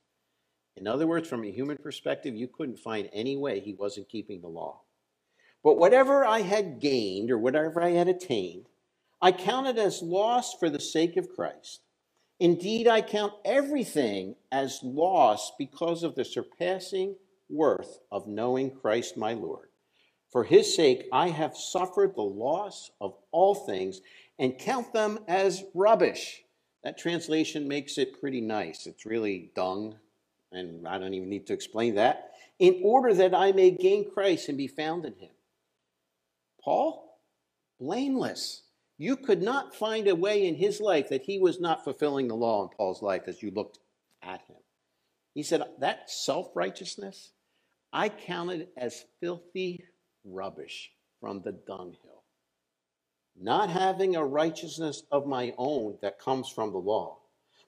In 0.76 0.88
other 0.88 1.08
words, 1.08 1.28
from 1.28 1.44
a 1.44 1.52
human 1.52 1.78
perspective, 1.78 2.36
you 2.36 2.48
couldn't 2.48 2.80
find 2.80 3.10
any 3.12 3.36
way 3.36 3.60
he 3.60 3.74
wasn't 3.74 4.10
keeping 4.10 4.42
the 4.42 4.48
law. 4.48 4.82
But 5.64 5.78
whatever 5.78 6.26
I 6.26 6.42
had 6.42 6.80
gained 6.80 7.32
or 7.32 7.38
whatever 7.38 7.82
I 7.82 7.90
had 7.90 8.08
attained, 8.08 8.68
I 9.22 9.34
counted 9.34 9.78
as 9.78 10.02
loss 10.02 10.54
for 10.54 10.70
the 10.70 10.80
sake 10.80 11.18
of 11.18 11.30
Christ. 11.36 11.82
Indeed, 12.40 12.88
I 12.88 13.02
count 13.02 13.34
everything 13.44 14.36
as 14.52 14.80
loss 14.82 15.52
because 15.58 16.04
of 16.04 16.16
the 16.16 16.24
surpassing 16.24 17.16
worth 17.50 18.00
of 18.12 18.28
knowing 18.28 18.72
Christ 18.72 19.18
my 19.18 19.34
Lord. 19.34 19.70
For 20.32 20.44
his 20.44 20.74
sake, 20.74 21.08
I 21.12 21.30
have 21.30 21.58
suffered 21.58 22.16
the 22.16 22.22
loss 22.22 22.92
of 23.02 23.16
all 23.32 23.56
things 23.56 24.02
and 24.38 24.58
count 24.58 24.94
them 24.94 25.20
as 25.28 25.66
rubbish. 25.74 26.44
That 26.84 26.98
translation 26.98 27.68
makes 27.68 27.98
it 27.98 28.22
pretty 28.22 28.40
nice. 28.40 28.88
It's 28.88 29.06
really 29.06 29.52
dung, 29.56 29.96
and 30.52 30.88
I 30.88 30.98
don't 30.98 31.14
even 31.14 31.30
need 31.30 31.48
to 31.48 31.54
explain 31.54 31.96
that. 31.96 32.32
In 32.60 32.80
order 32.84 33.14
that 33.16 33.34
I 33.34 33.52
may 33.52 33.72
gain 33.72 34.10
Christ 34.10 34.48
and 34.48 34.58
be 34.58 34.68
found 34.68 35.06
in 35.06 35.16
him. 35.16 35.32
Paul, 36.62 37.20
blameless 37.80 38.64
you 39.00 39.16
could 39.16 39.42
not 39.42 39.74
find 39.74 40.10
a 40.10 40.16
way 40.16 40.46
in 40.46 40.56
his 40.56 40.82
life 40.82 41.08
that 41.08 41.24
he 41.24 41.40
was 41.40 41.60
not 41.62 41.86
fulfilling 41.86 42.28
the 42.28 42.36
law 42.36 42.64
in 42.64 42.70
Paul's 42.70 43.02
life 43.02 43.24
as 43.28 43.42
you 43.42 43.50
looked 43.50 43.80
at 44.22 44.42
him. 44.42 44.58
He 45.34 45.42
said, 45.42 45.64
That 45.80 46.12
self 46.12 46.50
righteousness, 46.54 47.32
I 47.94 48.10
counted 48.10 48.68
as 48.76 49.06
filthy 49.22 49.86
rubbish 50.26 50.92
from 51.22 51.42
the 51.42 51.54
dunghill. 51.54 52.24
Not 53.42 53.70
having 53.70 54.18
a 54.18 54.26
righteousness 54.26 55.04
of 55.14 55.26
my 55.26 55.54
own 55.58 55.98
that 56.02 56.20
comes 56.20 56.50
from 56.50 56.74
the 56.74 56.78
law, 56.78 57.20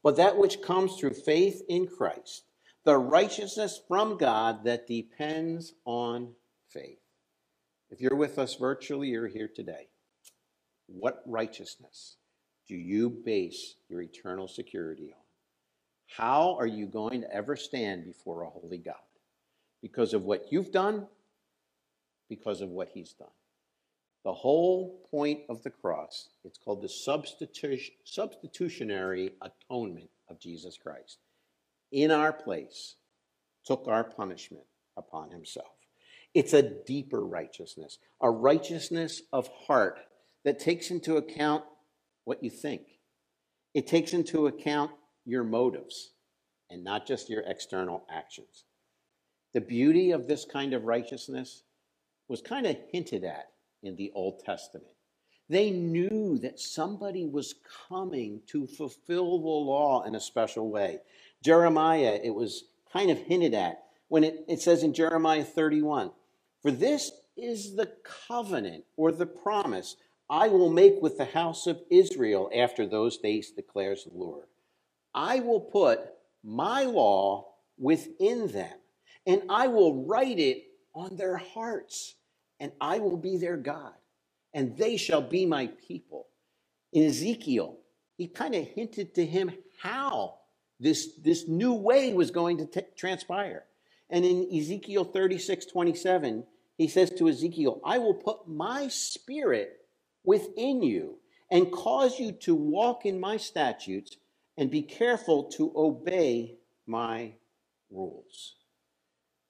but 0.03 0.17
that 0.17 0.37
which 0.37 0.61
comes 0.61 0.97
through 0.97 1.13
faith 1.13 1.61
in 1.69 1.87
Christ, 1.87 2.43
the 2.83 2.97
righteousness 2.97 3.79
from 3.87 4.17
God 4.17 4.65
that 4.65 4.85
depends 4.85 5.75
on 5.85 6.33
faith. 6.67 6.99
If 7.89 8.01
you're 8.01 8.15
with 8.17 8.37
us 8.37 8.55
virtually, 8.55 9.07
you're 9.07 9.27
here 9.27 9.49
today. 9.53 9.90
What 10.93 11.21
righteousness 11.25 12.17
do 12.67 12.75
you 12.75 13.09
base 13.09 13.75
your 13.89 14.01
eternal 14.01 14.47
security 14.47 15.13
on? 15.13 15.21
How 16.07 16.57
are 16.59 16.67
you 16.67 16.87
going 16.87 17.21
to 17.21 17.33
ever 17.33 17.55
stand 17.55 18.05
before 18.05 18.43
a 18.43 18.49
holy 18.49 18.77
God? 18.77 18.95
Because 19.81 20.13
of 20.13 20.25
what 20.25 20.51
you've 20.51 20.71
done, 20.71 21.07
because 22.29 22.61
of 22.61 22.69
what 22.69 22.89
he's 22.93 23.13
done. 23.13 23.29
The 24.23 24.33
whole 24.33 25.01
point 25.09 25.41
of 25.49 25.63
the 25.63 25.69
cross, 25.69 26.29
it's 26.43 26.59
called 26.59 26.81
the 26.81 26.89
substitution, 26.89 27.95
substitutionary 28.03 29.31
atonement 29.41 30.09
of 30.29 30.39
Jesus 30.39 30.77
Christ. 30.77 31.17
In 31.91 32.11
our 32.11 32.31
place, 32.31 32.95
took 33.65 33.87
our 33.87 34.03
punishment 34.03 34.65
upon 34.95 35.31
himself. 35.31 35.73
It's 36.33 36.53
a 36.53 36.61
deeper 36.61 37.25
righteousness, 37.25 37.97
a 38.21 38.29
righteousness 38.29 39.21
of 39.33 39.49
heart 39.65 39.99
that 40.43 40.59
takes 40.59 40.91
into 40.91 41.17
account 41.17 41.63
what 42.25 42.43
you 42.43 42.49
think. 42.49 42.81
It 43.73 43.87
takes 43.87 44.13
into 44.13 44.47
account 44.47 44.91
your 45.25 45.43
motives 45.43 46.11
and 46.69 46.83
not 46.83 47.05
just 47.07 47.29
your 47.29 47.43
external 47.45 48.05
actions. 48.09 48.65
The 49.53 49.61
beauty 49.61 50.11
of 50.11 50.27
this 50.27 50.45
kind 50.45 50.73
of 50.73 50.85
righteousness 50.85 51.63
was 52.27 52.41
kind 52.41 52.65
of 52.65 52.77
hinted 52.91 53.23
at 53.23 53.49
in 53.83 53.95
the 53.95 54.11
Old 54.15 54.39
Testament. 54.45 54.93
They 55.49 55.69
knew 55.69 56.37
that 56.39 56.59
somebody 56.59 57.25
was 57.25 57.55
coming 57.89 58.41
to 58.47 58.67
fulfill 58.67 59.39
the 59.39 59.47
law 59.47 60.03
in 60.03 60.15
a 60.15 60.19
special 60.19 60.69
way. 60.69 60.99
Jeremiah, 61.43 62.19
it 62.23 62.33
was 62.33 62.63
kind 62.93 63.11
of 63.11 63.17
hinted 63.17 63.53
at 63.53 63.83
when 64.07 64.23
it, 64.23 64.45
it 64.47 64.61
says 64.61 64.83
in 64.83 64.93
Jeremiah 64.93 65.43
31 65.43 66.11
For 66.61 66.71
this 66.71 67.11
is 67.35 67.75
the 67.75 67.91
covenant 68.27 68.85
or 68.95 69.11
the 69.11 69.25
promise 69.25 69.97
I 70.31 70.47
will 70.47 70.71
make 70.71 71.01
with 71.01 71.17
the 71.17 71.25
house 71.25 71.67
of 71.67 71.81
Israel 71.89 72.49
after 72.55 72.87
those 72.87 73.17
days, 73.17 73.51
declares 73.51 74.05
the 74.05 74.17
Lord. 74.17 74.45
I 75.13 75.41
will 75.41 75.59
put 75.59 75.99
my 76.41 76.83
law 76.83 77.49
within 77.77 78.47
them, 78.47 78.73
and 79.27 79.41
I 79.49 79.67
will 79.67 80.05
write 80.05 80.39
it 80.39 80.63
on 80.95 81.17
their 81.17 81.35
hearts, 81.35 82.15
and 82.61 82.71
I 82.79 82.99
will 82.99 83.17
be 83.17 83.35
their 83.35 83.57
God, 83.57 83.91
and 84.53 84.77
they 84.77 84.95
shall 84.95 85.21
be 85.21 85.45
my 85.45 85.67
people. 85.85 86.27
In 86.93 87.03
Ezekiel, 87.03 87.79
he 88.15 88.27
kind 88.27 88.55
of 88.55 88.65
hinted 88.69 89.13
to 89.15 89.25
him 89.25 89.51
how 89.81 90.35
this, 90.79 91.09
this 91.21 91.49
new 91.49 91.73
way 91.73 92.13
was 92.13 92.31
going 92.31 92.57
to 92.59 92.65
t- 92.65 92.87
transpire. 92.95 93.65
And 94.09 94.23
in 94.23 94.47
Ezekiel 94.53 95.03
36 95.03 95.65
27, 95.65 96.45
he 96.77 96.87
says 96.87 97.09
to 97.17 97.27
Ezekiel, 97.27 97.81
I 97.83 97.97
will 97.97 98.13
put 98.13 98.47
my 98.47 98.87
spirit 98.87 99.80
within 100.23 100.81
you 100.81 101.17
and 101.49 101.71
cause 101.71 102.19
you 102.19 102.31
to 102.31 102.55
walk 102.55 103.05
in 103.05 103.19
my 103.19 103.37
statutes 103.37 104.17
and 104.57 104.71
be 104.71 104.81
careful 104.81 105.45
to 105.45 105.71
obey 105.75 106.57
my 106.85 107.33
rules. 107.89 108.55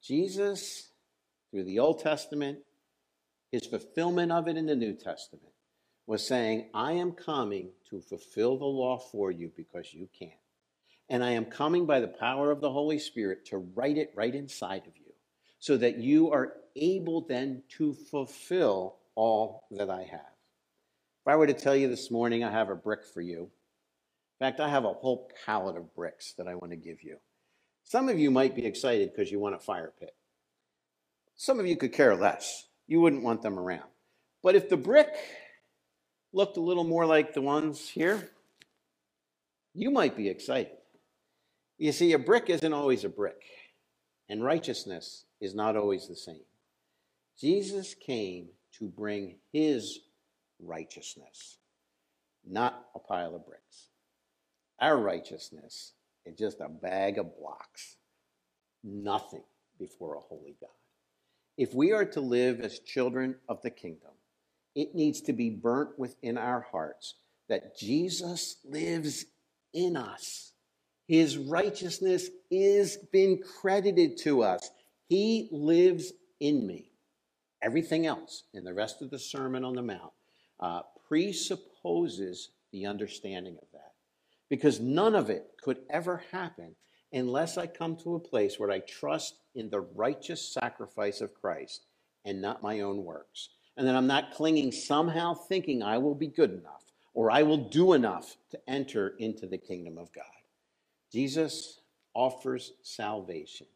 Jesus, 0.02 0.88
through 1.50 1.64
the 1.64 1.78
Old 1.78 2.00
Testament, 2.00 2.58
his 3.50 3.66
fulfillment 3.66 4.32
of 4.32 4.48
it 4.48 4.56
in 4.56 4.66
the 4.66 4.74
New 4.74 4.94
Testament, 4.94 5.52
was 6.06 6.26
saying, 6.26 6.68
I 6.74 6.92
am 6.92 7.12
coming 7.12 7.70
to 7.90 8.00
fulfill 8.00 8.58
the 8.58 8.64
law 8.64 8.98
for 8.98 9.30
you 9.30 9.52
because 9.56 9.94
you 9.94 10.08
can't. 10.18 10.32
And 11.08 11.22
I 11.22 11.32
am 11.32 11.44
coming 11.44 11.86
by 11.86 12.00
the 12.00 12.08
power 12.08 12.50
of 12.50 12.60
the 12.60 12.70
Holy 12.70 12.98
Spirit 12.98 13.44
to 13.46 13.58
write 13.58 13.98
it 13.98 14.12
right 14.16 14.34
inside 14.34 14.86
of 14.86 14.96
you 14.96 15.12
so 15.58 15.76
that 15.76 15.98
you 15.98 16.32
are 16.32 16.54
able 16.74 17.20
then 17.20 17.62
to 17.76 17.92
fulfill 17.92 18.96
all 19.14 19.66
that 19.70 19.90
I 19.90 20.02
have. 20.04 20.31
If 21.22 21.28
I 21.28 21.36
were 21.36 21.46
to 21.46 21.54
tell 21.54 21.76
you 21.76 21.86
this 21.86 22.10
morning 22.10 22.42
I 22.42 22.50
have 22.50 22.68
a 22.68 22.74
brick 22.74 23.04
for 23.04 23.20
you, 23.20 23.42
in 23.42 24.46
fact, 24.46 24.58
I 24.58 24.68
have 24.68 24.84
a 24.84 24.92
whole 24.92 25.30
pallet 25.46 25.76
of 25.76 25.94
bricks 25.94 26.32
that 26.36 26.48
I 26.48 26.56
want 26.56 26.72
to 26.72 26.76
give 26.76 27.04
you. 27.04 27.18
Some 27.84 28.08
of 28.08 28.18
you 28.18 28.28
might 28.32 28.56
be 28.56 28.66
excited 28.66 29.12
because 29.12 29.30
you 29.30 29.38
want 29.38 29.54
a 29.54 29.60
fire 29.60 29.92
pit. 30.00 30.16
Some 31.36 31.60
of 31.60 31.66
you 31.66 31.76
could 31.76 31.92
care 31.92 32.16
less. 32.16 32.66
You 32.88 33.00
wouldn't 33.00 33.22
want 33.22 33.40
them 33.40 33.56
around. 33.56 33.88
But 34.42 34.56
if 34.56 34.68
the 34.68 34.76
brick 34.76 35.14
looked 36.32 36.56
a 36.56 36.60
little 36.60 36.82
more 36.82 37.06
like 37.06 37.34
the 37.34 37.40
ones 37.40 37.88
here, 37.88 38.28
you 39.74 39.92
might 39.92 40.16
be 40.16 40.28
excited. 40.28 40.72
You 41.78 41.92
see, 41.92 42.14
a 42.14 42.18
brick 42.18 42.50
isn't 42.50 42.72
always 42.72 43.04
a 43.04 43.08
brick, 43.08 43.44
and 44.28 44.42
righteousness 44.42 45.24
is 45.40 45.54
not 45.54 45.76
always 45.76 46.08
the 46.08 46.16
same. 46.16 46.42
Jesus 47.38 47.94
came 47.94 48.48
to 48.78 48.88
bring 48.88 49.36
his 49.52 50.00
righteousness, 50.62 51.58
not 52.44 52.86
a 52.94 52.98
pile 52.98 53.34
of 53.34 53.46
bricks. 53.46 53.88
Our 54.80 54.96
righteousness 54.96 55.92
is 56.24 56.38
just 56.38 56.60
a 56.60 56.68
bag 56.68 57.18
of 57.18 57.36
blocks, 57.38 57.96
nothing 58.82 59.44
before 59.78 60.16
a 60.16 60.20
holy 60.20 60.56
God. 60.60 60.70
If 61.56 61.74
we 61.74 61.92
are 61.92 62.04
to 62.06 62.20
live 62.20 62.60
as 62.60 62.78
children 62.80 63.36
of 63.48 63.60
the 63.62 63.70
kingdom, 63.70 64.10
it 64.74 64.94
needs 64.94 65.20
to 65.22 65.32
be 65.32 65.50
burnt 65.50 65.98
within 65.98 66.38
our 66.38 66.66
hearts 66.72 67.14
that 67.48 67.76
Jesus 67.76 68.56
lives 68.64 69.26
in 69.74 69.96
us. 69.96 70.52
His 71.06 71.36
righteousness 71.36 72.30
is 72.50 72.96
been 73.12 73.42
credited 73.60 74.16
to 74.18 74.42
us. 74.42 74.70
He 75.08 75.48
lives 75.52 76.12
in 76.40 76.66
me. 76.66 76.90
Everything 77.60 78.06
else 78.06 78.44
in 78.54 78.64
the 78.64 78.72
rest 78.72 79.02
of 79.02 79.10
the 79.10 79.18
Sermon 79.18 79.64
on 79.64 79.74
the 79.74 79.82
Mount 79.82 80.12
uh, 80.62 80.82
presupposes 81.08 82.50
the 82.70 82.86
understanding 82.86 83.58
of 83.60 83.68
that. 83.72 83.92
Because 84.48 84.80
none 84.80 85.14
of 85.14 85.28
it 85.28 85.50
could 85.60 85.78
ever 85.90 86.22
happen 86.30 86.76
unless 87.12 87.58
I 87.58 87.66
come 87.66 87.96
to 87.96 88.14
a 88.14 88.20
place 88.20 88.58
where 88.58 88.70
I 88.70 88.78
trust 88.78 89.34
in 89.54 89.68
the 89.68 89.80
righteous 89.80 90.40
sacrifice 90.40 91.20
of 91.20 91.34
Christ 91.34 91.82
and 92.24 92.40
not 92.40 92.62
my 92.62 92.80
own 92.80 93.04
works. 93.04 93.50
And 93.76 93.86
then 93.86 93.96
I'm 93.96 94.06
not 94.06 94.32
clinging 94.32 94.72
somehow 94.72 95.34
thinking 95.34 95.82
I 95.82 95.98
will 95.98 96.14
be 96.14 96.28
good 96.28 96.52
enough 96.52 96.84
or 97.12 97.30
I 97.30 97.42
will 97.42 97.68
do 97.68 97.92
enough 97.92 98.36
to 98.50 98.60
enter 98.68 99.14
into 99.18 99.46
the 99.46 99.58
kingdom 99.58 99.98
of 99.98 100.12
God. 100.12 100.24
Jesus 101.12 101.80
offers 102.14 102.72
salvation, 102.82 103.66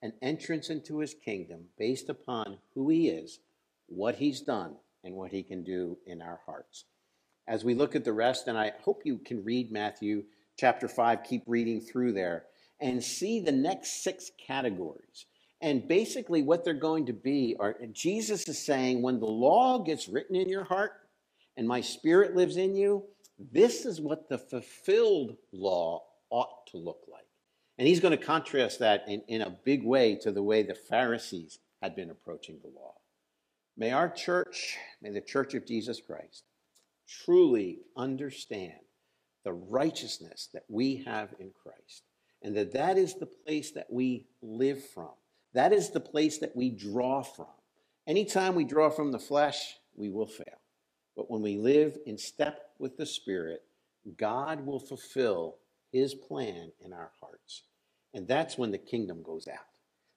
an 0.00 0.12
entrance 0.22 0.70
into 0.70 0.98
his 1.00 1.12
kingdom 1.12 1.64
based 1.78 2.08
upon 2.08 2.58
who 2.74 2.88
he 2.88 3.08
is, 3.08 3.40
what 3.88 4.16
he's 4.16 4.40
done, 4.40 4.76
and 5.06 5.14
what 5.14 5.30
he 5.30 5.42
can 5.42 5.62
do 5.62 5.96
in 6.06 6.20
our 6.20 6.40
hearts. 6.44 6.84
As 7.48 7.64
we 7.64 7.74
look 7.74 7.94
at 7.94 8.04
the 8.04 8.12
rest, 8.12 8.48
and 8.48 8.58
I 8.58 8.72
hope 8.82 9.02
you 9.04 9.18
can 9.18 9.44
read 9.44 9.70
Matthew 9.70 10.24
chapter 10.58 10.88
5, 10.88 11.22
keep 11.22 11.44
reading 11.46 11.80
through 11.80 12.12
there, 12.12 12.44
and 12.80 13.02
see 13.02 13.40
the 13.40 13.52
next 13.52 14.02
six 14.02 14.30
categories. 14.44 15.26
And 15.62 15.86
basically, 15.88 16.42
what 16.42 16.64
they're 16.64 16.74
going 16.74 17.06
to 17.06 17.12
be 17.12 17.56
are 17.58 17.76
Jesus 17.92 18.46
is 18.48 18.58
saying, 18.58 19.00
when 19.00 19.20
the 19.20 19.26
law 19.26 19.78
gets 19.78 20.08
written 20.08 20.36
in 20.36 20.48
your 20.48 20.64
heart 20.64 20.92
and 21.56 21.66
my 21.66 21.80
spirit 21.80 22.36
lives 22.36 22.56
in 22.56 22.74
you, 22.74 23.04
this 23.52 23.86
is 23.86 24.00
what 24.00 24.28
the 24.28 24.38
fulfilled 24.38 25.36
law 25.52 26.02
ought 26.30 26.66
to 26.68 26.76
look 26.76 27.00
like. 27.10 27.24
And 27.78 27.86
he's 27.86 28.00
going 28.00 28.16
to 28.16 28.22
contrast 28.22 28.80
that 28.80 29.04
in, 29.06 29.22
in 29.28 29.42
a 29.42 29.56
big 29.64 29.84
way 29.84 30.16
to 30.16 30.32
the 30.32 30.42
way 30.42 30.62
the 30.62 30.74
Pharisees 30.74 31.58
had 31.80 31.94
been 31.94 32.10
approaching 32.10 32.58
the 32.62 32.68
law. 32.68 32.94
May 33.76 33.92
our 33.92 34.08
church, 34.08 34.76
may 35.02 35.10
the 35.10 35.20
church 35.20 35.54
of 35.54 35.66
Jesus 35.66 36.00
Christ, 36.00 36.44
truly 37.06 37.80
understand 37.96 38.72
the 39.44 39.52
righteousness 39.52 40.48
that 40.54 40.64
we 40.68 41.04
have 41.06 41.34
in 41.38 41.50
Christ 41.62 42.02
and 42.42 42.56
that 42.56 42.72
that 42.72 42.96
is 42.96 43.14
the 43.14 43.26
place 43.26 43.72
that 43.72 43.86
we 43.90 44.26
live 44.42 44.84
from. 44.84 45.10
That 45.52 45.72
is 45.72 45.90
the 45.90 46.00
place 46.00 46.38
that 46.38 46.54
we 46.54 46.70
draw 46.70 47.22
from. 47.22 47.46
Anytime 48.06 48.54
we 48.54 48.64
draw 48.64 48.90
from 48.90 49.12
the 49.12 49.18
flesh, 49.18 49.76
we 49.94 50.10
will 50.10 50.26
fail. 50.26 50.60
But 51.16 51.30
when 51.30 51.42
we 51.42 51.56
live 51.56 51.98
in 52.06 52.18
step 52.18 52.70
with 52.78 52.96
the 52.96 53.06
Spirit, 53.06 53.62
God 54.16 54.64
will 54.64 54.78
fulfill 54.78 55.56
his 55.90 56.14
plan 56.14 56.72
in 56.80 56.92
our 56.92 57.10
hearts. 57.20 57.62
And 58.14 58.28
that's 58.28 58.58
when 58.58 58.70
the 58.70 58.78
kingdom 58.78 59.22
goes 59.22 59.48
out. 59.48 59.66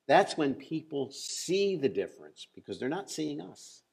That's 0.10 0.36
when 0.36 0.56
people 0.56 1.12
see 1.12 1.76
the 1.76 1.88
difference 1.88 2.48
because 2.56 2.80
they're 2.80 2.90
not 2.90 3.12
seeing 3.12 3.40
us. 3.40 3.84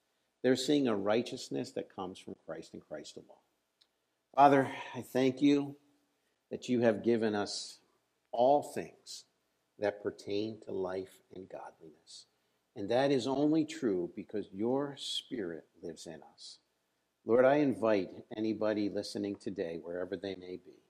They're 0.43 0.57
seeing 0.57 0.89
a 0.89 0.97
righteousness 0.97 1.73
that 1.73 1.95
comes 1.95 2.19
from 2.19 2.37
Christ 2.47 2.73
and 2.73 2.81
Christ 2.89 3.19
alone. 3.19 3.37
Father, 4.35 4.73
I 4.95 5.03
thank 5.03 5.43
you 5.43 5.77
that 6.51 6.71
you 6.71 6.81
have 6.81 7.05
given 7.05 7.35
us 7.35 7.81
all 8.33 8.63
things 8.63 9.25
that 9.79 10.03
pertain 10.03 10.59
to 10.65 10.73
life 10.73 11.13
and 11.35 11.51
godliness. 11.51 12.25
And 12.75 12.89
that 12.89 13.11
is 13.11 13.27
only 13.27 13.67
true 13.67 14.11
because 14.17 14.49
your 14.55 14.95
Spirit 14.97 15.67
lives 15.83 16.07
in 16.07 16.21
us. 16.33 16.57
Lord, 17.27 17.45
I 17.45 17.57
invite 17.57 18.09
anybody 18.35 18.89
listening 18.89 19.37
today, 19.37 19.81
wherever 19.83 20.17
they 20.17 20.35
may 20.37 20.59
be, 20.65 20.81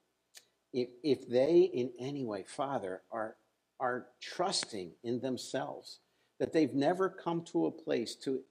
if, 0.71 0.87
if 1.03 1.27
they 1.27 1.69
in 1.73 1.91
any 1.99 2.23
way, 2.23 2.45
Father, 2.47 3.01
are 3.11 3.35
are 3.79 4.07
trusting 4.21 4.91
in 5.03 5.19
themselves, 5.19 5.99
that 6.39 6.53
they've 6.53 6.73
never 6.73 7.09
come 7.09 7.43
to 7.43 7.65
a 7.65 7.71
place 7.71 8.15
to 8.15 8.41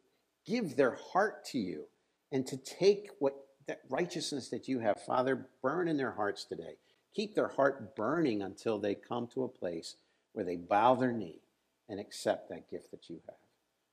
give 0.45 0.77
their 0.77 0.99
heart 1.13 1.45
to 1.47 1.59
you 1.59 1.85
and 2.33 2.47
to 2.47 2.57
take 2.57 3.09
what 3.19 3.35
that 3.67 3.81
righteousness 3.89 4.49
that 4.49 4.69
you 4.69 4.79
have, 4.79 5.01
Father, 5.03 5.49
burn 5.63 5.89
in 5.89 5.97
their 5.97 6.13
hearts 6.13 6.45
today. 6.45 6.77
Keep 7.15 7.35
their 7.35 7.49
heart 7.49 7.97
burning 7.97 8.43
until 8.43 8.79
they 8.79 8.95
come 8.95 9.27
to 9.29 9.43
a 9.43 9.49
place 9.49 9.97
where 10.33 10.45
they 10.45 10.57
bow 10.57 10.95
their 10.95 11.13
knee 11.13 11.41
and 11.89 11.99
accept 11.99 12.49
that 12.49 12.71
gift 12.71 12.91
that 12.91 13.09
you 13.09 13.21
have. 13.27 13.37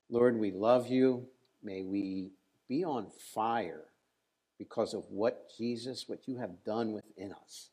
Lord, 0.09 0.37
we 0.37 0.51
love 0.51 0.87
you. 0.87 1.25
May 1.63 1.81
we 1.81 2.31
be 2.67 2.83
on 2.83 3.07
fire 3.33 3.85
because 4.59 4.93
of 4.93 5.05
what 5.09 5.49
Jesus, 5.57 6.07
what 6.07 6.27
you 6.27 6.37
have 6.37 6.63
done 6.63 6.91
within 6.91 7.31
us. 7.31 7.69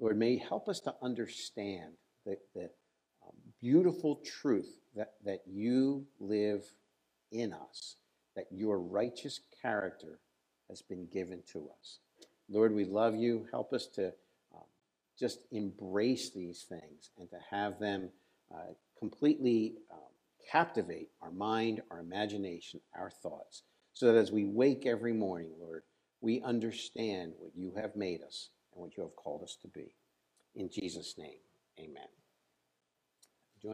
Lord, 0.00 0.18
may 0.18 0.32
you 0.32 0.40
help 0.40 0.68
us 0.68 0.80
to 0.80 0.94
understand 1.02 1.92
that, 2.24 2.40
that 2.54 2.72
beautiful 3.62 4.16
truth 4.16 4.80
that, 4.96 5.14
that 5.24 5.42
you 5.46 6.04
live 6.20 6.64
in 7.30 7.52
us, 7.52 7.96
that 8.36 8.46
your 8.50 8.78
righteous 8.80 9.40
character 9.62 10.18
has 10.68 10.82
been 10.82 11.06
given 11.06 11.42
to 11.52 11.68
us. 11.78 11.98
Lord, 12.50 12.74
we 12.74 12.84
love 12.84 13.14
you. 13.14 13.46
Help 13.50 13.72
us 13.72 13.86
to 13.94 14.06
um, 14.54 14.64
just 15.18 15.40
embrace 15.52 16.30
these 16.30 16.66
things 16.68 17.10
and 17.18 17.30
to 17.30 17.38
have 17.50 17.78
them 17.78 18.10
uh, 18.52 18.74
completely 18.98 19.74
um, 19.92 19.98
captivate 20.50 21.10
our 21.22 21.30
mind, 21.30 21.82
our 21.90 22.00
imagination, 22.00 22.80
our 22.98 23.10
thoughts, 23.10 23.62
so 23.94 24.06
that 24.06 24.16
as 24.16 24.32
we 24.32 24.44
wake 24.44 24.86
every 24.86 25.12
morning, 25.12 25.50
Lord, 25.60 25.82
we 26.20 26.40
understand 26.42 27.32
what 27.38 27.52
you 27.54 27.72
have 27.76 27.96
made 27.96 28.22
us 28.22 28.50
and 28.74 28.82
what 28.82 28.96
you 28.96 29.02
have 29.02 29.16
called 29.16 29.42
us 29.42 29.56
to 29.62 29.68
be. 29.68 29.94
In 30.54 30.68
Jesus' 30.68 31.14
name, 31.18 31.38
amen. 31.78 32.21